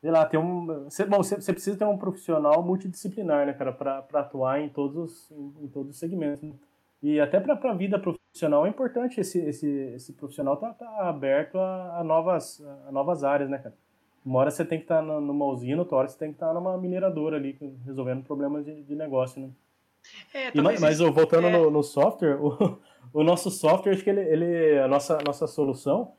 sei 0.00 0.10
lá, 0.10 0.24
ter 0.24 0.38
um. 0.38 0.84
Você, 0.84 1.04
bom, 1.04 1.18
você, 1.18 1.36
você 1.36 1.52
precisa 1.52 1.78
ter 1.78 1.84
um 1.84 1.98
profissional 1.98 2.62
multidisciplinar, 2.62 3.46
né, 3.46 3.52
cara, 3.52 3.72
para 3.72 4.04
atuar 4.14 4.60
em 4.60 4.68
todos, 4.68 5.30
em, 5.30 5.64
em, 5.64 5.68
todos 5.68 5.90
os 5.92 5.98
segmentos. 5.98 6.42
Né? 6.42 6.54
E 7.02 7.20
até 7.20 7.38
para 7.38 7.54
a 7.70 7.74
vida 7.74 7.98
profissional 7.98 8.66
é 8.66 8.70
importante 8.70 9.20
esse, 9.20 9.38
esse, 9.40 9.68
esse 9.94 10.12
profissional 10.14 10.54
estar 10.54 10.72
tá, 10.74 10.86
tá 10.86 11.08
aberto 11.08 11.58
a, 11.58 12.00
a, 12.00 12.04
novas, 12.04 12.62
a 12.86 12.92
novas 12.92 13.24
áreas, 13.24 13.50
né, 13.50 13.58
cara? 13.58 13.74
Uma 14.24 14.40
hora 14.40 14.50
você 14.50 14.64
tem 14.64 14.78
que 14.78 14.84
estar 14.84 15.02
numa 15.02 15.46
usina, 15.46 15.80
outra 15.80 15.96
hora 15.96 16.08
você 16.08 16.18
tem 16.18 16.28
que 16.28 16.36
estar 16.36 16.52
numa 16.52 16.76
mineradora 16.76 17.36
ali, 17.36 17.58
resolvendo 17.84 18.22
problemas 18.22 18.64
de, 18.64 18.82
de 18.82 18.94
negócio, 18.94 19.40
né? 19.40 19.50
É, 20.34 20.50
e, 20.54 20.60
mas 20.60 20.96
isso, 20.96 21.12
voltando 21.12 21.46
é... 21.46 21.52
no, 21.52 21.70
no, 21.70 21.82
software, 21.82 22.38
o, 22.40 22.78
o, 23.12 23.22
nosso 23.22 23.50
software, 23.50 23.92
acho 23.92 24.04
que 24.04 24.10
ele, 24.10 24.20
ele, 24.20 24.78
a 24.78 24.88
nossa, 24.88 25.18
nossa 25.24 25.46
solução, 25.46 26.12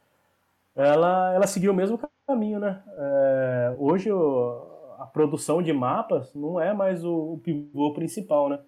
ela, 0.75 1.33
ela 1.33 1.47
seguiu 1.47 1.71
o 1.71 1.75
mesmo 1.75 1.99
caminho, 2.27 2.59
né? 2.59 2.81
É, 2.97 3.75
hoje 3.77 4.11
o, 4.11 4.71
a 4.99 5.05
produção 5.05 5.61
de 5.61 5.73
mapas 5.73 6.33
não 6.33 6.59
é 6.59 6.73
mais 6.73 7.03
o, 7.03 7.33
o 7.33 7.39
pivô 7.39 7.93
principal, 7.93 8.49
né? 8.49 8.59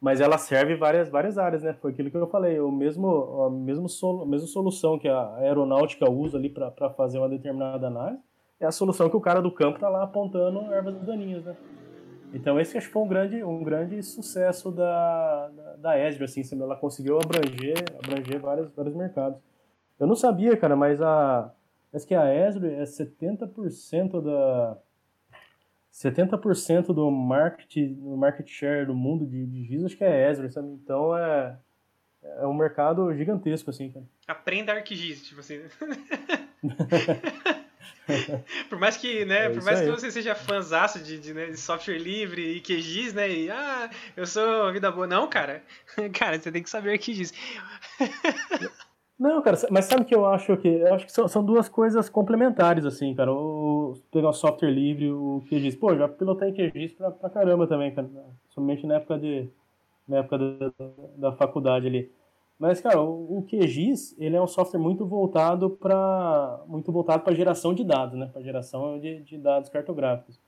Mas 0.00 0.20
ela 0.20 0.38
serve 0.38 0.76
várias, 0.76 1.10
várias 1.10 1.36
áreas, 1.36 1.62
né? 1.62 1.74
Foi 1.74 1.92
aquilo 1.92 2.10
que 2.10 2.16
eu 2.16 2.26
falei, 2.26 2.58
o 2.58 2.70
mesmo, 2.70 3.42
a, 3.42 3.50
mesmo 3.50 3.88
sol, 3.88 4.22
a 4.22 4.26
mesma 4.26 4.46
solução 4.46 4.98
que 4.98 5.08
a 5.08 5.34
aeronáutica 5.36 6.10
usa 6.10 6.38
ali 6.38 6.48
para 6.48 6.90
fazer 6.90 7.18
uma 7.18 7.28
determinada 7.28 7.86
análise, 7.86 8.22
é 8.60 8.66
a 8.66 8.72
solução 8.72 9.08
que 9.08 9.16
o 9.16 9.20
cara 9.20 9.40
do 9.40 9.50
campo 9.50 9.76
está 9.76 9.88
lá 9.88 10.04
apontando 10.04 10.72
ervas 10.72 11.00
daninhas, 11.02 11.44
né? 11.44 11.56
Então 12.32 12.60
esse 12.60 12.78
acho 12.78 12.86
que 12.86 12.92
foi 12.92 13.02
um 13.02 13.08
grande, 13.08 13.42
um 13.42 13.64
grande 13.64 14.02
sucesso 14.02 14.70
da, 14.70 15.48
da, 15.48 15.76
da 15.76 15.98
Esdra, 15.98 16.26
assim, 16.26 16.42
ela 16.52 16.76
conseguiu 16.76 17.18
abranger, 17.18 17.76
abranger 17.98 18.40
vários, 18.40 18.70
vários 18.72 18.94
mercados. 18.94 19.38
Eu 19.98 20.06
não 20.06 20.14
sabia, 20.14 20.56
cara, 20.56 20.76
mas 20.76 21.02
a, 21.02 21.52
Parece 21.90 22.06
que 22.06 22.14
a 22.14 22.48
Esri 22.48 22.72
é 22.74 22.84
70% 22.84 24.22
da 24.22 24.78
70% 25.92 26.94
do 26.94 27.10
market, 27.10 27.88
do 27.88 28.16
market 28.16 28.48
share 28.48 28.86
do 28.86 28.94
mundo 28.94 29.26
de, 29.26 29.44
de 29.44 29.64
giz, 29.64 29.84
acho 29.84 29.96
que 29.96 30.04
é 30.04 30.30
Esri, 30.30 30.50
sabe? 30.52 30.68
Então 30.68 31.16
é, 31.16 31.58
é 32.22 32.46
um 32.46 32.54
mercado 32.54 33.12
gigantesco, 33.12 33.70
assim, 33.70 33.90
cara. 33.90 34.06
Aprenda 34.28 34.72
ArcGIS, 34.72 35.24
tipo 35.26 35.40
assim. 35.40 35.62
por 38.68 38.78
mais 38.78 38.96
que, 38.96 39.24
né, 39.24 39.46
é 39.46 39.50
por 39.50 39.62
mais 39.62 39.80
aí. 39.80 39.86
que 39.86 39.90
você 39.90 40.10
seja 40.10 40.34
fãzaço 40.34 40.98
de, 40.98 41.18
de, 41.18 41.34
né, 41.34 41.46
de, 41.46 41.56
software 41.56 41.98
livre 41.98 42.56
e 42.56 42.60
QGIS, 42.60 43.14
né, 43.14 43.30
e 43.30 43.50
ah, 43.50 43.90
eu 44.16 44.26
sou 44.26 44.72
vida 44.72 44.90
boa. 44.90 45.06
Não, 45.06 45.28
cara. 45.28 45.62
Cara, 46.12 46.38
você 46.38 46.50
tem 46.50 46.62
que 46.62 46.70
saber 46.70 46.98
QGIS. 46.98 47.32
Não, 49.20 49.42
cara, 49.42 49.54
mas 49.70 49.84
sabe 49.84 50.06
que 50.06 50.14
eu 50.14 50.24
acho 50.24 50.56
que 50.56 50.66
eu 50.66 50.94
acho 50.94 51.04
que 51.04 51.12
são, 51.12 51.28
são 51.28 51.44
duas 51.44 51.68
coisas 51.68 52.08
complementares, 52.08 52.86
assim, 52.86 53.14
cara. 53.14 53.30
O, 53.30 53.92
pegar 54.10 54.30
o 54.30 54.32
software 54.32 54.70
livre, 54.70 55.10
o 55.10 55.42
QGIS. 55.46 55.76
Pô, 55.76 55.94
já 55.94 56.08
pilotei 56.08 56.52
QGIS 56.52 56.94
pra, 56.94 57.10
pra 57.10 57.28
caramba 57.28 57.66
também, 57.66 57.94
cara. 57.94 58.08
Somente 58.48 58.86
na 58.86 58.94
época 58.94 59.18
de. 59.18 59.46
Na 60.08 60.18
época 60.18 60.38
da, 60.38 60.72
da 61.18 61.32
faculdade 61.32 61.86
ali. 61.86 62.10
Mas, 62.60 62.78
cara, 62.78 63.00
o, 63.00 63.42
QGIS, 63.48 64.14
ele 64.18 64.36
é 64.36 64.42
um 64.42 64.46
software 64.46 64.78
muito 64.78 65.06
voltado 65.06 65.70
para 65.70 66.62
muito 66.68 66.92
voltado 66.92 67.24
para 67.24 67.34
geração 67.34 67.72
de 67.72 67.82
dados, 67.82 68.18
né? 68.18 68.28
Para 68.30 68.42
geração 68.42 69.00
de, 69.00 69.22
de 69.22 69.38
dados 69.38 69.70
cartográficos. 69.70 70.38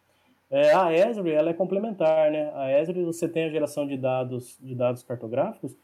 É, 0.50 0.74
a 0.74 0.92
Esri, 0.92 1.30
ela 1.30 1.48
é 1.48 1.54
complementar, 1.54 2.30
né? 2.30 2.52
A 2.54 2.70
Esri, 2.78 3.02
você 3.02 3.26
tem 3.26 3.44
a 3.44 3.48
geração 3.48 3.86
de 3.86 3.96
dados 3.96 4.58
de 4.60 4.74
dados 4.74 5.02
cartográficos, 5.02 5.74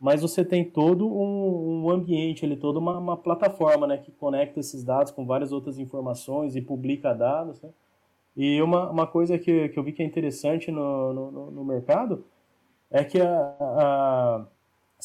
mas 0.00 0.22
você 0.22 0.44
tem 0.44 0.64
todo 0.64 1.06
um, 1.06 1.84
um 1.84 1.90
ambiente 1.90 2.44
ali, 2.44 2.56
toda 2.56 2.80
uma, 2.80 2.98
uma, 2.98 3.16
plataforma, 3.16 3.86
né, 3.86 3.96
que 3.98 4.10
conecta 4.10 4.58
esses 4.58 4.82
dados 4.82 5.12
com 5.12 5.24
várias 5.24 5.52
outras 5.52 5.78
informações 5.78 6.56
e 6.56 6.60
publica 6.60 7.14
dados, 7.14 7.62
né? 7.62 7.70
E 8.36 8.60
uma, 8.60 8.90
uma 8.90 9.06
coisa 9.06 9.38
que, 9.38 9.68
que 9.68 9.78
eu 9.78 9.84
vi 9.84 9.92
que 9.92 10.02
é 10.02 10.06
interessante 10.06 10.72
no, 10.72 11.12
no, 11.12 11.50
no 11.52 11.64
mercado 11.64 12.24
é 12.90 13.04
que 13.04 13.20
a, 13.20 13.56
a, 13.60 14.46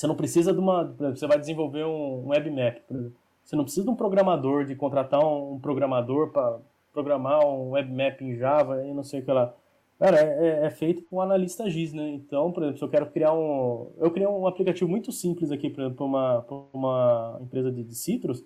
você 0.01 0.07
não 0.07 0.15
precisa 0.15 0.51
de 0.51 0.59
uma... 0.59 0.83
Você 0.83 1.27
vai 1.27 1.39
desenvolver 1.39 1.85
um, 1.85 2.25
um 2.25 2.29
webmap, 2.29 2.79
por 2.87 2.97
exemplo. 2.97 3.15
Você 3.43 3.55
não 3.55 3.63
precisa 3.63 3.85
de 3.85 3.91
um 3.91 3.95
programador, 3.95 4.65
de 4.65 4.75
contratar 4.75 5.23
um, 5.23 5.59
programador 5.59 6.31
para 6.31 6.59
programar 6.91 7.45
um 7.45 7.71
webmap 7.71 8.19
em 8.21 8.35
Java 8.35 8.83
e 8.83 8.93
não 8.93 9.03
sei 9.03 9.19
o 9.19 9.25
que 9.25 9.31
lá. 9.31 9.53
Cara, 9.99 10.17
é, 10.19 10.47
é, 10.63 10.65
é, 10.65 10.69
feito 10.71 11.03
com 11.03 11.21
analista 11.21 11.69
GIS, 11.69 11.93
né? 11.93 12.09
Então, 12.09 12.51
por 12.51 12.63
exemplo, 12.63 12.79
se 12.79 12.83
eu 12.83 12.89
quero 12.89 13.05
criar 13.11 13.33
um. 13.33 13.91
Eu 13.99 14.09
criei 14.09 14.27
um 14.27 14.47
aplicativo 14.47 14.89
muito 14.89 15.11
simples 15.11 15.51
aqui 15.51 15.69
para 15.69 15.87
uma, 16.03 16.45
uma 16.73 17.37
empresa 17.39 17.71
de, 17.71 17.83
de 17.83 17.93
citrus, 17.93 18.43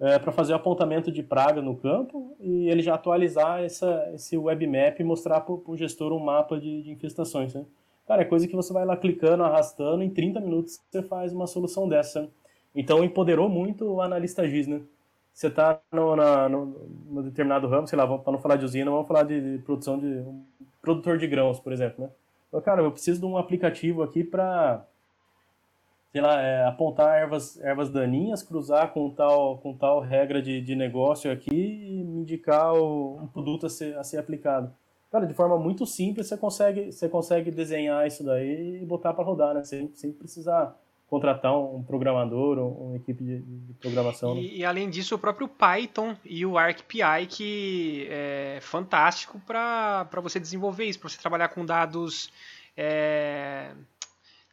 é, 0.00 0.18
para 0.18 0.32
fazer 0.32 0.52
o 0.52 0.56
apontamento 0.56 1.12
de 1.12 1.22
praga 1.22 1.62
no 1.62 1.76
campo 1.76 2.36
e 2.40 2.68
ele 2.68 2.82
já 2.82 2.94
atualizar 2.94 3.62
essa, 3.62 4.10
esse 4.14 4.36
webmap 4.36 4.98
e 4.98 5.04
mostrar 5.04 5.42
para 5.42 5.54
o 5.54 5.76
gestor 5.76 6.12
um 6.12 6.18
mapa 6.18 6.58
de, 6.58 6.82
de, 6.82 6.90
infestações, 6.90 7.54
né? 7.54 7.64
Cara, 8.10 8.22
é 8.22 8.24
coisa 8.24 8.48
que 8.48 8.56
você 8.56 8.72
vai 8.72 8.84
lá 8.84 8.96
clicando, 8.96 9.44
arrastando, 9.44 10.02
em 10.02 10.10
30 10.10 10.40
minutos 10.40 10.80
você 10.90 11.00
faz 11.00 11.32
uma 11.32 11.46
solução 11.46 11.88
dessa. 11.88 12.28
Então, 12.74 13.04
empoderou 13.04 13.48
muito 13.48 13.84
o 13.84 14.02
analista 14.02 14.48
GIS, 14.48 14.66
né? 14.66 14.80
Você 15.32 15.46
está 15.46 15.80
no, 15.92 16.16
no, 16.16 16.66
no, 17.08 17.22
determinado 17.22 17.68
ramo, 17.68 17.86
sei 17.86 17.96
lá, 17.96 18.18
para 18.18 18.32
não 18.32 18.40
falar 18.40 18.56
de 18.56 18.64
usina, 18.64 18.90
vamos 18.90 19.06
falar 19.06 19.22
de, 19.22 19.58
de 19.58 19.62
produção 19.62 19.96
de 19.96 20.24
produtor 20.82 21.18
de 21.18 21.28
grãos, 21.28 21.60
por 21.60 21.72
exemplo, 21.72 22.10
né? 22.52 22.60
Cara, 22.62 22.82
eu 22.82 22.90
preciso 22.90 23.20
de 23.20 23.26
um 23.26 23.38
aplicativo 23.38 24.02
aqui 24.02 24.24
para, 24.24 24.84
sei 26.10 26.20
lá, 26.20 26.42
é, 26.42 26.66
apontar 26.66 27.16
ervas, 27.16 27.60
ervas 27.60 27.90
daninhas, 27.90 28.42
cruzar 28.42 28.92
com 28.92 29.08
tal, 29.10 29.58
com 29.58 29.72
tal 29.72 30.00
regra 30.00 30.42
de, 30.42 30.60
de 30.60 30.74
negócio 30.74 31.30
aqui 31.30 31.54
e 31.54 32.02
me 32.02 32.22
indicar 32.22 32.74
o, 32.74 33.20
um 33.22 33.28
produto 33.28 33.66
a 33.66 33.70
ser, 33.70 33.96
a 33.96 34.02
ser 34.02 34.18
aplicado. 34.18 34.74
Cara, 35.10 35.26
de 35.26 35.34
forma 35.34 35.58
muito 35.58 35.84
simples 35.86 36.28
você 36.28 36.36
consegue, 36.36 36.92
você 36.92 37.08
consegue 37.08 37.50
desenhar 37.50 38.06
isso 38.06 38.22
daí 38.22 38.80
e 38.82 38.86
botar 38.86 39.12
para 39.12 39.24
rodar, 39.24 39.54
né? 39.54 39.64
Sem, 39.64 39.90
sem 39.94 40.12
precisar 40.12 40.76
contratar 41.10 41.58
um 41.58 41.82
programador 41.82 42.56
ou 42.58 42.86
uma 42.86 42.96
equipe 42.96 43.24
de, 43.24 43.40
de 43.40 43.74
programação. 43.74 44.36
E, 44.36 44.42
né? 44.42 44.54
e, 44.58 44.64
além 44.64 44.88
disso, 44.88 45.16
o 45.16 45.18
próprio 45.18 45.48
Python 45.48 46.16
e 46.24 46.46
o 46.46 46.56
ArcPI, 46.56 47.26
que 47.28 48.06
é 48.08 48.60
fantástico 48.62 49.40
para 49.44 50.08
você 50.22 50.38
desenvolver 50.38 50.84
isso, 50.84 51.00
para 51.00 51.08
você 51.08 51.18
trabalhar 51.18 51.48
com 51.48 51.66
dados 51.66 52.30
é, 52.76 53.72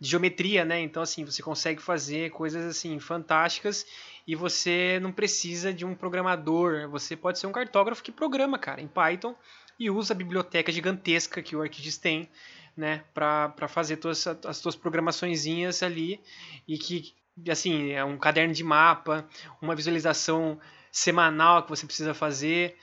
de 0.02 0.10
geometria, 0.10 0.66
né? 0.66 0.82
Então, 0.82 1.04
assim, 1.04 1.24
você 1.24 1.44
consegue 1.44 1.80
fazer 1.80 2.32
coisas 2.32 2.66
assim 2.66 2.98
fantásticas 2.98 3.86
e 4.28 4.34
você 4.34 5.00
não 5.00 5.12
precisa 5.12 5.72
de 5.72 5.86
um 5.86 5.94
programador. 5.94 6.90
Você 6.90 7.16
pode 7.16 7.38
ser 7.38 7.46
um 7.46 7.52
cartógrafo 7.52 8.02
que 8.02 8.12
programa, 8.12 8.58
cara, 8.58 8.82
em 8.82 8.88
Python 8.88 9.36
e 9.80 9.90
usa 9.90 10.14
a 10.14 10.18
biblioteca 10.18 10.72
gigantesca 10.72 11.42
que 11.42 11.56
o 11.56 11.62
ArcGIS 11.62 11.98
tem 11.98 12.30
né, 12.76 13.04
para 13.14 13.68
fazer 13.68 13.98
todas 13.98 14.26
as 14.28 14.62
tuas 14.62 14.76
programaçõezinhas 14.76 15.82
ali 15.82 16.22
e 16.68 16.78
que 16.78 17.16
assim, 17.50 17.92
é 17.92 18.04
um 18.04 18.18
caderno 18.18 18.54
de 18.54 18.64
mapa, 18.64 19.26
uma 19.62 19.76
visualização 19.76 20.60
semanal 20.92 21.64
que 21.64 21.70
você 21.70 21.86
precisa 21.86 22.14
fazer. 22.14 22.76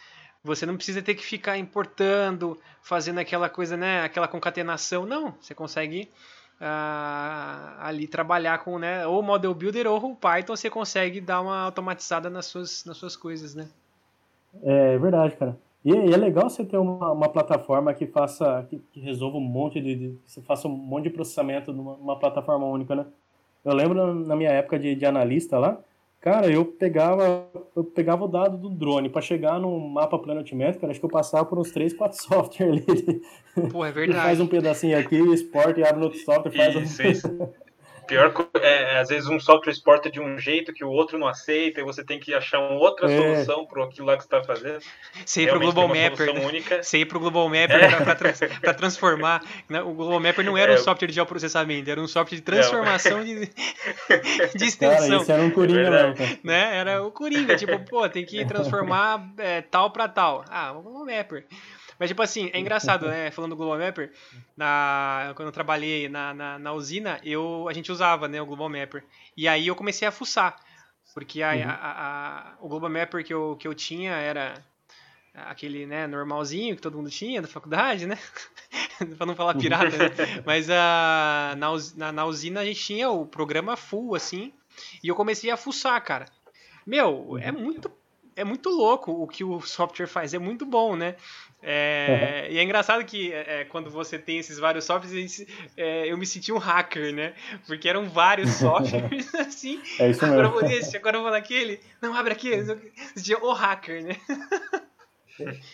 Você 0.42 0.66
não 0.66 0.76
precisa 0.76 1.02
ter 1.02 1.14
que 1.14 1.24
ficar 1.24 1.56
importando, 1.56 2.58
fazendo 2.82 3.18
aquela 3.18 3.48
coisa, 3.48 3.76
né, 3.76 4.02
aquela 4.02 4.28
concatenação. 4.28 5.06
Não, 5.06 5.34
você 5.40 5.54
consegue 5.54 6.08
uh, 6.60 7.80
ali 7.80 8.06
trabalhar 8.06 8.58
com, 8.58 8.78
né, 8.78 9.06
ou 9.06 9.22
Model 9.22 9.54
Builder 9.54 9.86
ou 9.86 10.12
o 10.12 10.16
Python, 10.16 10.54
você 10.54 10.70
consegue 10.70 11.20
dar 11.20 11.40
uma 11.40 11.62
automatizada 11.62 12.28
nas 12.28 12.46
suas, 12.46 12.84
nas 12.84 12.96
suas 12.96 13.16
coisas, 13.16 13.54
né? 13.54 13.68
É 14.62 14.96
verdade, 14.98 15.34
cara. 15.36 15.56
E, 15.84 15.90
e, 15.90 16.14
é 16.14 16.16
legal 16.16 16.48
você 16.48 16.64
ter 16.64 16.78
uma, 16.78 17.12
uma 17.12 17.28
plataforma 17.28 17.92
que 17.92 18.06
faça, 18.06 18.66
que, 18.70 18.80
que, 18.90 19.00
resolva 19.00 19.36
um 19.36 19.40
monte 19.40 19.80
de, 19.80 19.94
de, 19.94 20.18
você 20.24 20.40
faça 20.40 20.66
um 20.66 20.70
monte 20.70 21.04
de 21.04 21.10
processamento 21.10 21.72
numa, 21.72 21.96
numa 21.96 22.18
plataforma 22.18 22.64
única, 22.66 22.94
né? 22.94 23.04
Eu 23.62 23.74
lembro 23.74 24.14
na 24.14 24.34
minha 24.34 24.50
época 24.50 24.78
de, 24.78 24.94
de 24.94 25.04
analista 25.04 25.58
lá, 25.58 25.78
cara, 26.20 26.50
eu 26.50 26.64
pegava, 26.64 27.46
eu 27.76 27.84
pegava 27.84 28.24
o 28.24 28.28
dado 28.28 28.56
do 28.56 28.70
drone 28.70 29.10
para 29.10 29.20
chegar 29.20 29.60
no 29.60 29.78
mapa 29.78 30.18
Planet 30.18 30.50
cara, 30.80 30.90
acho 30.90 31.00
que 31.00 31.06
eu 31.06 31.10
passava 31.10 31.44
por 31.44 31.58
uns 31.58 31.70
3, 31.70 31.92
4 31.92 32.16
softwares 32.22 32.82
ali. 32.88 33.22
Pô, 33.70 33.84
é 33.84 33.92
verdade. 33.92 34.22
faz 34.22 34.40
um 34.40 34.46
pedacinho 34.46 34.98
aqui, 34.98 35.16
exporta 35.16 35.80
e 35.80 35.84
abre 35.84 35.98
no 35.98 36.04
outro 36.04 36.18
software, 36.20 36.50
faz 36.50 36.74
isso, 36.76 37.02
um... 37.02 37.06
isso. 37.06 37.28
Pior 38.06 38.32
é, 38.60 38.98
às 38.98 39.08
vezes 39.08 39.28
um 39.28 39.40
software 39.40 39.72
exporta 39.72 40.10
de 40.10 40.20
um 40.20 40.38
jeito 40.38 40.72
que 40.72 40.84
o 40.84 40.90
outro 40.90 41.18
não 41.18 41.26
aceita 41.26 41.80
e 41.80 41.84
você 41.84 42.04
tem 42.04 42.20
que 42.20 42.34
achar 42.34 42.58
uma 42.58 42.78
outra 42.78 43.10
é. 43.10 43.16
solução 43.16 43.66
para 43.66 43.84
aquilo 43.84 44.06
lá 44.06 44.16
que 44.16 44.22
você 44.22 44.26
está 44.26 44.42
fazendo. 44.44 44.80
Ir 45.36 45.48
para 45.48 45.56
o 45.56 45.60
Global 45.60 45.88
Mapper. 45.88 46.34
Né? 46.34 46.80
Ir 46.94 47.06
para 47.06 47.16
o 47.16 47.20
Global 47.20 47.48
Mapper 47.48 47.84
é. 47.84 48.04
para 48.04 48.14
trans, 48.14 48.40
transformar. 48.76 49.42
Né? 49.68 49.80
O 49.82 49.94
Global 49.94 50.20
Mapper 50.20 50.44
não 50.44 50.56
era 50.56 50.72
um 50.72 50.76
é. 50.76 50.78
software 50.78 51.08
de 51.08 51.14
geoprocessamento, 51.14 51.90
era 51.90 52.00
um 52.00 52.08
software 52.08 52.36
de 52.36 52.42
transformação 52.42 53.24
de, 53.24 53.34
de 54.54 54.64
extensão. 54.64 55.08
Cara, 55.08 55.22
isso 55.22 55.32
era 55.32 55.42
um 55.42 55.50
Coringa 55.50 55.90
mesmo. 55.90 56.38
Né? 56.42 56.76
Era 56.76 57.02
o 57.02 57.10
Coringa, 57.10 57.56
tipo, 57.56 57.78
pô, 57.80 58.08
tem 58.08 58.24
que 58.24 58.44
transformar 58.44 59.32
é, 59.38 59.62
tal 59.62 59.90
para 59.90 60.08
tal. 60.08 60.44
Ah, 60.50 60.72
o 60.72 60.82
Global 60.82 61.06
Mapper. 61.06 61.46
Mas, 62.04 62.10
tipo 62.10 62.20
assim, 62.20 62.50
é 62.52 62.60
engraçado, 62.60 63.08
né? 63.08 63.30
Falando 63.30 63.52
do 63.52 63.56
Global 63.56 63.78
Mapper, 63.78 64.12
na, 64.54 65.32
quando 65.34 65.48
eu 65.48 65.52
trabalhei 65.52 66.06
na, 66.06 66.34
na, 66.34 66.58
na, 66.58 66.72
usina, 66.74 67.18
eu, 67.24 67.66
a 67.66 67.72
gente 67.72 67.90
usava 67.90 68.28
né, 68.28 68.42
o 68.42 68.44
Global 68.44 68.68
Mapper. 68.68 69.02
E 69.34 69.48
aí 69.48 69.66
eu 69.66 69.74
comecei 69.74 70.06
a 70.06 70.12
fuçar. 70.12 70.54
Porque 71.14 71.42
a, 71.42 71.52
uhum. 71.52 71.62
a, 71.66 71.72
a, 71.72 72.52
o 72.60 72.68
Global 72.68 72.90
Mapper 72.90 73.24
que 73.24 73.32
eu, 73.32 73.56
que 73.58 73.66
eu 73.66 73.72
tinha 73.72 74.12
era 74.12 74.62
aquele 75.32 75.86
né, 75.86 76.06
normalzinho 76.06 76.76
que 76.76 76.82
todo 76.82 76.98
mundo 76.98 77.08
tinha 77.08 77.40
da 77.40 77.48
faculdade, 77.48 78.04
né? 78.04 78.18
pra 79.16 79.24
não 79.24 79.34
falar 79.34 79.54
pirata, 79.54 79.96
né? 79.96 80.10
Mas 80.44 80.68
a, 80.68 81.54
na, 81.56 81.68
na, 81.96 82.12
na 82.12 82.26
usina 82.26 82.60
a 82.60 82.64
gente 82.66 82.84
tinha 82.84 83.08
o 83.08 83.24
programa 83.24 83.78
full, 83.78 84.14
assim. 84.14 84.52
E 85.02 85.08
eu 85.08 85.14
comecei 85.14 85.50
a 85.50 85.56
fuçar, 85.56 85.98
cara. 86.04 86.26
Meu, 86.86 87.38
é 87.40 87.50
uhum. 87.50 87.60
muito 87.60 87.90
é 88.36 88.44
muito 88.44 88.68
louco 88.68 89.12
o 89.12 89.26
que 89.26 89.44
o 89.44 89.60
software 89.60 90.06
faz, 90.06 90.34
é 90.34 90.38
muito 90.38 90.66
bom, 90.66 90.96
né? 90.96 91.16
É. 91.66 92.46
E 92.50 92.58
é 92.58 92.62
engraçado 92.62 93.04
que 93.04 93.32
é, 93.32 93.60
é, 93.60 93.64
quando 93.64 93.90
você 93.90 94.18
tem 94.18 94.38
esses 94.38 94.58
vários 94.58 94.84
softwares, 94.84 95.46
é, 95.76 96.10
eu 96.10 96.18
me 96.18 96.26
senti 96.26 96.52
um 96.52 96.58
hacker, 96.58 97.14
né? 97.14 97.32
Porque 97.66 97.88
eram 97.88 98.08
vários 98.08 98.50
softwares 98.60 99.34
assim. 99.34 99.80
É 99.98 100.10
isso 100.10 100.22
mesmo. 100.22 100.40
Agora 100.40 100.48
eu 100.48 100.52
vou 100.52 100.62
nesse, 100.62 100.96
agora 100.96 101.16
eu 101.16 101.22
vou 101.22 101.30
naquele. 101.30 101.80
Não, 102.02 102.14
abre 102.14 102.32
aqui. 102.32 102.50
Você 102.62 103.22
tinha 103.22 103.38
o 103.38 103.52
hacker, 103.52 104.04
né? 104.04 104.16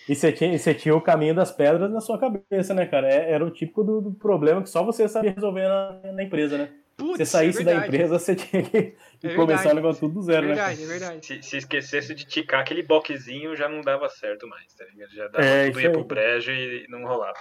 E 0.09 0.15
você 0.15 0.33
tinha, 0.33 0.57
você 0.57 0.73
tinha 0.73 0.95
o 0.95 1.01
caminho 1.01 1.35
das 1.35 1.51
pedras 1.51 1.91
na 1.91 2.01
sua 2.01 2.19
cabeça, 2.19 2.73
né, 2.73 2.87
cara? 2.87 3.13
É, 3.13 3.33
era 3.33 3.45
o 3.45 3.51
típico 3.51 3.85
do, 3.85 4.01
do 4.01 4.13
problema 4.13 4.63
que 4.63 4.71
só 4.71 4.85
você 4.85 5.09
sabia 5.09 5.33
resolver 5.33 5.69
na, 5.69 6.13
na 6.13 6.23
empresa, 6.23 6.57
né? 6.57 6.71
Putz, 7.01 7.17
você 7.17 7.27
saísse 7.27 7.63
é 7.63 7.65
da 7.65 7.75
empresa, 7.75 8.19
você 8.19 8.37
tinha 8.37 8.63
que, 8.63 8.95
é 9.23 9.35
começar 9.35 9.73
o 9.73 9.75
negócio 9.75 10.01
tudo 10.01 10.15
do 10.15 10.23
zero, 10.23 10.45
é 10.45 10.49
verdade, 10.49 10.81
né? 10.81 10.85
É 10.85 10.99
verdade, 10.99 11.27
se, 11.27 11.43
se, 11.43 11.57
esquecesse 11.57 12.15
de 12.15 12.25
ticar 12.25 12.61
aquele 12.61 12.83
boquezinho, 12.83 13.57
já 13.57 13.69
não 13.69 13.81
dava 13.81 14.09
certo 14.09 14.47
mais, 14.47 14.73
tá 14.75 14.85
ligado? 14.85 15.11
Já 15.15 15.29
dava, 15.29 15.45
é, 15.45 15.67
tudo 15.67 15.81
ia 15.81 15.93
pro 15.93 16.05
brejo 16.05 16.53
e 16.53 16.87
não 16.89 17.05
rolava. 17.07 17.39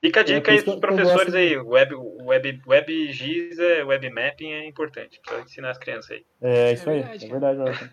Fica 0.00 0.20
a 0.20 0.22
dica 0.22 0.50
é, 0.50 0.54
aí 0.54 0.62
pros 0.62 0.76
professores 0.76 1.34
aí, 1.34 1.56
web, 1.56 1.94
web, 1.94 2.62
WebGIS, 2.66 3.58
é, 3.58 3.84
web 3.84 4.10
mapping 4.10 4.52
é 4.52 4.68
importante, 4.68 5.20
precisa 5.20 5.44
ensinar 5.44 5.70
as 5.70 5.78
crianças 5.78 6.10
aí. 6.10 6.24
É, 6.40 6.72
isso 6.72 6.88
aí, 6.90 7.00
é 7.00 7.28
verdade. 7.28 7.90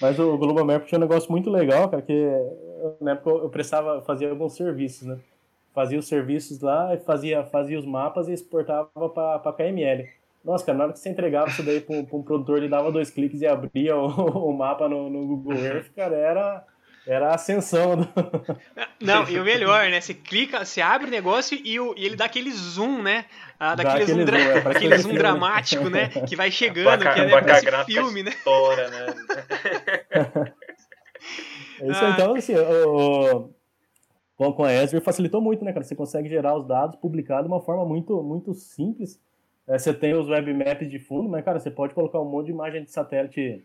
Mas 0.00 0.18
o 0.18 0.36
Global 0.36 0.64
Map 0.64 0.86
tinha 0.86 0.98
um 0.98 1.02
negócio 1.02 1.30
muito 1.30 1.50
legal, 1.50 1.88
cara, 1.88 2.02
que 2.02 2.28
na 3.00 3.12
época 3.12 3.30
eu 3.30 3.48
prestava, 3.48 4.02
fazia 4.02 4.28
alguns 4.28 4.56
serviços, 4.56 5.06
né? 5.06 5.18
Fazia 5.72 5.98
os 5.98 6.06
serviços 6.06 6.60
lá, 6.60 6.96
fazia, 6.98 7.44
fazia 7.44 7.78
os 7.78 7.86
mapas 7.86 8.28
e 8.28 8.32
exportava 8.32 8.88
para 9.08 9.52
KML. 9.52 10.08
Nossa, 10.44 10.66
cara, 10.66 10.76
na 10.76 10.84
hora 10.84 10.92
que 10.92 10.98
você 10.98 11.08
entregava 11.08 11.48
isso 11.48 11.62
daí 11.62 11.80
para 11.80 11.96
um 11.96 12.04
produtor, 12.04 12.58
ele 12.58 12.68
dava 12.68 12.92
dois 12.92 13.10
cliques 13.10 13.40
e 13.40 13.46
abria 13.46 13.96
o, 13.96 14.06
o 14.50 14.52
mapa 14.52 14.88
no, 14.88 15.08
no 15.08 15.26
Google 15.26 15.56
Earth, 15.56 15.90
cara, 15.96 16.14
era, 16.14 16.64
era 17.06 17.30
a 17.30 17.34
ascensão. 17.34 17.96
Do... 17.96 18.08
Não, 19.00 19.26
e 19.26 19.40
o 19.40 19.44
melhor, 19.44 19.88
né? 19.88 20.02
Você 20.02 20.12
clica, 20.12 20.62
você 20.62 20.82
abre 20.82 21.08
o 21.08 21.10
negócio 21.10 21.58
e, 21.64 21.80
o, 21.80 21.94
e 21.96 22.04
ele 22.04 22.14
dá 22.14 22.26
aquele 22.26 22.52
zoom, 22.52 23.00
né? 23.00 23.24
Ah, 23.58 23.74
daquele 23.74 24.04
zoom, 24.04 24.24
dra... 24.26 24.38
é, 24.38 24.58
aquele 24.68 24.98
zoom 24.98 25.14
dramático, 25.14 25.88
né? 25.88 26.08
Que 26.08 26.36
vai 26.36 26.50
chegando, 26.50 27.00
que 27.00 27.20
é 27.20 27.70
né, 27.70 27.84
filme, 27.86 28.22
né? 28.22 28.30
Estoura, 28.30 28.90
né? 28.90 29.06
é 31.80 31.90
isso 31.90 32.04
aí, 32.04 32.12
então, 32.12 32.34
assim, 32.34 32.54
o, 32.54 33.50
o, 34.36 34.52
com 34.52 34.64
a 34.64 34.74
Esri 34.74 35.00
facilitou 35.00 35.40
muito, 35.40 35.64
né, 35.64 35.72
cara? 35.72 35.82
Você 35.82 35.96
consegue 35.96 36.28
gerar 36.28 36.54
os 36.54 36.66
dados, 36.66 36.96
publicar 36.96 37.40
de 37.40 37.48
uma 37.48 37.62
forma 37.62 37.86
muito, 37.86 38.22
muito 38.22 38.52
simples 38.52 39.23
é, 39.66 39.78
você 39.78 39.94
tem 39.94 40.14
os 40.14 40.28
web 40.28 40.52
maps 40.52 40.90
de 40.90 40.98
fundo, 40.98 41.28
mas, 41.28 41.44
cara, 41.44 41.58
você 41.58 41.70
pode 41.70 41.94
colocar 41.94 42.20
um 42.20 42.28
monte 42.28 42.46
de 42.46 42.52
imagem 42.52 42.84
de 42.84 42.90
satélite 42.90 43.64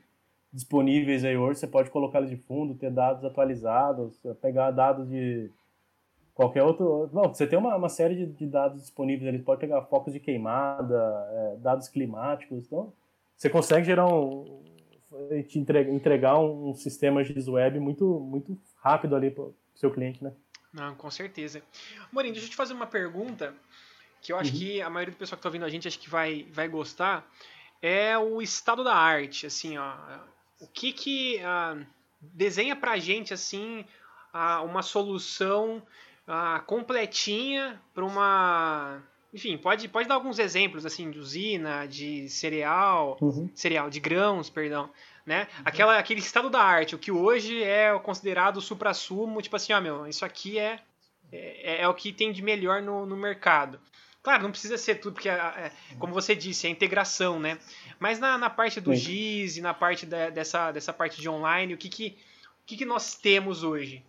disponíveis 0.51 1.23
aí 1.23 1.37
hoje, 1.37 1.59
você 1.59 1.67
pode 1.67 1.89
colocar 1.89 2.19
eles 2.19 2.29
de 2.29 2.37
fundo, 2.37 2.73
ter 2.73 2.89
dados 2.89 3.23
atualizados, 3.23 4.19
pegar 4.41 4.71
dados 4.71 5.07
de 5.07 5.51
qualquer 6.33 6.63
outro... 6.63 7.09
Não, 7.13 7.33
você 7.33 7.45
tem 7.45 7.59
uma, 7.59 7.75
uma 7.75 7.89
série 7.89 8.15
de, 8.15 8.25
de 8.25 8.47
dados 8.47 8.81
disponíveis 8.81 9.27
ali, 9.27 9.39
pode 9.39 9.61
pegar 9.61 9.81
focos 9.83 10.13
de 10.13 10.19
queimada, 10.19 10.97
é, 11.31 11.57
dados 11.57 11.87
climáticos, 11.87 12.65
então 12.65 12.93
você 13.35 13.49
consegue 13.49 13.85
gerar 13.85 14.07
um... 14.07 14.63
te 15.47 15.59
entregar, 15.59 15.91
entregar 15.91 16.39
um, 16.39 16.73
sistema 16.73 17.23
X-Web 17.23 17.79
muito, 17.79 18.19
muito 18.19 18.57
rápido 18.77 19.15
ali 19.15 19.29
para 19.29 19.43
o 19.43 19.55
seu 19.75 19.91
cliente, 19.91 20.23
né? 20.23 20.33
Não, 20.73 20.93
com 20.95 21.09
certeza. 21.09 21.61
Morim, 22.11 22.31
deixa 22.31 22.45
eu 22.45 22.51
te 22.51 22.55
fazer 22.55 22.73
uma 22.73 22.85
pergunta 22.85 23.53
que 24.21 24.31
eu 24.31 24.37
acho 24.37 24.51
uhum. 24.51 24.59
que 24.59 24.81
a 24.81 24.89
maioria 24.89 25.13
do 25.13 25.17
pessoal 25.17 25.37
que 25.37 25.41
está 25.41 25.49
ouvindo 25.49 25.65
a 25.65 25.69
gente 25.69 25.87
acho 25.87 25.99
que 25.99 26.09
vai, 26.09 26.45
vai 26.51 26.67
gostar, 26.67 27.25
é 27.81 28.17
o 28.17 28.41
estado 28.41 28.83
da 28.83 28.95
arte, 28.95 29.45
assim, 29.45 29.77
ó. 29.77 29.93
O 30.59 30.67
que 30.67 30.91
que 30.91 31.37
uh, 31.37 31.85
desenha 32.21 32.75
pra 32.75 32.97
gente, 32.97 33.33
assim, 33.33 33.85
uh, 34.33 34.63
uma 34.65 34.81
solução 34.81 35.81
uh, 36.27 36.61
completinha 36.65 37.81
para 37.93 38.05
uma... 38.05 39.01
Enfim, 39.33 39.57
pode, 39.57 39.87
pode 39.87 40.09
dar 40.09 40.15
alguns 40.15 40.39
exemplos, 40.39 40.85
assim, 40.85 41.11
de 41.11 41.19
usina, 41.19 41.87
de 41.87 42.27
cereal, 42.29 43.17
uhum. 43.21 43.49
cereal, 43.53 43.89
de 43.89 43.99
grãos, 43.99 44.49
perdão, 44.49 44.89
né? 45.23 45.41
Uhum. 45.41 45.63
Aquela, 45.65 45.99
aquele 45.99 46.19
estado 46.19 46.49
da 46.49 46.61
arte, 46.61 46.95
o 46.95 46.99
que 46.99 47.11
hoje 47.11 47.63
é 47.63 47.97
considerado 47.99 48.57
o 48.57 48.61
supra-sumo, 48.61 49.41
tipo 49.41 49.55
assim, 49.55 49.71
ó, 49.71 49.79
meu, 49.79 50.07
isso 50.07 50.25
aqui 50.25 50.57
é, 50.57 50.79
é, 51.31 51.83
é, 51.83 51.87
o 51.87 51.93
que 51.93 52.11
tem 52.11 52.31
de 52.31 52.41
melhor 52.41 52.81
no, 52.81 53.05
no 53.05 53.15
mercado. 53.15 53.79
Claro, 54.21 54.43
não 54.43 54.51
precisa 54.51 54.77
ser 54.77 54.95
tudo, 54.95 55.13
porque, 55.13 55.29
é, 55.29 55.71
como 55.97 56.13
você 56.13 56.35
disse, 56.35 56.67
é 56.67 56.69
integração, 56.69 57.39
né? 57.39 57.57
Mas 57.99 58.19
na, 58.19 58.37
na 58.37 58.49
parte 58.49 58.81
do 58.81 58.93
GIS 58.93 59.57
e 59.57 59.61
na 59.61 59.73
parte 59.73 60.05
da, 60.05 60.29
dessa, 60.29 60.71
dessa 60.71 60.91
parte 60.91 61.21
de 61.21 61.29
online, 61.29 61.73
o 61.73 61.77
que, 61.77 61.87
que, 61.87 62.17
o 62.63 62.65
que, 62.65 62.77
que 62.77 62.85
nós 62.85 63.15
temos 63.15 63.63
hoje? 63.63 64.03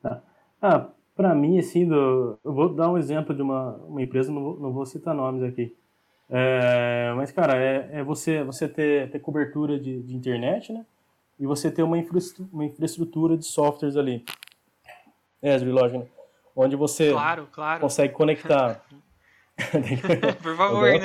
Tá. 0.00 0.22
Ah, 0.62 0.88
para 1.16 1.34
mim, 1.34 1.58
assim, 1.58 1.86
do, 1.86 2.38
eu 2.44 2.52
vou 2.52 2.72
dar 2.72 2.88
um 2.88 2.96
exemplo 2.96 3.34
de 3.34 3.42
uma, 3.42 3.72
uma 3.78 4.00
empresa, 4.00 4.30
não 4.30 4.42
vou, 4.42 4.60
não 4.60 4.72
vou 4.72 4.86
citar 4.86 5.14
nomes 5.14 5.42
aqui. 5.42 5.74
É, 6.30 7.12
mas, 7.16 7.32
cara, 7.32 7.56
é, 7.56 7.88
é, 7.94 8.04
você, 8.04 8.44
você 8.44 8.68
ter, 8.68 9.10
ter 9.10 9.18
cobertura 9.18 9.78
de, 9.78 10.02
de 10.02 10.14
internet, 10.14 10.72
né? 10.72 10.86
E 11.40 11.46
você 11.46 11.70
ter 11.70 11.82
uma, 11.82 11.98
infra, 11.98 12.18
uma 12.52 12.64
infraestrutura 12.64 13.36
de 13.36 13.44
softwares 13.44 13.96
ali. 13.96 14.24
É, 15.42 15.56
lógico, 15.58 16.00
né? 16.00 16.06
Onde 16.58 16.74
você 16.74 17.12
claro, 17.12 17.48
claro. 17.52 17.80
consegue 17.80 18.12
conectar. 18.12 18.84
Por 20.42 20.56
favor, 20.56 20.88
né? 20.88 21.00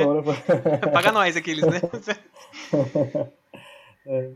Paga 0.92 1.12
nós 1.12 1.38
aqueles, 1.38 1.64
né? 1.66 1.80
é. 4.06 4.32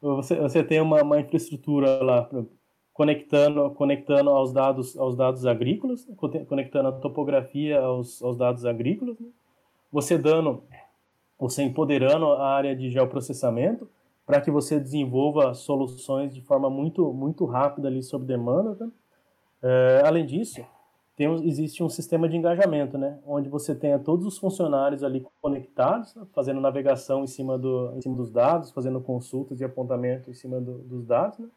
você, 0.00 0.36
você 0.36 0.62
tem 0.62 0.80
uma, 0.80 1.02
uma 1.02 1.20
infraestrutura 1.20 2.02
lá 2.02 2.28
conectando, 2.92 3.70
conectando 3.72 4.30
aos 4.30 4.52
dados, 4.52 4.96
aos 4.96 5.16
dados 5.16 5.44
agrícolas, 5.44 6.06
conectando 6.48 6.88
a 6.88 6.92
topografia 6.92 7.80
aos, 7.80 8.22
aos 8.22 8.36
dados 8.36 8.64
agrícolas, 8.64 9.18
né? 9.18 9.28
você 9.90 10.18
dando, 10.18 10.62
você 11.38 11.62
empoderando 11.62 12.26
a 12.32 12.48
área 12.48 12.74
de 12.74 12.90
geoprocessamento 12.90 13.88
para 14.26 14.40
que 14.40 14.50
você 14.50 14.78
desenvolva 14.78 15.54
soluções 15.54 16.34
de 16.34 16.42
forma 16.42 16.68
muito, 16.68 17.12
muito 17.12 17.44
rápida 17.44 17.88
ali 17.88 18.02
sob 18.02 18.26
demanda, 18.26 18.74
tá? 18.74 18.88
É, 19.62 20.02
além 20.04 20.24
disso, 20.24 20.64
tem, 21.18 21.26
existe 21.46 21.82
um 21.82 21.88
sistema 21.88 22.28
de 22.28 22.36
engajamento, 22.36 22.96
né, 22.96 23.18
onde 23.26 23.48
você 23.48 23.74
tenha 23.74 23.98
todos 23.98 24.24
os 24.24 24.38
funcionários 24.38 25.02
ali 25.02 25.26
conectados, 25.40 26.16
fazendo 26.32 26.60
navegação 26.60 27.24
em 27.24 27.26
cima, 27.26 27.58
do, 27.58 27.92
em 27.96 28.00
cima 28.00 28.14
dos 28.14 28.30
dados, 28.30 28.70
fazendo 28.70 29.00
consultas 29.00 29.60
e 29.60 29.64
apontamento 29.64 30.30
em 30.30 30.34
cima 30.34 30.60
do, 30.60 30.78
dos 30.78 31.04
dados, 31.04 31.38
né? 31.40 31.48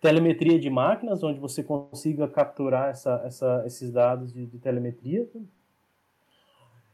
telemetria 0.00 0.58
de 0.58 0.70
máquinas, 0.70 1.22
onde 1.22 1.38
você 1.38 1.62
consiga 1.62 2.26
capturar 2.26 2.88
essa, 2.88 3.20
essa, 3.22 3.62
esses 3.66 3.92
dados 3.92 4.32
de, 4.32 4.46
de 4.46 4.58
telemetria, 4.58 5.28
né? 5.34 5.42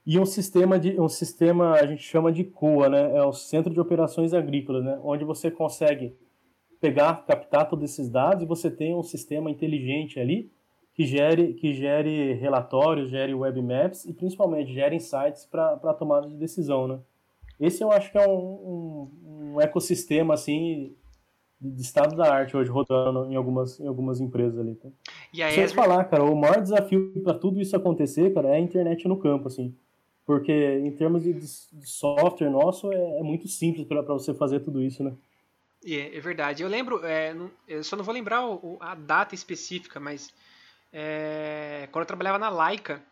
e 0.05 0.19
um 0.19 0.27
sistema 0.27 0.81
de 0.81 1.01
um 1.01 1.09
sistema 1.09 1.75
a 1.75 1.87
gente 1.87 2.03
chama 2.03 2.33
de 2.33 2.43
COA, 2.43 2.89
né, 2.89 3.17
é 3.17 3.23
o 3.23 3.33
Centro 3.33 3.73
de 3.73 3.79
Operações 3.79 4.35
Agrícolas, 4.35 4.85
né, 4.85 4.99
onde 5.05 5.25
você 5.25 5.53
consegue 5.53 6.17
pegar, 6.81 7.25
captar 7.27 7.69
todos 7.69 7.91
esses 7.91 8.09
dados 8.09 8.43
e 8.43 8.47
você 8.47 8.71
tem 8.71 8.95
um 8.95 9.03
sistema 9.03 9.51
inteligente 9.51 10.21
ali 10.21 10.51
que 10.95 11.05
gere, 11.05 11.53
que 11.55 11.75
gere 11.75 12.33
relatórios, 12.35 13.11
gere 13.11 13.35
web 13.35 13.61
maps 13.61 14.07
e 14.07 14.13
principalmente 14.13 14.73
gere 14.73 14.97
insights 14.97 15.45
para 15.45 15.73
a 15.73 15.95
tomada 15.95 16.27
de 16.27 16.35
decisão, 16.37 16.89
né? 16.89 16.99
Esse 17.61 17.83
eu 17.83 17.91
acho 17.91 18.11
que 18.11 18.19
é 18.19 18.27
um, 18.27 18.33
um, 18.33 19.55
um 19.55 19.61
ecossistema 19.61 20.35
assim 20.35 20.95
de 21.61 21.81
estado 21.81 22.15
da 22.15 22.33
arte 22.33 22.57
hoje 22.57 22.71
rodando 22.71 23.31
em 23.31 23.35
algumas, 23.35 23.81
em 23.81 23.87
algumas 23.87 24.21
empresas 24.21 24.59
ali. 24.59 24.75
Tá? 24.75 24.89
E 25.33 25.43
aí, 25.43 25.69
falar, 25.69 26.05
cara, 26.05 26.25
o 26.25 26.37
maior 26.37 26.61
desafio 26.61 27.13
para 27.23 27.35
tudo 27.35 27.61
isso 27.61 27.75
acontecer, 27.75 28.33
cara, 28.35 28.49
é 28.49 28.57
a 28.57 28.61
internet 28.61 29.09
no 29.09 29.17
campo, 29.17 29.49
assim. 29.49 29.75
Porque 30.25 30.53
em 30.53 30.91
termos 30.91 31.23
de, 31.23 31.33
de 31.33 31.47
software 31.89 32.51
nosso 32.51 32.93
é, 32.93 33.21
é 33.21 33.23
muito 33.23 33.49
simples 33.49 33.87
para 33.87 34.03
você 34.03 34.35
fazer 34.35 34.61
tudo 34.61 34.83
isso, 34.83 35.03
né? 35.03 35.13
É, 35.87 36.17
é 36.17 36.21
verdade. 36.21 36.63
Eu 36.63 36.69
lembro, 36.69 37.05
é, 37.05 37.33
não, 37.33 37.51
eu 37.69 37.85
só 37.85 37.95
não 37.97 38.05
vou 38.05 38.13
lembrar 38.13 38.45
o, 38.45 38.77
a 38.81 38.95
data 38.95 39.35
específica, 39.35 40.01
mas 40.01 40.35
é, 40.93 41.89
quando 41.93 42.03
eu 42.03 42.07
trabalhava 42.07 42.39
na 42.39 42.49
Laika, 42.49 43.03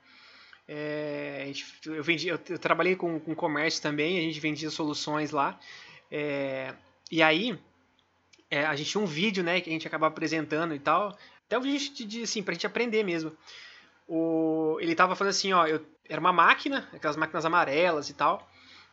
é, 0.66 1.53
eu, 1.87 2.03
vendi, 2.03 2.29
eu, 2.29 2.39
eu, 2.49 2.59
trabalhei 2.59 2.97
com, 2.97 3.20
com 3.20 3.35
comércio 3.35 3.83
também, 3.83 4.18
a 4.18 4.22
gente 4.22 4.41
vendia 4.41 4.70
soluções 4.70 5.31
lá. 5.31 5.59
É, 6.11 6.75
e 7.11 7.22
aí, 7.22 7.59
é, 8.51 8.64
a 8.64 8.75
gente 8.75 8.91
tinha 8.91 9.03
um 9.03 9.07
vídeo 9.07 9.45
né, 9.45 9.61
que 9.61 9.70
a 9.70 9.72
gente 9.72 9.87
acabava 9.87 10.12
apresentando 10.12 10.75
e 10.75 10.79
tal. 10.79 11.16
Até 11.47 11.59
um 11.59 11.62
vídeo 11.62 12.07
de, 12.07 12.22
assim, 12.22 12.43
pra 12.43 12.55
gente 12.55 12.66
aprender 12.66 13.05
mesmo. 13.05 13.37
O, 14.09 14.79
ele 14.81 14.95
tava 14.95 15.14
falando 15.14 15.31
assim, 15.31 15.53
ó, 15.53 15.66
eu, 15.66 15.85
era 16.09 16.20
uma 16.20 16.33
máquina, 16.33 16.89
aquelas 16.93 17.16
máquinas 17.16 17.45
amarelas 17.45 18.11
e 18.11 18.14
tal. 18.14 18.49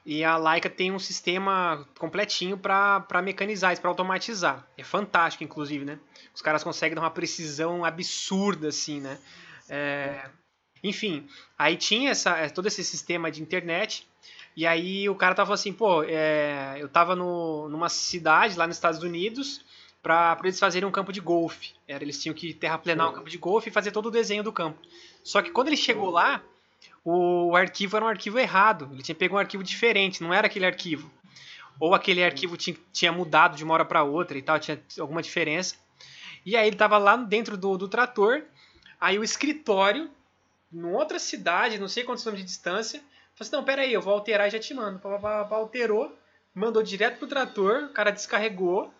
E 0.06 0.24
a 0.24 0.36
Leica 0.36 0.70
tem 0.70 0.92
um 0.92 0.98
sistema 0.98 1.88
completinho 2.00 2.58
para 2.58 3.22
mecanizar 3.24 3.72
isso, 3.72 3.82
para 3.82 3.92
automatizar. 3.92 4.68
É 4.78 4.84
fantástico, 4.84 5.44
inclusive, 5.44 5.86
né? 5.86 6.00
Os 6.34 6.42
caras 6.42 6.64
conseguem 6.64 6.96
dar 6.96 7.02
uma 7.02 7.12
precisão 7.12 7.86
absurda, 7.86 8.70
assim, 8.70 9.00
né? 9.00 9.20
É... 9.70 10.30
Enfim, 10.84 11.28
aí 11.58 11.78
tinha 11.78 12.10
essa, 12.10 12.36
é, 12.38 12.50
todo 12.50 12.66
esse 12.66 12.84
sistema 12.84 13.30
de 13.30 13.42
internet. 13.42 14.08
E 14.56 14.66
aí 14.66 15.08
o 15.08 15.16
cara 15.16 15.36
tava 15.36 15.54
assim, 15.54 15.72
pô, 15.72 16.04
é... 16.04 16.78
eu 16.80 16.90
tava 16.90 17.16
no, 17.16 17.70
numa 17.70 17.88
cidade 17.88 18.58
lá 18.58 18.66
nos 18.66 18.78
Estados 18.78 19.04
Unidos 19.04 19.64
para 20.02 20.36
eles 20.44 20.60
fazerem 20.60 20.90
um 20.90 20.92
campo 20.92 21.14
de 21.14 21.22
golfe. 21.22 21.74
Era, 21.88 22.04
eles 22.04 22.20
tinham 22.20 22.34
que 22.34 22.56
terraplenar 22.56 23.08
um 23.08 23.14
campo 23.14 23.30
de 23.30 23.38
golfe 23.38 23.70
e 23.70 23.72
fazer 23.72 23.92
todo 23.92 24.08
o 24.08 24.12
desenho 24.12 24.44
do 24.44 24.52
campo. 24.52 24.80
Só 25.24 25.44
que 25.44 25.52
quando 25.52 25.68
ele 25.68 25.78
chegou 25.78 26.10
lá, 26.10 26.42
o 27.04 27.56
arquivo 27.56 27.96
era 27.96 28.06
um 28.06 28.10
arquivo 28.10 28.40
errado. 28.40 28.90
Ele 28.92 29.02
tinha 29.02 29.16
pego 29.16 29.36
um 29.36 29.40
arquivo 29.40 29.64
diferente, 29.64 30.22
não 30.22 30.34
era 30.34 30.48
aquele 30.48 30.66
arquivo. 30.66 31.12
Ou 31.80 31.96
aquele 31.96 32.24
arquivo 32.24 32.56
tinha, 32.58 32.78
tinha 32.94 33.12
mudado 33.12 33.56
de 33.56 33.64
uma 33.64 33.74
hora 33.74 33.86
para 33.86 34.04
outra 34.04 34.38
e 34.38 34.42
tal, 34.42 34.60
tinha 34.60 34.82
alguma 35.00 35.22
diferença. 35.22 35.76
E 36.46 36.56
aí 36.56 36.68
ele 36.68 36.76
tava 36.76 36.98
lá 36.98 37.16
dentro 37.16 37.58
do, 37.58 37.78
do 37.78 37.88
trator, 37.88 38.44
aí 39.00 39.18
o 39.18 39.24
escritório, 39.24 40.10
em 40.72 40.84
outra 40.86 41.20
cidade, 41.20 41.80
não 41.80 41.88
sei 41.88 42.04
quantos 42.04 42.24
quilômetros 42.24 42.46
de 42.46 42.56
distância, 42.56 43.00
falou 43.00 43.42
assim, 43.42 43.56
não, 43.56 43.64
pera 43.64 43.82
aí, 43.82 43.94
eu 43.94 44.02
vou 44.02 44.14
alterar 44.14 44.48
e 44.48 44.52
já 44.52 44.60
te 44.60 44.74
mando. 44.74 45.00
Alterou, 45.52 46.16
mandou 46.54 46.84
direto 46.84 47.18
pro 47.18 47.28
trator, 47.28 47.86
o 47.86 47.90
cara 47.90 48.12
descarregou, 48.12 48.94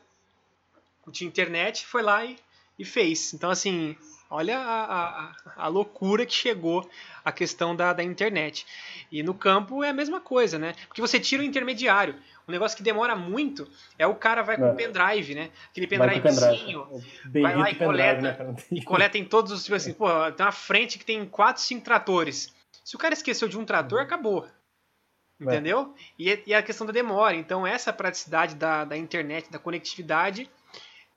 tinha 1.12 1.28
internet, 1.28 1.86
foi 1.86 2.02
lá 2.02 2.24
e, 2.26 2.38
e 2.80 2.86
fez. 2.86 3.34
Então, 3.34 3.50
assim, 3.50 3.96
olha 4.32 4.58
a, 4.58 5.26
a, 5.26 5.36
a 5.58 5.68
loucura 5.68 6.26
que 6.26 6.34
chegou 6.34 6.90
a 7.24 7.32
questão 7.32 7.76
da, 7.76 7.94
da 7.94 8.02
internet. 8.02 8.66
E 9.12 9.22
no 9.22 9.34
campo 9.34 9.84
é 9.84 9.90
a 9.90 9.94
mesma 9.94 10.20
coisa, 10.20 10.58
né? 10.58 10.74
Porque 10.88 11.02
você 11.02 11.20
tira 11.20 11.44
o 11.44 11.46
intermediário. 11.46 12.16
Um 12.48 12.52
negócio 12.52 12.76
que 12.76 12.82
demora 12.84 13.16
muito 13.16 13.70
é 14.00 14.08
o 14.08 14.16
cara 14.16 14.42
vai 14.42 14.58
com 14.58 14.64
o 14.64 14.68
É. 14.70 14.74
pendrive, 14.74 15.36
né? 15.36 15.52
Aquele 15.70 15.86
pendrivezinho. 15.88 16.86
pendrive. 17.24 17.42
vai 17.42 17.56
lá 17.56 17.70
e 17.70 17.76
coleta, 17.76 18.22
né? 18.22 18.56
E 18.72 18.82
coleta 18.82 19.18
em 19.18 19.26
todos 19.26 19.52
os. 19.52 19.64
Tipo 19.64 19.76
assim, 19.76 19.94
pô, 19.94 20.08
tem 20.32 20.46
uma 20.46 20.52
frente 20.52 20.98
que 20.98 21.06
tem 21.06 21.26
4, 21.26 21.62
5 21.62 21.84
tratores. 21.84 22.54
Se 22.84 22.96
o 22.96 23.00
cara 23.00 23.14
esqueceu 23.14 23.48
de 23.48 23.58
um 23.58 23.66
trator, 23.66 24.02
acabou. 24.02 24.48
É. 25.40 25.44
Entendeu? 25.44 25.94
E, 26.18 26.42
e 26.48 26.54
a 26.54 26.62
questão 26.64 26.86
da 26.88 26.94
demora. 26.94 27.36
Então, 27.36 27.66
essa 27.66 27.92
praticidade 27.94 28.56
da, 28.56 28.86
da 28.86 28.98
internet, 28.98 29.52
da 29.52 29.60
conectividade, 29.60 30.50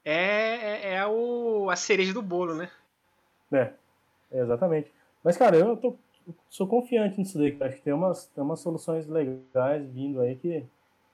é, 0.04 0.90
é, 0.92 0.94
é 0.96 1.06
o, 1.06 1.68
a 1.70 1.76
cereja 1.76 2.12
do 2.12 2.22
bolo, 2.22 2.54
né? 2.54 2.70
É, 3.52 3.72
exatamente. 4.32 4.90
Mas, 5.22 5.36
cara, 5.36 5.56
eu 5.56 5.76
tô, 5.76 5.96
sou 6.48 6.66
confiante 6.66 7.18
nisso 7.18 7.38
daí, 7.38 7.52
cara. 7.52 7.70
Acho 7.70 7.78
que 7.78 7.84
tem 7.84 7.92
umas, 7.92 8.26
tem 8.26 8.44
umas 8.44 8.60
soluções 8.60 9.06
legais 9.06 9.88
vindo 9.90 10.20
aí 10.20 10.36
que 10.36 10.64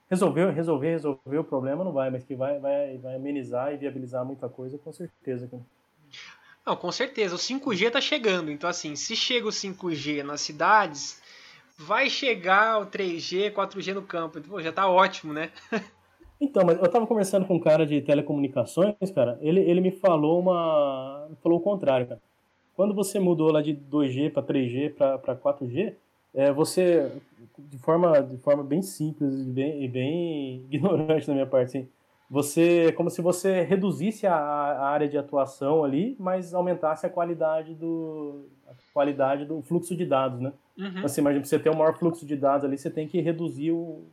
resolver, 0.09 0.51
resolver, 0.51 0.91
resolver 0.91 1.37
o 1.37 1.43
problema 1.43 1.83
não 1.83 1.93
vai, 1.93 2.09
mas 2.09 2.23
que 2.23 2.35
vai, 2.35 2.59
vai, 2.59 2.97
vai 2.97 3.15
amenizar 3.15 3.73
e 3.73 3.77
viabilizar 3.77 4.25
muita 4.25 4.49
coisa, 4.49 4.77
com 4.77 4.91
certeza. 4.91 5.47
Cara. 5.47 5.63
Não, 6.65 6.75
com 6.75 6.91
certeza. 6.91 7.35
O 7.35 7.39
5G 7.39 7.89
tá 7.91 8.01
chegando. 8.01 8.51
Então, 8.51 8.69
assim, 8.69 8.95
se 8.95 9.15
chega 9.15 9.47
o 9.47 9.51
5G 9.51 10.23
nas 10.23 10.41
cidades, 10.41 11.21
vai 11.77 12.09
chegar 12.09 12.79
o 12.81 12.85
3G, 12.85 13.51
4G 13.51 13.93
no 13.93 14.03
campo. 14.03 14.41
Pô, 14.41 14.61
já 14.61 14.71
tá 14.71 14.87
ótimo, 14.87 15.33
né? 15.33 15.51
Então, 16.41 16.63
mas 16.65 16.81
eu 16.81 16.89
tava 16.89 17.05
conversando 17.05 17.45
com 17.45 17.53
um 17.53 17.59
cara 17.59 17.85
de 17.85 18.01
telecomunicações, 18.01 18.95
cara, 19.13 19.37
ele, 19.41 19.59
ele 19.59 19.79
me 19.79 19.91
falou 19.91 20.39
uma. 20.39 21.29
falou 21.43 21.59
o 21.59 21.61
contrário, 21.61 22.07
cara. 22.07 22.21
Quando 22.75 22.95
você 22.95 23.19
mudou 23.19 23.51
lá 23.51 23.61
de 23.61 23.75
2G 23.75 24.31
para 24.31 24.41
3G 24.41 24.91
para 24.95 25.35
4G, 25.35 25.93
é, 26.33 26.51
você, 26.51 27.11
de 27.59 27.77
forma, 27.77 28.23
de 28.23 28.37
forma 28.37 28.63
bem 28.63 28.81
simples 28.81 29.39
e 29.39 29.43
bem, 29.43 29.87
bem 29.87 30.65
ignorante 30.71 31.27
da 31.27 31.33
minha 31.33 31.45
parte, 31.45 31.77
assim, 31.77 31.87
você, 32.27 32.85
é 32.87 32.91
como 32.91 33.09
se 33.11 33.21
você 33.21 33.61
reduzisse 33.61 34.25
a, 34.25 34.33
a 34.33 34.87
área 34.87 35.07
de 35.07 35.17
atuação 35.17 35.83
ali, 35.83 36.15
mas 36.17 36.55
aumentasse 36.55 37.05
a 37.05 37.09
qualidade 37.09 37.75
do, 37.75 38.45
a 38.67 38.73
qualidade 38.93 39.45
do 39.45 39.61
fluxo 39.61 39.95
de 39.95 40.05
dados, 40.05 40.39
né? 40.39 40.53
Uhum. 40.75 41.05
Assim, 41.05 41.21
imagina, 41.21 41.41
pra 41.41 41.49
você 41.49 41.59
ter 41.59 41.69
um 41.69 41.75
maior 41.75 41.95
fluxo 41.99 42.25
de 42.25 42.35
dados 42.35 42.65
ali, 42.65 42.77
você 42.77 42.89
tem 42.89 43.07
que 43.07 43.19
reduzir 43.19 43.71
o, 43.71 44.05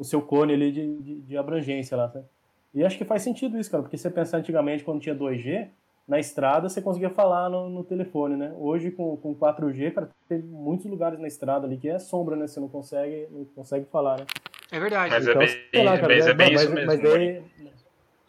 o 0.00 0.04
seu 0.04 0.22
cone 0.22 0.54
ali 0.54 0.72
de, 0.72 0.96
de, 0.96 1.20
de 1.20 1.36
abrangência 1.36 1.94
lá, 1.94 2.08
sabe? 2.08 2.24
E 2.72 2.82
acho 2.82 2.96
que 2.96 3.04
faz 3.04 3.20
sentido 3.20 3.58
isso, 3.58 3.70
cara, 3.70 3.82
porque 3.82 3.98
você 3.98 4.08
pensar 4.08 4.38
antigamente, 4.38 4.82
quando 4.82 5.00
tinha 5.00 5.14
2G, 5.14 5.68
na 6.08 6.18
estrada 6.18 6.68
você 6.68 6.80
conseguia 6.80 7.10
falar 7.10 7.50
no, 7.50 7.68
no 7.68 7.84
telefone, 7.84 8.34
né? 8.34 8.54
Hoje, 8.56 8.90
com, 8.90 9.14
com 9.18 9.34
4G, 9.34 9.92
cara, 9.92 10.08
tem 10.26 10.38
muitos 10.38 10.86
lugares 10.86 11.20
na 11.20 11.28
estrada 11.28 11.66
ali 11.66 11.76
que 11.76 11.88
é 11.88 11.98
sombra, 11.98 12.34
né? 12.34 12.46
Você 12.46 12.58
não 12.58 12.68
consegue, 12.68 13.28
não 13.30 13.44
consegue 13.44 13.84
falar, 13.92 14.20
né? 14.20 14.26
É 14.72 14.80
verdade. 14.80 15.12
Mas 15.12 15.28
é 15.28 15.34
bem, 15.34 15.48
sei 15.48 15.84
lá, 15.84 15.98
cara, 15.98 16.14
mas 16.14 16.26
é 16.26 16.34
bem 16.34 16.52
mas, 16.52 16.62
isso 16.62 16.72
mesmo. 16.72 16.86
Mas 16.86 17.02
daí, 17.02 17.42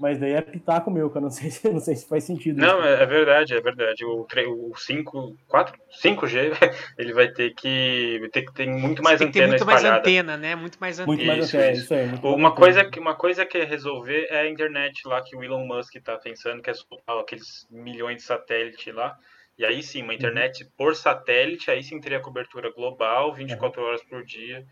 mas 0.02 0.20
daí 0.20 0.32
é 0.34 0.42
pitaco 0.42 0.90
meu, 0.92 1.10
cara, 1.10 1.22
não 1.22 1.30
sei 1.32 1.50
se, 1.52 1.70
não 1.70 1.80
sei 1.80 1.96
se 1.96 2.08
faz 2.08 2.24
sentido. 2.26 2.60
Não, 2.60 2.80
isso. 2.80 2.88
é 2.88 3.04
é 3.04 3.06
verdade, 3.06 3.54
é 3.56 3.62
verdade. 3.62 4.04
O, 4.04 4.26
o 4.72 4.76
5, 4.76 5.38
4, 5.48 5.80
5G, 6.04 6.52
ele 6.98 7.14
vai 7.14 7.30
ter 7.32 7.54
que 7.54 8.18
vai 8.20 8.30
ter 8.30 8.42
que 8.44 8.54
ter 8.54 8.68
muito 8.68 9.02
mais 9.04 9.20
Tem 9.20 9.28
que 9.28 9.34
ter 9.34 9.40
antena 9.44 9.48
muito 9.50 9.66
mais 9.66 9.80
espalhada. 9.82 10.00
antena, 10.02 10.38
né? 10.38 10.56
Muito 10.56 10.78
mais 10.80 11.00
antena. 11.00 11.08
Muito 11.16 11.26
mais 11.26 11.46
Isso, 11.46 11.58
até, 11.58 11.72
isso. 11.74 11.84
isso 11.84 11.94
aí. 11.94 12.08
muito 12.08 12.28
Uma 12.28 12.50
mais 12.50 12.56
coisa, 12.56 12.80
antena. 12.80 12.92
que, 12.92 13.00
uma 13.00 13.16
coisa 13.16 13.46
que 13.46 13.58
é 13.60 13.64
resolver 13.64 14.28
é 14.30 14.42
a 14.42 14.50
internet 14.50 15.08
lá 15.08 15.22
que 15.24 15.36
o 15.36 15.44
Elon 15.44 15.66
Musk 15.66 15.96
está 15.96 16.18
pensando, 16.18 16.62
que 16.62 16.70
é 16.70 16.74
soltar 16.74 17.18
aqueles 17.20 17.68
milhões 17.70 18.18
de 18.18 18.24
satélite 18.24 18.92
lá. 18.92 19.16
E 19.58 19.66
aí 19.66 19.84
sim, 19.84 20.02
uma 20.02 20.14
internet 20.14 20.66
por 20.78 20.96
satélite, 20.96 21.70
aí 21.70 21.84
sim 21.84 22.00
teria 22.00 22.20
cobertura 22.20 22.72
global, 22.72 23.34
24 23.34 23.82
horas 23.84 24.04
por 24.04 24.24
dia. 24.26 24.66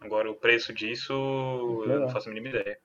Agora, 0.00 0.30
o 0.30 0.34
preço 0.34 0.74
disso, 0.74 1.12
eu 1.12 1.80
Legal. 1.86 2.00
não 2.00 2.08
faço 2.10 2.28
a 2.28 2.32
mínima 2.32 2.54
ideia. 2.54 2.76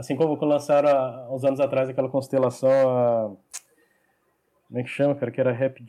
Assim 0.00 0.16
como 0.16 0.34
lançaram 0.46 0.88
há 0.88 1.30
uns 1.30 1.44
anos 1.44 1.60
atrás 1.60 1.86
aquela 1.86 2.08
constelação, 2.08 2.70
a... 2.70 3.36
como 4.66 4.80
é 4.80 4.82
que 4.82 4.88
chama, 4.88 5.14
cara? 5.14 5.30
Que 5.30 5.40
era 5.42 5.52
Happy 5.52 5.84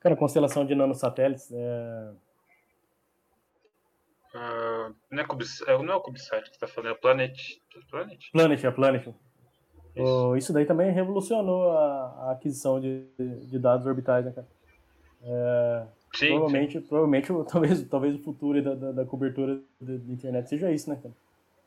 Cara, 0.00 0.16
constelação 0.16 0.66
de 0.66 0.74
nanosatélites. 0.74 1.52
É... 1.52 2.10
Ah, 4.34 4.90
não, 5.08 5.22
é 5.22 5.26
Cubis, 5.26 5.62
é, 5.68 5.78
não 5.78 5.92
é 5.92 5.96
o 5.96 6.00
CubeSat 6.00 6.42
que 6.42 6.48
você 6.48 6.64
está 6.64 6.66
falando, 6.66 6.90
é 6.90 6.92
o 6.94 7.00
Planet. 7.00 7.38
Planet? 7.88 8.30
Planet, 8.32 8.64
a 8.64 8.72
Planet. 8.72 9.06
Isso. 9.06 9.14
Isso. 9.94 10.36
isso 10.36 10.52
daí 10.52 10.66
também 10.66 10.90
revolucionou 10.90 11.70
a, 11.70 12.26
a 12.26 12.32
aquisição 12.32 12.80
de, 12.80 13.06
de 13.18 13.58
dados 13.58 13.86
orbitais, 13.86 14.24
né, 14.24 14.32
cara? 14.32 14.48
É, 15.22 15.86
Sim, 16.14 16.28
provavelmente, 16.30 16.80
provavelmente 16.80 17.32
o- 17.32 17.44
talvez, 17.46 17.88
talvez 17.88 18.14
o 18.16 18.22
futuro 18.22 18.60
da, 18.60 18.74
da, 18.74 18.92
da 18.92 19.04
cobertura 19.04 19.60
da 19.80 19.96
da 19.96 20.12
internet 20.12 20.48
seja 20.48 20.72
isso, 20.72 20.90
né, 20.90 20.96
cara? 21.00 21.14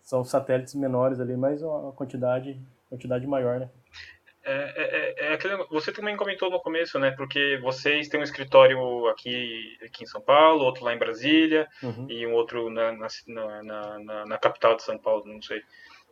São 0.03 0.23
satélites 0.23 0.75
menores 0.75 1.19
ali, 1.19 1.35
mas 1.35 1.61
uma 1.63 1.91
quantidade, 1.93 2.59
quantidade 2.89 3.25
maior, 3.25 3.59
né? 3.59 3.69
É, 4.45 4.53
é, 4.53 5.25
é, 5.25 5.25
é 5.29 5.33
aquele, 5.33 5.55
você 5.69 5.91
também 5.93 6.17
comentou 6.17 6.51
no 6.51 6.59
começo, 6.59 6.99
né? 6.99 7.11
Porque 7.11 7.57
vocês 7.61 8.09
têm 8.09 8.19
um 8.19 8.23
escritório 8.23 9.07
aqui, 9.07 9.77
aqui 9.85 10.03
em 10.03 10.07
São 10.07 10.19
Paulo, 10.21 10.65
outro 10.65 10.83
lá 10.83 10.93
em 10.93 10.97
Brasília 10.99 11.65
Uhum. 11.81 12.07
e 12.09 12.27
um 12.27 12.33
outro 12.33 12.69
na, 12.69 12.91
na, 12.91 13.07
na, 13.63 13.99
na- 13.99 14.25
na 14.25 14.37
capital 14.37 14.75
de 14.75 14.83
São 14.83 14.97
Paulo, 14.97 15.23
não 15.25 15.41
sei. 15.41 15.61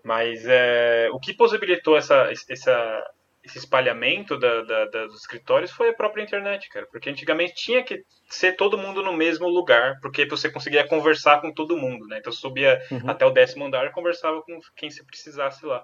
Mas 0.03 0.45
é, 0.47 1.09
o 1.11 1.19
que 1.19 1.33
possibilitou 1.33 1.97
essa, 1.97 2.31
essa, 2.49 3.03
esse 3.43 3.57
espalhamento 3.57 4.37
da, 4.37 4.61
da- 4.61 4.85
da- 4.85 5.05
dos 5.07 5.21
escritórios 5.21 5.71
foi 5.71 5.89
a 5.89 5.93
própria 5.93 6.23
internet, 6.23 6.69
cara. 6.69 6.85
Porque 6.91 7.09
antigamente 7.09 7.55
tinha 7.55 7.83
que 7.83 8.03
ser 8.29 8.55
todo 8.55 8.77
mundo 8.77 9.01
no 9.01 9.13
mesmo 9.13 9.47
lugar, 9.47 9.99
porque 10.01 10.25
você 10.25 10.49
conseguia 10.51 10.87
conversar 10.87 11.41
com 11.41 11.51
todo 11.51 11.75
mundo, 11.77 12.07
né? 12.07 12.17
Então 12.19 12.31
subia 12.31 12.79
Uhum. 12.91 13.09
até 13.09 13.25
o 13.25 13.31
décimo 13.31 13.65
andar 13.65 13.85
e 13.85 13.91
conversava 13.91 14.41
com 14.43 14.59
quem 14.75 14.89
você 14.91 15.03
precisasse 15.03 15.65
lá. 15.65 15.83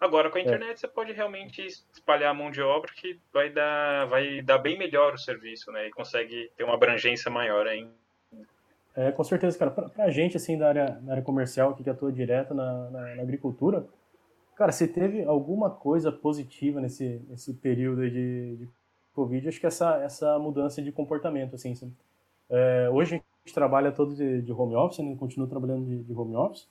Agora 0.00 0.28
com 0.30 0.38
a 0.38 0.40
internet 0.40 0.80
você 0.80 0.88
pode 0.88 1.12
realmente 1.12 1.64
espalhar 1.64 2.30
a 2.30 2.34
mão 2.34 2.50
de 2.50 2.60
obra 2.60 2.90
que 2.94 3.18
vai 3.32 3.48
dar, 3.50 4.06
vai 4.06 4.42
dar 4.42 4.58
bem 4.58 4.76
melhor 4.76 5.14
o 5.14 5.18
serviço, 5.18 5.70
né? 5.72 5.86
E 5.86 5.90
consegue 5.90 6.50
ter 6.56 6.64
uma 6.64 6.74
abrangência 6.74 7.30
maior 7.30 7.66
ainda. 7.66 7.92
É, 8.96 9.10
com 9.12 9.24
certeza, 9.24 9.58
cara. 9.58 9.70
Pra, 9.70 9.88
pra 9.88 10.10
gente, 10.10 10.36
assim, 10.36 10.56
da 10.56 10.68
área, 10.68 10.86
da 11.02 11.12
área 11.12 11.22
comercial, 11.22 11.74
que 11.74 11.88
atua 11.88 12.12
direto 12.12 12.54
na, 12.54 12.90
na, 12.90 13.14
na 13.16 13.22
agricultura, 13.22 13.86
cara, 14.56 14.72
se 14.72 14.88
teve 14.88 15.24
alguma 15.24 15.70
coisa 15.70 16.10
positiva 16.12 16.80
nesse, 16.80 17.20
nesse 17.28 17.54
período 17.54 18.08
de, 18.08 18.56
de 18.56 18.68
Covid, 19.14 19.48
acho 19.48 19.60
que 19.60 19.66
essa, 19.66 19.96
essa 20.02 20.38
mudança 20.38 20.82
de 20.82 20.92
comportamento, 20.92 21.54
assim? 21.54 21.74
É, 22.50 22.90
hoje 22.92 23.14
a 23.14 23.18
gente 23.18 23.54
trabalha 23.54 23.92
todo 23.92 24.14
de, 24.14 24.42
de 24.42 24.52
home 24.52 24.74
office, 24.74 24.98
né? 24.98 25.16
Continua 25.16 25.48
trabalhando 25.48 25.86
de, 25.86 26.02
de 26.02 26.12
home 26.12 26.36
office. 26.36 26.66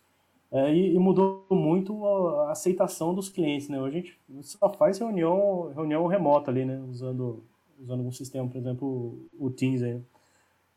É, 0.52 0.72
e, 0.74 0.94
e 0.96 1.00
mudou 1.00 1.46
muito 1.50 2.06
a 2.06 2.52
aceitação 2.52 3.14
dos 3.14 3.28
clientes, 3.28 3.70
né? 3.70 3.82
Hoje 3.82 3.98
a 3.98 4.34
gente 4.34 4.48
só 4.48 4.70
faz 4.70 5.00
reunião, 5.00 5.72
reunião 5.74 6.06
remota 6.06 6.52
ali, 6.52 6.64
né? 6.64 6.80
Usando, 6.90 7.44
usando 7.82 8.00
algum 8.00 8.12
sistema, 8.12 8.48
por 8.48 8.58
exemplo, 8.58 9.18
o 9.40 9.50
Teams 9.50 9.82
aí. 9.82 10.00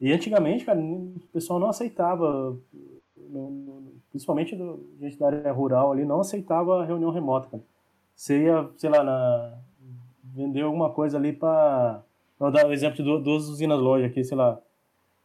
E 0.01 0.13
antigamente, 0.13 0.65
cara, 0.65 0.79
o 0.81 1.15
pessoal 1.33 1.59
não 1.59 1.69
aceitava, 1.69 2.57
no- 3.31 3.51
no- 3.51 3.93
principalmente 4.11 4.55
do, 4.57 4.81
gente 5.01 5.19
da 5.19 5.27
área 5.27 5.53
rural 5.53 5.93
ali, 5.93 6.05
não 6.05 6.21
aceitava 6.21 6.85
reunião 6.85 7.11
remota, 7.11 7.49
cara. 7.49 7.63
Você 8.15 8.45
ia, 8.45 8.69
sei 8.77 8.89
lá, 8.91 9.03
na, 9.05 9.59
vender 10.35 10.63
alguma 10.63 10.91
coisa 10.91 11.19
ali 11.19 11.33
para. 11.33 12.03
Vou 12.39 12.51
dar 12.51 12.67
o 12.67 12.73
exemplo 12.73 12.97
de 12.97 13.03
du- 13.03 13.21
duas 13.23 13.49
usinas 13.49 13.79
longe 13.79 14.05
aqui, 14.07 14.23
sei 14.25 14.37
lá. 14.37 14.59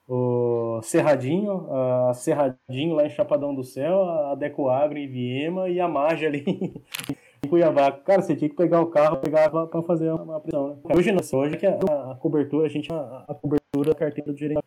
O 0.08 0.82
Cerradinho, 0.84 1.68
a 1.72 2.14
Cerradinho 2.14 2.96
lá 2.96 3.06
em 3.06 3.10
Chapadão 3.10 3.56
do 3.56 3.64
Céu, 3.64 4.04
a 4.04 4.36
Decoagro 4.36 4.98
em 4.98 5.08
Viema 5.08 5.70
e 5.70 5.80
a 5.80 5.88
Marge 5.88 6.26
ali 6.26 6.44
em 7.44 7.48
Cuiabá. 7.48 7.92
Cara, 7.94 8.22
você 8.22 8.36
tinha 8.36 8.50
que 8.50 8.56
pegar 8.56 8.82
o 8.82 8.88
carro, 8.88 9.18
pegar 9.18 9.50
para 9.50 9.82
fazer 9.84 10.12
uma 10.12 10.40
pressão, 10.40 10.70
né? 10.70 10.76
Hoje 10.96 11.12
não, 11.14 11.40
hoje 11.40 11.56
que 11.58 11.66
a, 11.66 11.78
a 12.12 12.16
cobertura, 12.16 12.66
a 12.66 12.70
gente, 12.70 12.92
a, 12.92 13.26
a 13.28 13.34
cobertura 13.34 13.90
da 13.92 13.96
carteira 13.96 14.32
do 14.34 14.38
gerente 14.38 14.62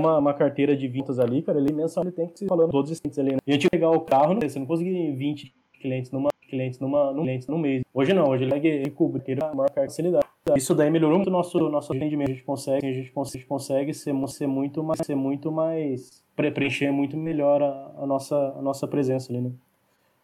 uma, 0.00 0.18
uma 0.18 0.34
carteira 0.34 0.76
de 0.76 0.88
vintas 0.88 1.18
ali, 1.18 1.42
cara, 1.42 1.58
ele 1.58 1.72
mensal 1.72 2.02
ele 2.04 2.12
tem 2.12 2.26
que 2.28 2.38
ser 2.38 2.46
falando 2.46 2.70
todos 2.70 2.90
os 2.90 3.00
clientes 3.00 3.18
ali. 3.18 3.32
Né? 3.32 3.38
A 3.46 3.50
gente 3.52 3.68
pegar 3.70 3.90
o 3.90 4.00
carro, 4.00 4.34
não- 4.34 4.40
você 4.40 4.58
não 4.58 4.66
conseguia 4.66 5.14
20 5.14 5.54
clientes 5.80 6.10
numa 6.10 6.30
clientes 6.48 6.80
numa 6.80 7.12
num 7.12 7.22
clientes 7.22 7.46
no 7.46 7.56
mês. 7.58 7.84
Hoje 7.94 8.12
não, 8.12 8.28
hoje 8.28 8.42
ele 8.44 8.90
cobre 8.90 9.22
a 9.40 9.54
maior 9.54 9.70
facilidade. 9.72 10.26
Isso 10.56 10.74
daí 10.74 10.90
melhorou 10.90 11.18
muito 11.18 11.28
o 11.28 11.30
nosso 11.32 11.58
nosso 11.70 11.92
rendimento. 11.92 12.30
A 12.30 12.32
gente 12.32 12.44
consegue, 12.44 12.86
a 12.88 12.92
gente 12.92 13.12
consegue, 13.12 13.44
consegue 13.44 13.94
ser, 13.94 14.12
ser 14.28 14.46
muito 14.48 14.82
mais 14.82 14.98
ser 15.06 15.14
muito 15.14 15.52
mais 15.52 16.24
pre- 16.34 16.50
preencher 16.50 16.90
muito 16.90 17.16
melhor 17.16 17.62
a, 17.62 17.92
a 17.98 18.06
nossa 18.06 18.36
a 18.58 18.62
nossa 18.62 18.88
presença 18.88 19.32
ali, 19.32 19.40
né? 19.42 19.52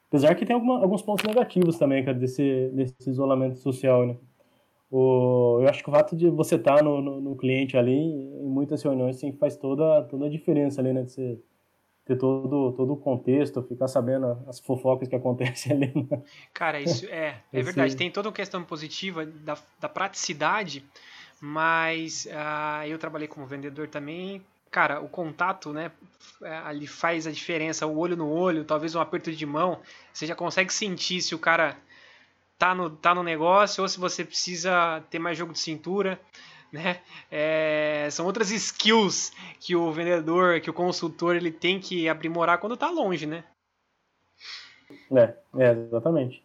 Apesar 0.09 0.35
que 0.35 0.47
tem 0.47 0.55
alguma, 0.55 0.81
alguns 0.81 1.03
pontos 1.03 1.25
negativos 1.25 1.79
também, 1.79 2.05
cara, 2.05 2.17
desse, 2.19 2.71
desse 2.73 3.11
isolamento 3.11 3.57
social, 3.59 4.07
né? 4.07 4.17
O, 4.91 5.59
eu 5.61 5.69
acho 5.69 5.83
que 5.83 5.89
o 5.89 5.93
fato 5.93 6.17
de 6.17 6.29
você 6.31 6.55
estar 6.55 6.83
no, 6.83 7.01
no, 7.03 7.21
no, 7.21 7.37
cliente 7.37 7.77
ali, 7.77 7.93
em 7.93 8.49
muitas 8.49 8.83
reuniões, 8.83 9.17
assim, 9.17 9.33
faz 9.33 9.57
toda, 9.57 10.03
toda 10.05 10.27
a 10.27 10.31
diferença 10.31 10.81
ali, 10.81 10.93
né? 10.93 11.03
De 11.03 11.13
você 11.13 11.39
ter 12.05 12.17
todo, 12.17 12.73
todo 12.73 12.93
o 12.93 12.97
contexto, 12.97 13.63
ficar 13.65 13.89
sabendo 13.89 14.39
as 14.47 14.61
fofocas 14.61 15.09
que 15.09 15.17
acontecem 15.17 15.73
ali. 15.77 16.09
Né? 16.09 16.23
Cara, 16.55 16.81
isso 16.81 17.05
é, 17.07 17.43
é 17.53 17.63
verdade. 17.63 17.97
Tem 17.97 18.11
toda 18.11 18.29
uma 18.29 18.35
questão 18.35 18.63
positiva 18.63 19.27
da, 19.27 19.59
da 19.81 19.89
praticidade, 19.89 20.85
mas 21.41 22.27
uh, 22.27 22.87
eu 22.87 22.97
trabalhei 22.97 23.27
como 23.27 23.45
vendedor 23.45 23.89
também. 23.89 24.41
Cara, 24.71 25.01
o 25.01 25.09
contato, 25.09 25.73
né, 25.73 25.91
ali 26.65 26.87
faz 26.87 27.27
a 27.27 27.31
diferença, 27.31 27.87
o 27.87 27.99
olho 27.99 28.17
no 28.17 28.29
olho, 28.29 28.65
talvez 28.65 28.95
um 28.95 29.01
aperto 29.01 29.33
de 29.33 29.47
mão, 29.47 29.81
você 30.13 30.27
já 30.27 30.35
consegue 30.35 30.73
sentir 30.73 31.23
se 31.23 31.35
o 31.35 31.39
cara 31.39 31.77
tá 32.59 32.75
no, 32.75 32.91
tá 32.91 33.15
no 33.15 33.23
negócio 33.23 33.83
ou 33.83 33.89
se 33.89 33.99
você 33.99 34.25
precisa 34.25 35.03
ter 35.11 35.19
mais 35.19 35.37
jogo 35.37 35.53
de 35.53 35.59
cintura. 35.59 36.21
Né? 36.73 37.01
É, 37.31 38.09
são 38.11 38.27
outras 38.27 38.51
skills 38.51 39.33
que 39.61 39.77
o 39.77 39.93
vendedor, 39.93 40.61
que 40.61 40.69
o 40.69 40.75
consultor 40.75 41.37
ele 41.37 41.51
tem 41.51 41.79
que 41.79 42.09
aprimorar 42.09 42.59
quando 42.59 42.75
está 42.75 42.91
longe, 42.91 43.25
né? 43.25 43.45
É, 45.13 45.35
é, 45.59 45.71
exatamente. 45.71 46.43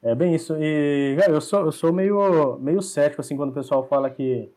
É 0.00 0.14
bem 0.14 0.36
isso. 0.36 0.56
E, 0.56 1.16
cara, 1.18 1.32
eu 1.32 1.40
sou, 1.40 1.64
eu 1.64 1.72
sou 1.72 1.92
meio, 1.92 2.58
meio 2.60 2.80
cético, 2.80 3.20
assim, 3.20 3.36
quando 3.36 3.50
o 3.50 3.54
pessoal 3.54 3.86
fala 3.86 4.08
que 4.08 4.48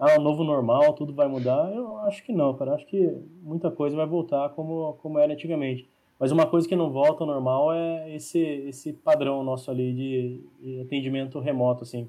ah, 0.00 0.18
o 0.18 0.22
novo 0.22 0.42
normal, 0.42 0.94
tudo 0.94 1.12
vai 1.12 1.28
mudar. 1.28 1.70
Eu 1.74 1.98
acho 1.98 2.24
que 2.24 2.32
não, 2.32 2.56
cara. 2.56 2.70
Eu 2.70 2.74
acho 2.76 2.86
que 2.86 3.06
muita 3.42 3.70
coisa 3.70 3.94
vai 3.94 4.06
voltar 4.06 4.48
como, 4.50 4.94
como 4.94 5.18
era 5.18 5.30
antigamente. 5.30 5.86
Mas 6.20 6.30
uma 6.30 6.46
coisa 6.46 6.68
que 6.68 6.76
não 6.76 6.90
volta 6.90 7.24
ao 7.24 7.26
normal 7.26 7.72
é 7.72 8.14
esse, 8.14 8.38
esse 8.38 8.92
padrão 8.92 9.42
nosso 9.42 9.70
ali 9.70 9.94
de, 9.94 10.44
de 10.60 10.80
atendimento 10.82 11.40
remoto, 11.40 11.84
assim. 11.84 12.06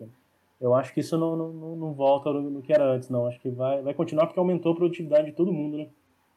Eu 0.59 0.75
acho 0.75 0.93
que 0.93 0.99
isso 0.99 1.17
não, 1.17 1.37
não, 1.37 1.75
não 1.77 1.93
volta 1.93 2.31
no 2.33 2.61
que 2.61 2.73
era 2.73 2.83
antes, 2.83 3.09
não. 3.09 3.25
Acho 3.25 3.39
que 3.39 3.49
vai, 3.49 3.81
vai 3.81 3.93
continuar 3.93 4.27
porque 4.27 4.37
aumentou 4.37 4.73
a 4.73 4.75
produtividade 4.75 5.27
de 5.27 5.31
todo 5.31 5.53
mundo, 5.53 5.77
né? 5.77 5.87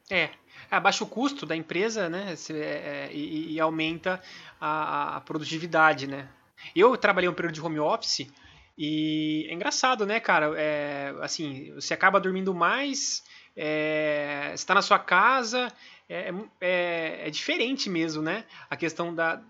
É, 0.09 0.31
abaixa 0.70 1.03
o 1.03 1.07
custo 1.07 1.45
da 1.45 1.57
empresa, 1.57 2.09
né? 2.09 2.35
É, 2.51 2.55
é, 2.55 3.11
e, 3.12 3.55
e 3.55 3.61
aumenta 3.61 4.20
a, 4.61 5.16
a, 5.16 5.20
produtividade, 5.22 6.07
né? 6.07 6.29
Eu 6.77 6.97
trabalhei 6.97 7.29
um 7.29 7.35
período 7.35 7.55
de 7.55 7.61
home 7.61 7.81
office 7.81 8.31
e 8.79 9.47
é 9.51 9.53
engraçado, 9.53 10.07
né, 10.07 10.20
cara? 10.20 10.53
É, 10.57 11.12
assim, 11.20 11.72
você 11.75 11.93
acaba 11.93 12.20
dormindo 12.20 12.55
mais, 12.55 13.25
é, 13.57 14.53
está 14.55 14.75
na 14.75 14.83
sua 14.83 14.99
casa, 14.99 15.73
é, 16.09 16.29
é, 16.29 16.35
é, 16.61 17.27
é, 17.29 17.31
diferente 17.31 17.89
mesmo, 17.89 18.23
né? 18.23 18.45
A 18.69 18.77
questão 18.77 19.15
da, 19.15 19.43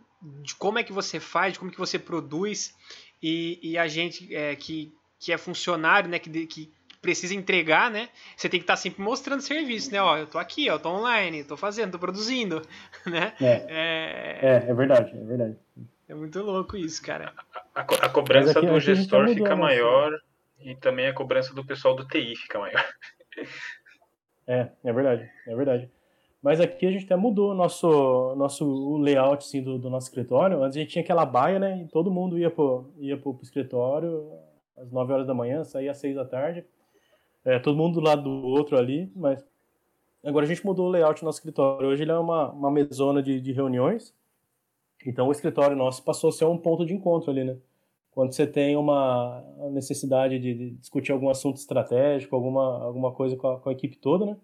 de 0.43 0.55
como 0.55 0.79
é 0.79 0.83
que 0.83 0.93
você 0.93 1.19
faz, 1.19 1.55
de 1.55 1.59
como 1.59 1.71
é 1.71 1.75
que 1.75 1.81
você 1.81 1.99
produz 1.99 2.75
e, 3.23 3.59
e 3.63 3.79
a 3.79 3.89
gente 3.89 4.35
é, 4.35 4.55
que, 4.55 4.93
que 5.19 5.33
é 5.33 5.39
funcionário, 5.39 6.09
né? 6.09 6.19
Que, 6.19 6.47
que 6.47 6.73
precisa 7.01 7.35
entregar, 7.35 7.91
né? 7.91 8.09
Você 8.37 8.49
tem 8.49 8.59
que 8.59 8.65
estar 8.65 8.75
tá 8.75 8.79
sempre 8.79 9.03
mostrando 9.03 9.41
serviço, 9.41 9.93
né? 9.93 10.01
Ó, 10.01 10.17
eu 10.17 10.27
tô 10.27 10.39
aqui, 10.39 10.71
ó, 10.71 10.79
tô 10.79 10.91
online, 10.91 11.45
tô 11.45 11.57
fazendo, 11.57 11.93
tô 11.93 11.99
produzindo, 11.99 12.63
né? 13.07 13.35
É, 13.41 13.67
é, 13.69 14.39
é, 14.43 14.71
é 14.71 14.75
verdade, 14.75 15.11
é 15.11 15.25
verdade. 15.25 15.57
É 16.09 16.15
muito 16.15 16.41
louco 16.43 16.77
isso, 16.77 17.03
cara. 17.03 17.33
A, 17.75 17.81
a, 17.81 17.83
a 17.83 18.09
cobrança 18.09 18.59
aqui, 18.59 18.67
do 18.67 18.81
gestor 18.81 19.29
fica 19.29 19.57
maior 19.57 20.13
e 20.61 20.75
também 20.77 21.07
a 21.07 21.15
cobrança 21.15 21.55
do 21.55 21.65
pessoal 21.65 21.95
do 21.95 22.07
TI 22.07 22.37
fica 22.37 22.59
maior. 22.59 22.85
É, 24.47 24.69
é 24.83 24.93
verdade, 24.93 25.31
é 25.47 25.55
verdade. 25.55 25.91
Mas 26.43 26.61
aqui 26.61 26.87
a 26.87 26.91
gente 26.91 27.07
até 27.07 27.17
mudou 27.17 27.53
o 27.53 27.55
nosso, 27.55 28.35
nosso 28.37 28.99
layout 28.99 29.47
assim, 29.47 29.63
do, 29.63 29.79
do, 29.79 29.89
nosso 29.89 30.09
escritório. 30.09 30.63
Antes 30.63 30.77
a 30.77 30.81
gente 30.81 30.91
tinha 30.91 31.03
aquela 31.03 31.25
baia, 31.25 31.59
né? 31.59 31.83
E 31.83 31.89
todo 31.89 32.11
mundo 32.11 32.39
ia 32.39 32.51
pro, 32.51 32.93
ia 32.99 33.17
pro, 33.17 33.33
pro 33.33 33.43
escritório 33.43 34.31
às 34.77 34.91
9 34.91 35.13
horas 35.13 35.27
da 35.27 35.33
manhã, 35.33 35.65
saía 35.65 35.91
às 35.91 35.97
6 35.97 36.17
da 36.17 36.25
tarde. 36.27 36.63
É, 37.45 37.59
todo 37.59 37.79
mundo 37.79 37.95
do 37.95 38.01
lado 38.01 38.23
do 38.23 38.47
outro 38.47 38.77
ali, 38.77 39.11
mas 39.17 39.43
agora 40.23 40.45
a 40.45 40.49
gente 40.49 40.65
mudou 40.67 40.89
o 40.89 40.91
layout 40.91 41.23
do 41.23 41.25
nosso 41.25 41.39
escritório. 41.39 41.89
Hoje 41.89 42.03
ele 42.03 42.13
é 42.13 42.19
uma, 42.19 42.51
uma 42.51 42.71
mesona 42.71 43.23
de, 43.23 43.41
de 43.41 43.53
reuniões. 43.53 44.15
Então 45.07 45.29
o 45.29 45.33
escritório 45.33 45.75
nosso 45.75 46.03
passou 46.03 46.29
a 46.29 46.33
ser 46.33 46.45
um 46.45 46.59
ponto 46.59 46.85
de 46.85 46.93
encontro 46.93 47.31
ali, 47.31 47.45
né? 47.45 47.57
Quando 48.15 48.33
você 48.33 48.47
tem 48.47 48.77
uma 48.77 49.45
necessidade 49.73 50.39
de 50.39 50.71
discutir 50.71 51.11
algum 51.11 51.29
assunto 51.29 51.57
estratégico, 51.57 52.37
alguma, 52.37 52.85
alguma 52.85 53.13
coisa 53.13 53.37
com 53.37 53.49
a, 53.49 53.59
com 53.59 53.69
a 53.69 53.73
equipe 53.73 53.97
toda, 53.97 54.25
né? 54.25 54.37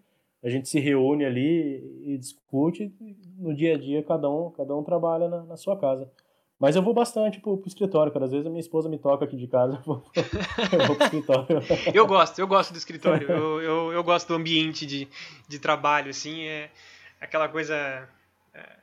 a 0.43 0.49
gente 0.49 0.67
se 0.67 0.79
reúne 0.79 1.23
ali 1.23 2.03
e 2.03 2.17
discute. 2.17 2.93
No 3.37 3.55
dia 3.55 3.75
a 3.75 3.77
dia, 3.77 4.03
cada 4.03 4.29
um, 4.29 4.49
cada 4.51 4.75
um 4.75 4.83
trabalha 4.83 5.29
na, 5.29 5.43
na 5.43 5.55
sua 5.55 5.77
casa. 5.77 6.11
Mas 6.59 6.75
eu 6.75 6.81
vou 6.83 6.93
bastante 6.93 7.39
pro, 7.39 7.57
pro 7.57 7.67
escritório, 7.67 8.11
cara. 8.11 8.25
Às 8.25 8.31
vezes 8.31 8.45
a 8.45 8.49
minha 8.49 8.59
esposa 8.59 8.89
me 8.89 8.99
toca 8.99 9.25
aqui 9.25 9.35
de 9.35 9.47
casa, 9.47 9.77
eu 9.79 9.83
vou, 9.83 10.03
eu 10.73 10.87
vou 10.87 10.95
pro 10.95 11.05
escritório. 11.05 11.47
eu 11.93 12.05
gosto, 12.05 12.39
eu 12.39 12.47
gosto 12.47 12.71
do 12.71 12.77
escritório. 12.77 13.31
Eu, 13.31 13.61
eu, 13.61 13.93
eu 13.93 14.03
gosto 14.03 14.27
do 14.27 14.35
ambiente 14.35 14.85
de, 14.85 15.07
de 15.47 15.59
trabalho, 15.59 16.09
assim. 16.09 16.43
É 16.43 16.69
aquela 17.19 17.47
coisa 17.47 18.07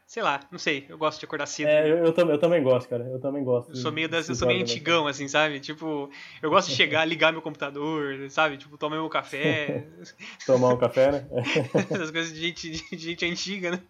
sei 0.08 0.22
lá, 0.22 0.40
não 0.50 0.58
sei, 0.58 0.86
eu 0.88 0.96
gosto 0.96 1.20
de 1.20 1.26
acordar 1.26 1.44
cedo. 1.46 1.68
É, 1.68 1.90
eu, 1.90 1.98
eu, 1.98 2.12
também, 2.14 2.34
eu 2.34 2.40
também 2.40 2.62
gosto, 2.62 2.88
cara, 2.88 3.04
eu 3.04 3.20
também 3.20 3.44
gosto. 3.44 3.72
Eu 3.72 3.76
sou 3.76 3.92
meio, 3.92 4.08
das, 4.08 4.26
eu 4.26 4.34
sou 4.34 4.48
meio 4.48 4.62
antigão, 4.62 5.06
assim, 5.06 5.28
sabe? 5.28 5.60
Tipo, 5.60 6.10
eu 6.40 6.48
gosto 6.48 6.70
de 6.70 6.74
chegar, 6.74 7.04
ligar 7.06 7.30
meu 7.30 7.42
computador, 7.42 8.30
sabe? 8.30 8.56
Tipo, 8.56 8.78
tomar 8.78 8.96
meu 8.96 9.08
café. 9.10 9.86
Tomar 10.46 10.72
um 10.72 10.78
café, 10.78 11.12
né? 11.12 11.28
Essas 11.90 12.10
coisas 12.10 12.32
de 12.32 12.40
gente, 12.40 12.70
de 12.70 12.98
gente 12.98 13.26
antiga, 13.26 13.72
né? 13.72 13.82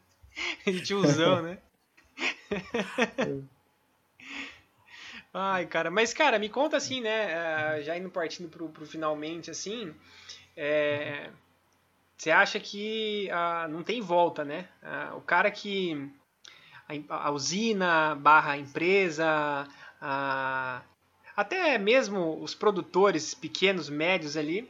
De 0.66 0.82
tiozão, 0.82 1.42
né? 1.42 1.58
Ai, 5.32 5.66
cara, 5.66 5.88
mas, 5.90 6.12
cara, 6.12 6.38
me 6.38 6.48
conta 6.48 6.76
assim, 6.76 7.00
né? 7.00 7.80
Já 7.82 7.96
indo 7.96 8.10
partindo 8.10 8.48
pro, 8.48 8.68
pro 8.68 8.84
finalmente, 8.84 9.52
assim. 9.52 9.94
É 10.56 11.30
você 12.18 12.32
acha 12.32 12.58
que 12.58 13.30
ah, 13.30 13.68
não 13.70 13.84
tem 13.84 14.00
volta, 14.00 14.44
né? 14.44 14.66
Ah, 14.82 15.14
o 15.16 15.20
cara 15.20 15.50
que. 15.52 16.10
A, 17.08 17.28
a 17.28 17.30
usina 17.30 18.14
barra 18.16 18.52
a 18.52 18.58
empresa, 18.58 19.68
ah, 20.00 20.82
até 21.36 21.78
mesmo 21.78 22.42
os 22.42 22.54
produtores 22.54 23.34
pequenos, 23.34 23.88
médios 23.88 24.36
ali, 24.36 24.68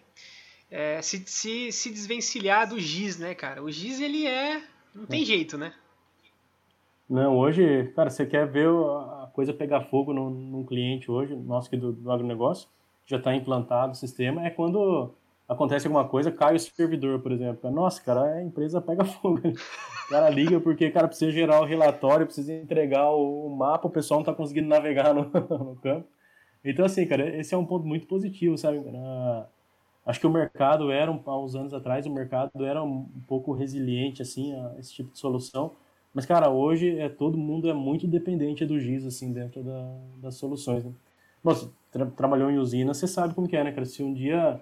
é, 0.70 1.00
se, 1.00 1.22
se, 1.26 1.72
se 1.72 1.90
desvencilhar 1.90 2.68
do 2.68 2.78
giz, 2.78 3.18
né, 3.18 3.34
cara? 3.34 3.62
O 3.62 3.70
giz, 3.70 4.00
ele 4.00 4.26
é. 4.26 4.62
Não 4.94 5.06
tem 5.06 5.22
é. 5.22 5.24
jeito, 5.24 5.56
né? 5.56 5.72
Não, 7.08 7.38
hoje, 7.38 7.90
cara, 7.96 8.10
você 8.10 8.26
quer 8.26 8.46
ver 8.46 8.68
a 8.68 9.30
coisa 9.32 9.54
pegar 9.54 9.84
fogo 9.84 10.12
num, 10.12 10.28
num 10.28 10.66
cliente 10.66 11.10
hoje, 11.10 11.34
nosso 11.34 11.68
aqui 11.68 11.78
do, 11.78 11.92
do 11.92 12.12
agronegócio, 12.12 12.68
já 13.06 13.16
está 13.16 13.34
implantado 13.34 13.92
o 13.92 13.96
sistema, 13.96 14.46
é 14.46 14.50
quando 14.50 15.14
acontece 15.48 15.86
alguma 15.86 16.06
coisa, 16.06 16.30
cai 16.30 16.54
o 16.54 16.60
servidor, 16.60 17.20
por 17.20 17.32
exemplo. 17.32 17.70
Nossa, 17.70 18.02
cara, 18.02 18.34
a 18.34 18.42
empresa 18.42 18.80
pega 18.80 19.02
fogo. 19.04 19.40
O 19.48 20.10
cara 20.10 20.28
liga 20.28 20.60
porque, 20.60 20.90
cara, 20.90 21.08
precisa 21.08 21.32
gerar 21.32 21.60
o 21.60 21.64
relatório, 21.64 22.26
precisa 22.26 22.52
entregar 22.52 23.10
o 23.10 23.48
mapa, 23.48 23.88
o 23.88 23.90
pessoal 23.90 24.18
não 24.18 24.22
está 24.22 24.34
conseguindo 24.34 24.68
navegar 24.68 25.14
no, 25.14 25.24
no, 25.64 25.76
campo. 25.76 26.06
Então, 26.62 26.84
assim, 26.84 27.06
cara, 27.06 27.26
esse 27.38 27.54
é 27.54 27.58
um 27.58 27.64
ponto 27.64 27.86
muito 27.86 28.06
positivo, 28.06 28.58
sabe? 28.58 28.82
Acho 30.04 30.20
que 30.20 30.26
o 30.26 30.30
mercado 30.30 30.90
era, 30.90 31.10
há 31.10 31.38
uns 31.38 31.54
anos 31.54 31.72
atrás, 31.72 32.04
o 32.06 32.10
mercado 32.10 32.64
era 32.64 32.82
um 32.82 33.06
pouco 33.26 33.52
resiliente, 33.52 34.20
assim, 34.20 34.54
a 34.54 34.74
esse 34.78 34.92
tipo 34.92 35.12
de 35.12 35.18
solução. 35.18 35.72
Mas, 36.12 36.26
cara, 36.26 36.50
hoje 36.50 36.98
é, 36.98 37.08
todo 37.08 37.38
mundo 37.38 37.68
é 37.68 37.74
muito 37.74 38.06
dependente 38.06 38.66
do 38.66 38.78
GIS, 38.80 39.06
assim, 39.06 39.32
dentro 39.32 39.62
da, 39.62 39.94
das 40.16 40.34
soluções, 40.34 40.84
né? 40.84 40.92
Nossa, 41.44 41.70
tra 41.92 42.06
trabalhou 42.06 42.50
em 42.50 42.58
usina, 42.58 42.92
você 42.92 43.06
sabe 43.06 43.34
como 43.34 43.46
que 43.46 43.56
é, 43.56 43.62
né, 43.62 43.72
cara? 43.72 43.86
Se 43.86 44.02
um 44.02 44.12
dia 44.12 44.60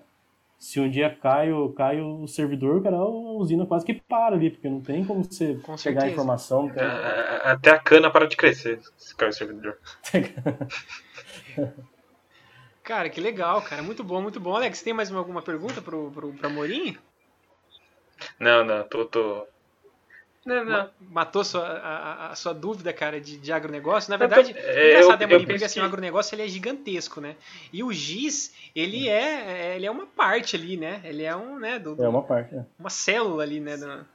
se 0.59 0.81
um 0.81 0.89
dia 0.89 1.11
cai 1.11 1.53
o, 1.53 1.73
cai 1.73 2.01
o 2.01 2.27
servidor, 2.27 2.83
cara, 2.83 2.97
a 2.97 3.07
usina 3.07 3.67
quase 3.67 3.85
que 3.85 3.95
para 3.95 4.35
ali, 4.35 4.51
porque 4.51 4.69
não 4.69 4.81
tem 4.81 5.05
como 5.05 5.23
você 5.23 5.55
Com 5.57 5.77
pegar 5.77 6.05
a 6.05 6.09
informação. 6.09 6.69
Tem... 6.71 6.83
Até 6.83 7.71
a 7.71 7.79
cana 7.79 8.11
para 8.11 8.27
de 8.27 8.37
crescer 8.37 8.81
se 8.97 9.15
cai 9.15 9.29
o 9.29 9.33
servidor. 9.33 9.79
cara, 12.83 13.11
que 13.11 13.21
legal, 13.21 13.61
cara. 13.63 13.83
Muito 13.83 14.03
bom, 14.03 14.23
muito 14.23 14.41
bom. 14.41 14.57
Alex, 14.57 14.83
tem 14.83 14.95
mais 14.95 15.13
alguma 15.13 15.43
pergunta 15.43 15.83
pro, 15.83 16.11
pro, 16.11 16.33
pro 16.33 16.47
Amorim? 16.47 16.97
Não, 18.41 18.65
não, 18.65 18.83
tô, 18.85 19.05
tô, 19.05 19.47
não, 20.47 20.65
não. 20.65 20.91
Matou 21.11 21.43
sua, 21.43 21.67
a, 21.67 22.31
a, 22.31 22.35
sua 22.37 22.55
dúvida, 22.55 22.93
cara, 22.93 23.21
de, 23.21 23.37
de 23.37 23.53
agronegócio. 23.53 24.11
Na 24.11 24.17
verdade, 24.17 24.55
é, 24.57 24.91
engraçado, 24.91 25.23
eu, 25.23 25.29
eu 25.29 25.45
porque 25.45 25.65
assim, 25.65 25.81
o 25.81 25.85
agronegócio 25.85 26.35
ele 26.35 26.43
é 26.43 26.49
gigantesco, 26.49 27.21
né? 27.21 27.35
E 27.73 27.83
o 27.83 27.93
GIS, 27.93 28.55
ele 28.75 29.09
é, 29.09 29.75
ele 29.75 29.87
é 29.87 29.91
uma 29.91 30.07
parte 30.07 30.55
ali, 30.55 30.77
né? 30.77 31.01
Ele 31.05 31.25
é 31.25 31.35
um, 31.35 31.59
né? 31.59 31.81
Do, 31.81 32.01
é 32.03 32.09
uma 32.09 32.23
parte, 32.23 32.55
é. 32.55 32.65
Uma 32.79 32.91
célula 32.91 33.43
ali, 33.43 33.59
né? 33.59 33.77
Do, 33.77 34.07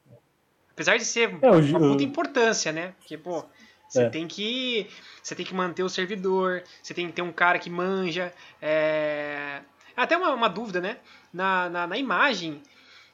apesar 0.72 0.98
de 0.98 1.04
ser 1.04 1.30
é, 1.42 1.50
uma 1.50 1.80
puta 1.80 2.04
importância, 2.04 2.72
né? 2.72 2.94
Porque, 3.00 3.18
pô, 3.18 3.44
você 3.90 4.04
é. 4.04 4.10
tem 4.10 4.26
que 4.26 4.88
você 5.22 5.36
tem 5.36 5.46
que 5.46 5.54
manter 5.54 5.84
o 5.84 5.90
servidor, 5.90 6.64
você 6.82 6.94
tem 6.94 7.08
que 7.08 7.14
ter 7.14 7.22
um 7.22 7.32
cara 7.32 7.60
que 7.60 7.70
manja. 7.70 8.34
É... 8.62 9.60
Até 9.98 10.16
uma, 10.16 10.34
uma 10.34 10.48
dúvida, 10.48 10.80
né? 10.80 10.98
Na, 11.34 11.70
na, 11.70 11.88
na 11.88 11.98
imagem, 11.98 12.62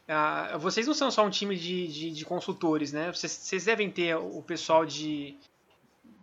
ah, 0.07 0.57
vocês 0.57 0.87
não 0.87 0.93
são 0.93 1.11
só 1.11 1.25
um 1.25 1.29
time 1.29 1.55
de, 1.55 1.87
de, 1.87 2.11
de 2.11 2.25
consultores, 2.25 2.93
né? 2.93 3.11
Vocês, 3.11 3.31
vocês, 3.31 3.65
devem 3.65 3.91
ter 3.91 4.15
o 4.15 4.41
pessoal 4.41 4.85
de, 4.85 5.35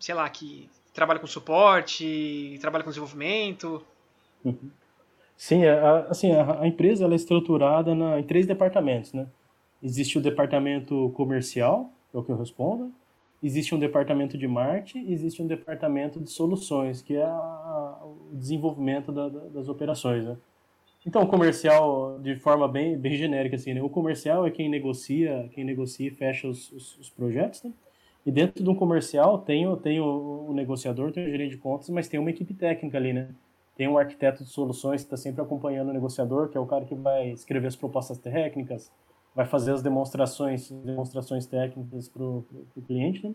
sei 0.00 0.14
lá, 0.14 0.28
que 0.30 0.70
trabalha 0.94 1.20
com 1.20 1.26
suporte, 1.26 2.56
trabalha 2.60 2.82
com 2.82 2.90
desenvolvimento? 2.90 3.84
Uhum. 4.44 4.70
Sim, 5.36 5.66
a, 5.66 6.06
assim, 6.08 6.32
a, 6.32 6.62
a 6.62 6.66
empresa 6.66 7.06
é 7.06 7.14
estruturada 7.14 7.94
na, 7.94 8.18
em 8.18 8.22
três 8.22 8.46
departamentos, 8.46 9.12
né? 9.12 9.26
Existe 9.82 10.16
o 10.16 10.22
departamento 10.22 11.12
comercial, 11.14 11.90
é 12.14 12.16
o 12.16 12.22
que 12.22 12.32
eu 12.32 12.38
respondo, 12.38 12.90
existe 13.42 13.74
um 13.74 13.78
departamento 13.78 14.38
de 14.38 14.48
marketing, 14.48 15.12
existe 15.12 15.42
um 15.42 15.46
departamento 15.46 16.18
de 16.20 16.30
soluções, 16.30 17.02
que 17.02 17.16
é 17.16 17.24
a, 17.24 17.98
o 18.02 18.30
desenvolvimento 18.32 19.12
da, 19.12 19.28
da, 19.28 19.40
das 19.48 19.68
operações, 19.68 20.24
né? 20.24 20.38
Então, 21.06 21.22
o 21.22 21.26
comercial, 21.26 22.18
de 22.20 22.34
forma 22.36 22.66
bem, 22.66 22.96
bem 22.96 23.14
genérica, 23.16 23.56
assim, 23.56 23.74
né? 23.74 23.82
O 23.82 23.90
comercial 23.90 24.46
é 24.46 24.50
quem 24.50 24.70
negocia, 24.70 25.50
quem 25.52 25.62
negocia 25.62 26.08
e 26.08 26.10
fecha 26.10 26.48
os, 26.48 26.72
os, 26.72 26.98
os 26.98 27.10
projetos, 27.10 27.62
né? 27.62 27.72
E 28.24 28.32
dentro 28.32 28.64
de 28.64 28.70
um 28.70 28.74
comercial 28.74 29.38
tem, 29.38 29.76
tem 29.76 30.00
o, 30.00 30.46
o, 30.48 30.54
negociador, 30.54 31.12
tem 31.12 31.26
o 31.26 31.30
gerente 31.30 31.50
de 31.50 31.58
contas, 31.58 31.90
mas 31.90 32.08
tem 32.08 32.18
uma 32.18 32.30
equipe 32.30 32.54
técnica 32.54 32.96
ali, 32.96 33.12
né? 33.12 33.28
Tem 33.76 33.86
um 33.86 33.98
arquiteto 33.98 34.44
de 34.44 34.48
soluções 34.48 35.02
que 35.02 35.06
está 35.06 35.16
sempre 35.16 35.42
acompanhando 35.42 35.90
o 35.90 35.92
negociador, 35.92 36.48
que 36.48 36.56
é 36.56 36.60
o 36.60 36.64
cara 36.64 36.86
que 36.86 36.94
vai 36.94 37.30
escrever 37.30 37.66
as 37.66 37.76
propostas 37.76 38.16
técnicas, 38.16 38.90
vai 39.34 39.44
fazer 39.44 39.72
as 39.72 39.82
demonstrações, 39.82 40.70
demonstrações 40.70 41.44
técnicas 41.44 42.08
para 42.08 42.22
o 42.22 42.46
cliente, 42.86 43.28
né? 43.28 43.34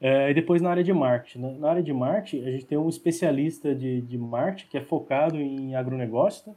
É, 0.00 0.30
e 0.30 0.34
depois 0.34 0.62
na 0.62 0.70
área 0.70 0.84
de 0.84 0.92
marketing. 0.92 1.40
Né? 1.40 1.56
Na 1.58 1.70
área 1.70 1.82
de 1.82 1.92
marketing, 1.92 2.46
a 2.46 2.50
gente 2.50 2.66
tem 2.66 2.78
um 2.78 2.88
especialista 2.88 3.74
de, 3.74 4.00
de 4.02 4.16
marketing 4.16 4.68
que 4.70 4.78
é 4.78 4.80
focado 4.80 5.36
em 5.36 5.74
agronegócio. 5.74 6.50
Né? 6.50 6.56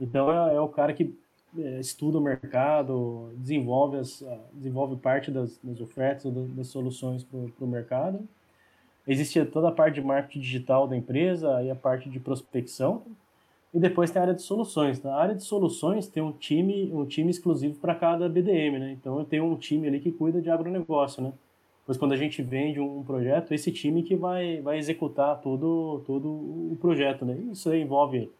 Então, 0.00 0.30
é, 0.32 0.54
é, 0.54 0.60
o 0.60 0.68
cara 0.68 0.92
que 0.92 1.14
é, 1.58 1.80
estuda 1.80 2.18
o 2.18 2.20
mercado, 2.20 3.30
desenvolve, 3.36 3.98
as, 3.98 4.24
desenvolve 4.52 4.96
parte 4.96 5.30
das, 5.30 5.58
das 5.62 5.80
ofertas, 5.80 6.32
das 6.54 6.68
soluções 6.68 7.24
para 7.24 7.64
o 7.64 7.68
mercado. 7.68 8.26
Existe 9.06 9.42
toda 9.46 9.68
a 9.68 9.72
parte 9.72 9.94
de 9.94 10.02
marketing 10.02 10.40
digital 10.40 10.86
da 10.86 10.96
empresa 10.96 11.62
e 11.62 11.70
a 11.70 11.74
parte 11.74 12.10
de 12.10 12.20
prospecção. 12.20 13.02
E 13.72 13.78
depois 13.78 14.10
tem 14.10 14.20
a 14.20 14.22
área 14.22 14.34
de 14.34 14.42
soluções. 14.42 15.02
Na 15.02 15.14
área 15.14 15.34
de 15.34 15.42
soluções 15.42 16.08
tem 16.08 16.22
um 16.22 16.32
time, 16.32 16.90
um 16.92 17.04
time 17.04 17.30
exclusivo 17.30 17.78
para 17.78 17.94
cada 17.94 18.28
BDM, 18.28 18.78
né? 18.78 18.92
Então 18.92 19.18
eu 19.18 19.24
tenho 19.24 19.44
um 19.44 19.56
time 19.56 19.88
ali 19.88 20.00
que 20.00 20.10
cuida 20.10 20.40
de 20.40 20.50
agronegócio, 20.50 21.22
né? 21.22 21.32
Pois 21.88 21.96
quando 21.96 22.12
a 22.12 22.18
gente 22.18 22.42
vende 22.42 22.78
um 22.78 23.02
projeto, 23.02 23.54
esse 23.54 23.72
time 23.72 24.02
que 24.02 24.14
vai, 24.14 24.60
vai 24.60 24.76
executar 24.76 25.40
todo, 25.40 26.02
todo 26.04 26.28
o 26.28 26.76
projeto, 26.78 27.24
né? 27.24 27.34
Isso 27.50 27.74
envolve 27.74 28.30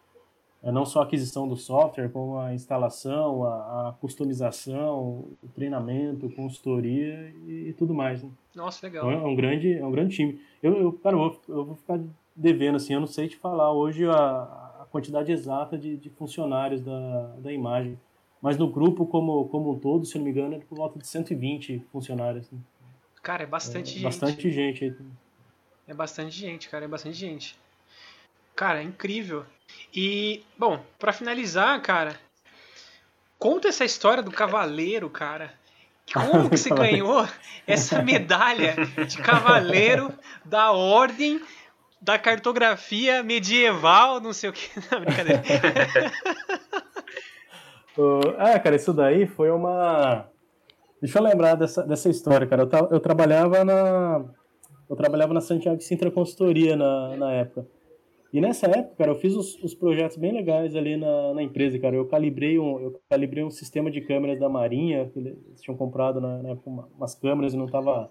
é, 0.62 0.70
não 0.70 0.84
só 0.84 1.00
a 1.00 1.04
aquisição 1.04 1.48
do 1.48 1.56
software, 1.56 2.10
como 2.10 2.38
a 2.38 2.52
instalação, 2.52 3.44
a, 3.44 3.88
a 3.88 3.92
customização, 4.02 5.24
o 5.42 5.48
treinamento, 5.54 6.28
consultoria 6.36 7.32
e, 7.46 7.68
e 7.70 7.72
tudo 7.72 7.94
mais. 7.94 8.22
Né? 8.22 8.28
Nossa, 8.54 8.86
legal. 8.86 9.10
Então, 9.10 9.26
é 9.26 9.26
um 9.26 9.34
grande, 9.34 9.72
é 9.72 9.86
um 9.86 9.92
grande 9.92 10.14
time. 10.14 10.38
Eu, 10.62 10.76
eu, 10.76 10.92
cara, 10.92 11.16
eu 11.16 11.18
vou, 11.18 11.40
eu 11.48 11.64
vou 11.64 11.74
ficar 11.74 11.98
devendo, 12.36 12.76
assim, 12.76 12.92
eu 12.92 13.00
não 13.00 13.06
sei 13.06 13.28
te 13.28 13.38
falar 13.38 13.72
hoje 13.72 14.04
a, 14.06 14.86
quantidade 14.90 15.32
exata 15.32 15.78
de, 15.78 15.96
de 15.96 16.10
funcionários 16.10 16.82
da, 16.82 17.36
da 17.38 17.50
imagem. 17.50 17.98
Mas 18.42 18.58
no 18.58 18.70
grupo 18.70 19.06
como, 19.06 19.48
como 19.48 19.72
um 19.72 19.78
todo, 19.78 20.04
se 20.04 20.18
não 20.18 20.24
me 20.26 20.32
engano, 20.32 20.54
é 20.54 20.58
por 20.58 20.76
volta 20.76 20.98
de 20.98 21.06
120 21.06 21.82
funcionários. 21.90 22.50
Né? 22.50 22.58
Cara, 23.28 23.42
é 23.42 23.46
bastante 23.46 23.90
é, 23.90 23.92
gente. 23.92 24.04
Bastante 24.04 24.50
gente. 24.50 24.96
É 25.86 25.92
bastante 25.92 26.34
gente, 26.34 26.66
cara, 26.66 26.86
é 26.86 26.88
bastante 26.88 27.18
gente. 27.18 27.54
Cara, 28.56 28.80
é 28.80 28.82
incrível. 28.82 29.44
E, 29.94 30.42
bom, 30.56 30.82
para 30.98 31.12
finalizar, 31.12 31.78
cara, 31.82 32.18
conta 33.38 33.68
essa 33.68 33.84
história 33.84 34.22
do 34.22 34.30
cavaleiro, 34.30 35.10
cara. 35.10 35.52
Como 36.10 36.48
que 36.48 36.56
você 36.56 36.70
ganhou 36.74 37.28
essa 37.66 38.02
medalha 38.02 38.74
de 39.06 39.18
cavaleiro 39.18 40.10
da 40.42 40.72
Ordem 40.72 41.38
da 42.00 42.18
cartografia 42.18 43.22
medieval, 43.22 44.22
não 44.22 44.32
sei 44.32 44.48
o 44.48 44.54
que. 44.54 44.70
Não, 44.90 45.02
brincadeira. 45.02 45.42
ah, 48.38 48.58
cara, 48.58 48.76
isso 48.76 48.94
daí 48.94 49.26
foi 49.26 49.50
uma. 49.50 50.30
Deixa 51.00 51.18
eu 51.18 51.22
lembrar 51.22 51.54
dessa, 51.54 51.82
dessa 51.86 52.08
história, 52.08 52.46
cara. 52.46 52.62
Eu, 52.62 52.88
eu 52.90 53.00
trabalhava 53.00 53.64
na. 53.64 54.24
Eu 54.88 54.96
trabalhava 54.96 55.34
na 55.34 55.40
Santiago 55.40 55.80
Sintra 55.80 56.10
Consultoria 56.10 56.76
na, 56.76 57.16
na 57.16 57.32
época. 57.32 57.66
E 58.32 58.40
nessa 58.40 58.66
época, 58.66 58.96
cara, 58.96 59.10
eu 59.12 59.16
fiz 59.16 59.34
os, 59.34 59.62
os 59.62 59.74
projetos 59.74 60.16
bem 60.16 60.32
legais 60.32 60.74
ali 60.74 60.96
na, 60.96 61.34
na 61.34 61.42
empresa, 61.42 61.78
cara. 61.78 61.96
Eu 61.96 62.06
calibrei, 62.06 62.58
um, 62.58 62.80
eu 62.80 63.00
calibrei 63.08 63.44
um 63.44 63.50
sistema 63.50 63.90
de 63.90 64.00
câmeras 64.00 64.38
da 64.38 64.48
Marinha, 64.48 65.08
que 65.12 65.18
eles 65.18 65.60
tinham 65.60 65.76
comprado 65.76 66.20
na, 66.20 66.42
na 66.42 66.50
época 66.50 66.88
umas 66.96 67.14
câmeras 67.14 67.54
e 67.54 67.56
não 67.56 67.66
tava, 67.66 68.10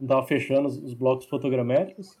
não 0.00 0.08
tava 0.08 0.26
fechando 0.26 0.66
os, 0.68 0.78
os 0.78 0.94
blocos 0.94 1.26
fotogramétricos 1.26 2.16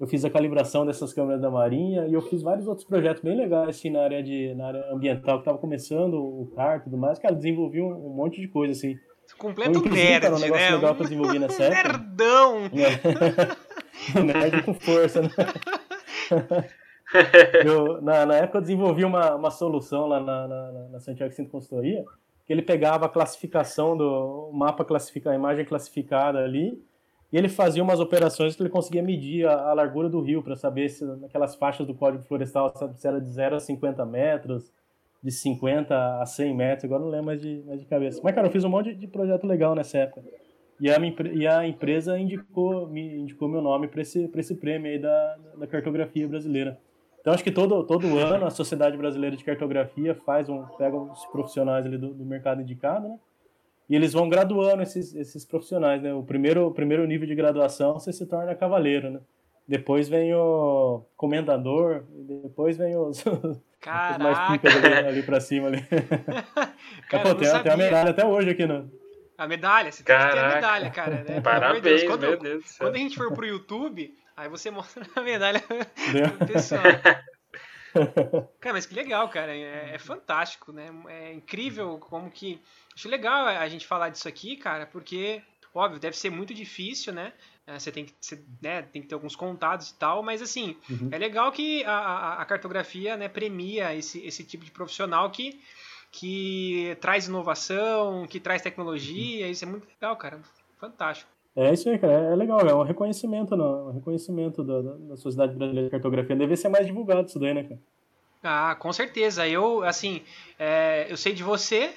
eu 0.00 0.06
fiz 0.06 0.24
a 0.24 0.30
calibração 0.30 0.86
dessas 0.86 1.12
câmeras 1.12 1.42
da 1.42 1.50
Marinha 1.50 2.06
e 2.06 2.14
eu 2.14 2.22
fiz 2.22 2.40
vários 2.40 2.66
outros 2.66 2.86
projetos 2.86 3.22
bem 3.22 3.36
legais 3.36 3.68
assim, 3.68 3.90
na, 3.90 4.00
área 4.00 4.22
de, 4.22 4.54
na 4.54 4.68
área 4.68 4.90
ambiental, 4.90 5.36
que 5.36 5.42
estava 5.42 5.58
começando 5.58 6.14
o 6.14 6.50
CAR 6.56 6.78
e 6.78 6.84
tudo 6.84 6.96
mais. 6.96 7.18
Cara, 7.18 7.34
desenvolvi 7.34 7.82
um, 7.82 8.06
um 8.06 8.08
monte 8.08 8.40
de 8.40 8.48
coisa 8.48 8.72
assim. 8.72 8.98
Completo 9.38 9.78
um 9.78 9.82
nerd, 9.82 10.22
cara, 10.22 10.34
um 10.34 10.38
negócio 10.38 10.64
né? 10.64 10.76
legal 10.76 10.94
que 10.94 11.02
eu 11.02 11.06
desenvolvi 11.06 11.38
nessa 11.38 11.64
época. 11.64 11.82
Nerdão! 11.82 12.70
nerd 14.24 14.62
com 14.62 14.74
força, 14.74 15.22
né? 15.22 15.30
eu, 17.64 18.00
na, 18.02 18.26
na 18.26 18.36
época 18.36 18.58
eu 18.58 18.62
desenvolvi 18.62 19.04
uma, 19.04 19.34
uma 19.34 19.50
solução 19.50 20.06
lá 20.06 20.20
na, 20.20 20.48
na, 20.48 20.72
na 20.90 21.00
Santiago 21.00 21.32
Cinto 21.32 21.50
Consultoria, 21.50 22.04
que 22.46 22.52
ele 22.52 22.62
pegava 22.62 23.06
a 23.06 23.08
classificação 23.08 23.96
do 23.96 24.50
mapa 24.52 24.84
classificado, 24.84 25.34
a 25.34 25.38
imagem 25.38 25.64
classificada 25.64 26.38
ali, 26.38 26.82
e 27.32 27.36
ele 27.36 27.48
fazia 27.48 27.82
umas 27.82 28.00
operações 28.00 28.56
que 28.56 28.62
ele 28.62 28.68
conseguia 28.68 29.02
medir 29.02 29.46
a, 29.46 29.70
a 29.70 29.72
largura 29.72 30.08
do 30.08 30.20
rio 30.20 30.42
para 30.42 30.56
saber 30.56 30.88
se 30.88 31.04
naquelas 31.04 31.54
faixas 31.54 31.86
do 31.86 31.94
código 31.94 32.24
florestal 32.24 32.72
se 32.96 33.06
era 33.06 33.20
de 33.20 33.30
0 33.30 33.56
a 33.56 33.60
50 33.60 34.04
metros, 34.04 34.72
de 35.22 35.30
50 35.30 36.22
a 36.22 36.26
100 36.26 36.54
metros, 36.54 36.84
agora 36.84 37.02
não 37.02 37.10
lembro 37.10 37.26
mais 37.26 37.40
de, 37.40 37.62
mais 37.66 37.80
de 37.80 37.86
cabeça. 37.86 38.20
Mas, 38.24 38.34
cara, 38.34 38.48
eu 38.48 38.52
fiz 38.52 38.64
um 38.64 38.68
monte 38.68 38.94
de, 38.94 39.06
projeto 39.06 39.46
legal 39.46 39.74
nessa 39.74 39.98
época. 39.98 40.22
E 40.80 40.90
a, 40.90 40.96
e 41.34 41.46
a 41.46 41.66
empresa 41.66 42.18
indicou, 42.18 42.88
me 42.88 43.18
indicou 43.18 43.48
meu 43.48 43.60
nome 43.60 43.86
para 43.86 44.00
esse, 44.00 44.30
esse 44.34 44.54
prêmio 44.54 44.90
aí 44.90 44.98
da, 44.98 45.36
da 45.58 45.66
cartografia 45.66 46.26
brasileira. 46.26 46.78
Então, 47.20 47.34
acho 47.34 47.44
que 47.44 47.50
todo, 47.52 47.84
todo 47.84 48.18
ano 48.18 48.46
a 48.46 48.50
Sociedade 48.50 48.96
Brasileira 48.96 49.36
de 49.36 49.44
Cartografia 49.44 50.14
faz 50.14 50.48
um, 50.48 50.64
pega 50.78 50.96
os 50.96 51.26
profissionais 51.26 51.84
ali 51.84 51.98
do, 51.98 52.14
do 52.14 52.24
mercado 52.24 52.62
indicado, 52.62 53.08
né? 53.08 53.18
E 53.90 53.94
eles 53.94 54.12
vão 54.14 54.28
graduando 54.28 54.82
esses, 54.82 55.14
esses 55.14 55.44
profissionais, 55.44 56.00
né? 56.00 56.14
O 56.14 56.22
primeiro, 56.22 56.70
primeiro 56.70 57.06
nível 57.06 57.26
de 57.26 57.34
graduação 57.34 57.92
você 57.92 58.10
se 58.10 58.24
torna 58.24 58.54
cavaleiro, 58.54 59.10
né? 59.10 59.20
Depois 59.68 60.08
vem 60.08 60.32
o 60.34 61.02
comendador, 61.14 62.04
depois 62.26 62.78
vem 62.78 62.96
os, 62.96 63.22
Caraca. 63.80 64.22
mais 64.22 64.52
picas 64.52 64.76
ali, 64.76 65.08
ali 65.08 65.22
pra 65.22 65.40
cima. 65.40 65.68
Ali. 65.68 65.82
Cara, 67.08 67.22
Pô, 67.22 67.34
tem, 67.34 67.62
tem 67.62 67.72
a 67.72 67.76
medalha 67.76 68.10
até 68.10 68.26
hoje 68.26 68.50
aqui, 68.50 68.66
né? 68.66 68.84
A 69.38 69.48
medalha, 69.48 69.90
você 69.90 70.02
tem 70.02 70.14
que 70.14 70.22
ter 70.32 70.38
a 70.38 70.54
medalha, 70.54 70.90
cara. 70.90 71.24
Né? 71.24 71.40
Parabéns, 71.40 71.82
Deus, 71.82 72.02
quando, 72.02 72.20
meu 72.20 72.36
Deus 72.38 72.62
do 72.62 72.68
céu. 72.68 72.86
Quando 72.86 72.96
a 72.96 72.98
gente 72.98 73.16
for 73.16 73.32
pro 73.32 73.46
YouTube, 73.46 74.14
aí 74.36 74.50
você 74.50 74.68
mostra 74.70 75.02
a 75.16 75.20
medalha 75.22 75.60
pro 75.60 76.46
pessoal. 76.46 76.82
Cara, 78.60 78.74
mas 78.74 78.84
que 78.84 78.94
legal, 78.94 79.28
cara. 79.30 79.56
É, 79.56 79.94
é, 79.94 79.98
fantástico, 79.98 80.72
né? 80.72 80.90
É 81.08 81.32
incrível 81.32 81.98
como 81.98 82.30
que. 82.30 82.60
Acho 82.94 83.08
legal 83.08 83.48
a 83.48 83.66
gente 83.66 83.86
falar 83.86 84.10
disso 84.10 84.28
aqui, 84.28 84.56
cara, 84.56 84.86
porque, 84.86 85.42
óbvio, 85.74 85.98
deve 85.98 86.16
ser 86.16 86.30
muito 86.30 86.54
difícil, 86.54 87.12
né? 87.12 87.32
É, 87.70 87.78
você 87.78 87.92
tem 87.92 88.04
que, 88.04 88.12
você, 88.20 88.42
né, 88.60 88.82
tem 88.82 89.00
que 89.00 89.06
ter 89.06 89.14
alguns 89.14 89.36
contatos 89.36 89.90
e 89.90 89.94
tal, 89.94 90.22
mas 90.22 90.42
assim, 90.42 90.76
uhum. 90.90 91.08
é 91.12 91.18
legal 91.18 91.52
que 91.52 91.84
a, 91.84 91.92
a, 91.92 92.42
a, 92.42 92.44
cartografia 92.44 93.16
né, 93.16 93.28
premia 93.28 93.94
esse, 93.94 94.18
esse 94.26 94.42
tipo 94.42 94.64
de 94.64 94.72
profissional 94.72 95.30
que, 95.30 95.60
que 96.10 96.96
traz 97.00 97.28
inovação, 97.28 98.26
que 98.26 98.40
traz 98.40 98.60
tecnologia, 98.60 99.46
uhum. 99.46 99.52
isso 99.52 99.64
é 99.64 99.68
muito 99.68 99.86
legal, 99.86 100.16
cara. 100.16 100.40
Fantástico. 100.80 101.30
É 101.54 101.72
isso 101.72 101.88
aí, 101.88 101.98
cara. 101.98 102.12
É 102.12 102.34
legal, 102.34 102.60
é 102.60 102.74
um 102.74 102.82
reconhecimento, 102.82 103.56
não. 103.56 103.88
Um 103.88 103.92
reconhecimento 103.92 104.64
da, 104.64 104.80
da, 104.82 105.16
Sociedade 105.16 105.54
Brasileira 105.54 105.88
de 105.88 105.90
Cartografia. 105.90 106.34
Deve 106.34 106.56
ser 106.56 106.68
mais 106.68 106.86
divulgado 106.86 107.28
isso 107.28 107.38
daí, 107.38 107.54
né, 107.54 107.62
cara? 107.64 107.80
Ah, 108.42 108.74
com 108.74 108.92
certeza. 108.92 109.46
Eu, 109.46 109.84
assim, 109.84 110.22
é, 110.58 111.06
eu 111.08 111.16
sei 111.16 111.34
de 111.34 111.42
você, 111.42 111.92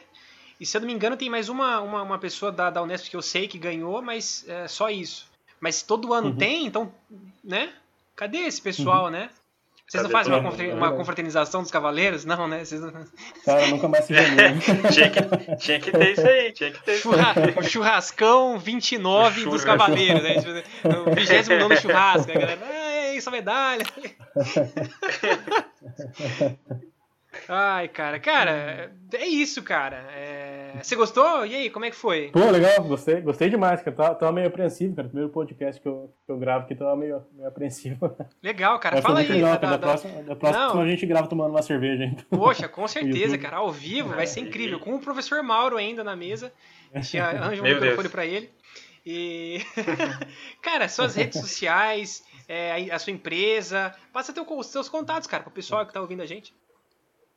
e 0.59 0.65
se 0.65 0.75
eu 0.75 0.81
não 0.81 0.87
me 0.87 0.93
engano, 0.93 1.17
tem 1.17 1.29
mais 1.29 1.49
uma, 1.49 1.81
uma, 1.81 2.01
uma 2.03 2.19
pessoa 2.19 2.51
da, 2.51 2.69
da 2.69 2.81
Unesp 2.81 3.09
que 3.09 3.15
eu 3.15 3.21
sei 3.21 3.47
que 3.47 3.57
ganhou, 3.57 4.01
mas 4.01 4.45
é 4.47 4.67
só 4.67 4.89
isso. 4.89 5.32
Mas 5.63 5.81
todo 5.81 6.13
ano 6.13 6.27
uhum. 6.27 6.35
tem, 6.35 6.65
então, 6.65 6.91
né? 7.41 7.71
Cadê 8.17 8.39
esse 8.39 8.61
pessoal, 8.61 9.05
uhum. 9.05 9.11
né? 9.11 9.29
Vocês 9.87 10.03
não 10.03 10.09
fazem 10.09 10.33
uma, 10.33 10.51
uma 10.73 10.91
confraternização 10.91 11.61
dos 11.61 11.71
cavaleiros? 11.71 12.25
Não, 12.25 12.49
né? 12.49 12.65
Vocês 12.65 12.81
não... 12.81 12.91
Cara, 13.45 13.67
nunca 13.67 13.87
mais 13.87 14.03
se 14.03 14.13
viu. 14.13 14.23
tinha, 14.91 15.09
que, 15.09 15.21
tinha 15.55 15.79
que 15.79 15.89
ter 15.89 16.11
isso 16.11 16.27
aí, 16.27 16.51
tinha 16.51 16.69
que 16.69 16.83
ter 16.83 16.97
Churra, 16.97 17.33
isso 17.47 17.59
O 17.59 17.63
churrascão 17.63 18.59
29 18.59 19.45
dos 19.45 19.63
cavaleiros, 19.63 20.21
né? 20.21 20.35
O 20.83 21.15
29 21.15 21.77
churrasco, 21.77 22.29
a 22.29 22.33
galera, 22.33 22.59
ah, 22.61 22.91
é 22.91 23.15
isso, 23.15 23.29
a 23.29 23.31
medalha. 23.31 23.85
Ai, 27.47 27.87
cara, 27.87 28.19
cara, 28.19 28.91
é 29.13 29.25
isso, 29.25 29.63
cara. 29.63 30.09
É... 30.11 30.42
É, 30.73 30.81
você 30.81 30.95
gostou? 30.95 31.45
E 31.45 31.55
aí, 31.55 31.69
como 31.69 31.85
é 31.85 31.91
que 31.91 31.95
foi? 31.95 32.31
Pô, 32.31 32.49
legal, 32.49 32.83
gostei, 32.83 33.21
gostei 33.21 33.49
demais, 33.49 33.81
cara. 33.83 33.95
Tava, 33.95 34.15
tava 34.15 34.31
meio 34.31 34.47
apreensivo, 34.47 34.95
cara. 34.95 35.07
Primeiro 35.07 35.31
podcast 35.31 35.79
que 35.79 35.87
eu, 35.87 36.11
que 36.25 36.31
eu 36.31 36.37
gravo 36.37 36.65
aqui 36.65 36.73
tava 36.73 36.95
meio, 36.95 37.23
meio 37.33 37.47
apreensivo. 37.47 38.15
Legal, 38.41 38.79
cara. 38.79 38.99
Fala 39.01 39.19
aí. 39.19 39.27
Legal, 39.27 39.51
da, 39.51 39.57
da, 39.57 39.69
da, 39.71 39.77
próxima, 39.77 40.23
da 40.23 40.35
próxima 40.35 40.81
a 40.81 40.87
gente 40.87 41.05
grava 41.05 41.27
tomando 41.27 41.51
uma 41.51 41.61
cerveja. 41.61 42.05
Então. 42.05 42.39
Poxa, 42.39 42.67
com 42.67 42.87
certeza, 42.89 43.37
cara. 43.37 43.57
Ao 43.57 43.71
vivo, 43.71 44.09
vai 44.09 44.25
ser 44.25 44.39
incrível. 44.39 44.79
Com 44.79 44.95
o 44.95 44.99
professor 44.99 45.43
Mauro 45.43 45.77
ainda 45.77 46.03
na 46.03 46.15
mesa. 46.15 46.51
A 46.91 46.99
gente 46.99 47.17
arranja 47.19 47.61
um 47.61 47.65
microfone 47.65 48.09
pra 48.09 48.25
ele. 48.25 48.49
E. 49.05 49.61
cara, 50.61 50.89
suas 50.89 51.13
redes 51.15 51.39
sociais, 51.39 52.23
é, 52.47 52.89
a 52.89 52.97
sua 52.97 53.13
empresa. 53.13 53.93
Passa 54.11 54.33
teu, 54.33 54.45
os 54.49 54.67
seus 54.67 54.89
contatos, 54.89 55.27
cara, 55.27 55.43
pro 55.43 55.51
pessoal 55.51 55.85
que 55.85 55.93
tá 55.93 56.01
ouvindo 56.01 56.23
a 56.23 56.25
gente. 56.25 56.51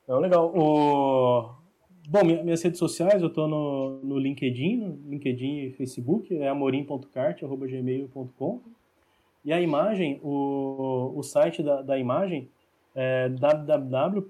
Não, 0.09 0.21
legal. 0.21 0.51
O... 0.55 1.66
Bom, 2.09 2.25
minhas 2.25 2.63
redes 2.63 2.79
sociais, 2.79 3.21
eu 3.21 3.29
tô 3.29 3.49
no, 3.49 3.99
no 4.03 4.17
LinkedIn, 4.17 4.77
no 4.77 5.11
LinkedIn 5.11 5.65
e 5.65 5.73
Facebook, 5.73 6.33
é 6.37 6.49
amorim.cart.gmail.com. 6.49 8.61
E 9.45 9.53
a 9.53 9.61
imagem, 9.61 10.21
o, 10.23 11.13
o 11.17 11.23
site 11.25 11.65
da, 11.65 11.83
da 11.83 11.99
imagem 11.99 12.49
é 12.95 13.29
www.img.com.br. 13.29 14.21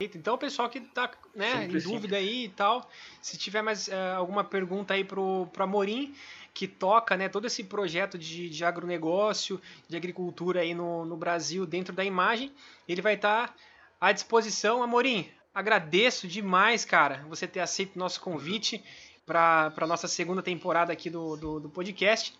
Então, 0.00 0.34
o 0.34 0.38
pessoal 0.38 0.68
que 0.68 0.78
está 0.78 1.08
né, 1.34 1.66
em 1.66 1.78
dúvida 1.78 2.16
aí 2.16 2.46
e 2.46 2.48
tal, 2.48 2.90
se 3.20 3.38
tiver 3.38 3.62
mais 3.62 3.86
uh, 3.86 4.16
alguma 4.16 4.42
pergunta 4.42 4.94
aí 4.94 5.04
pro, 5.04 5.46
pro 5.52 5.62
Amorim, 5.62 6.12
que 6.52 6.66
toca 6.66 7.16
né, 7.16 7.28
todo 7.28 7.46
esse 7.46 7.62
projeto 7.62 8.18
de, 8.18 8.50
de 8.50 8.64
agronegócio, 8.64 9.60
de 9.88 9.96
agricultura 9.96 10.62
aí 10.62 10.74
no, 10.74 11.04
no 11.04 11.16
Brasil 11.16 11.64
dentro 11.64 11.94
da 11.94 12.04
imagem, 12.04 12.50
ele 12.88 13.00
vai 13.00 13.14
estar 13.14 13.46
tá 13.48 13.54
à 14.02 14.10
disposição. 14.10 14.82
Amorim, 14.82 15.30
agradeço 15.54 16.26
demais, 16.26 16.84
cara, 16.84 17.24
você 17.28 17.46
ter 17.46 17.60
aceito 17.60 17.94
o 17.94 17.98
nosso 18.00 18.20
convite 18.20 18.82
para 19.24 19.72
a 19.76 19.86
nossa 19.86 20.08
segunda 20.08 20.42
temporada 20.42 20.92
aqui 20.92 21.08
do, 21.08 21.36
do, 21.36 21.60
do 21.60 21.70
podcast. 21.70 22.34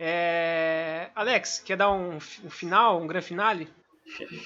É... 0.00 1.08
Alex, 1.14 1.62
quer 1.64 1.76
dar 1.76 1.92
um, 1.92 2.16
um 2.16 2.50
final, 2.50 3.00
um 3.00 3.06
grande 3.06 3.26
finale? 3.26 3.68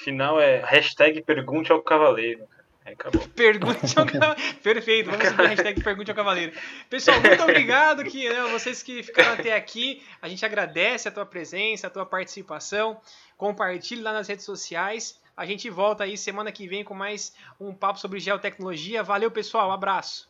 Final 0.04 0.38
é 0.38 0.60
hashtag 0.62 1.22
pergunte 1.22 1.72
ao 1.72 1.80
cavaleiro. 1.80 2.46
É, 2.84 2.92
acabou. 2.92 3.26
Pergunte 3.34 3.98
ao 3.98 4.06
cavaleiro. 4.06 4.54
Perfeito, 4.62 5.10
vamos 5.10 5.26
seguir 5.26 5.42
a 5.42 5.48
hashtag 5.48 5.82
pergunte 5.82 6.10
ao 6.10 6.16
cavaleiro. 6.16 6.52
Pessoal, 6.90 7.20
muito 7.20 7.40
obrigado 7.42 8.04
que, 8.04 8.28
né, 8.28 8.42
vocês 8.52 8.82
que 8.82 9.02
ficaram 9.02 9.32
até 9.32 9.54
aqui. 9.54 10.02
A 10.20 10.28
gente 10.28 10.44
agradece 10.44 11.08
a 11.08 11.10
tua 11.10 11.24
presença, 11.24 11.86
a 11.86 11.90
tua 11.90 12.04
participação. 12.04 13.00
Compartilhe 13.36 14.02
lá 14.02 14.12
nas 14.12 14.28
redes 14.28 14.44
sociais. 14.44 15.19
A 15.40 15.46
gente 15.46 15.70
volta 15.70 16.04
aí 16.04 16.18
semana 16.18 16.52
que 16.52 16.68
vem 16.68 16.84
com 16.84 16.92
mais 16.92 17.34
um 17.58 17.72
papo 17.72 17.98
sobre 17.98 18.20
geotecnologia. 18.20 19.02
Valeu, 19.02 19.30
pessoal. 19.30 19.70
Um 19.70 19.72
abraço. 19.72 20.29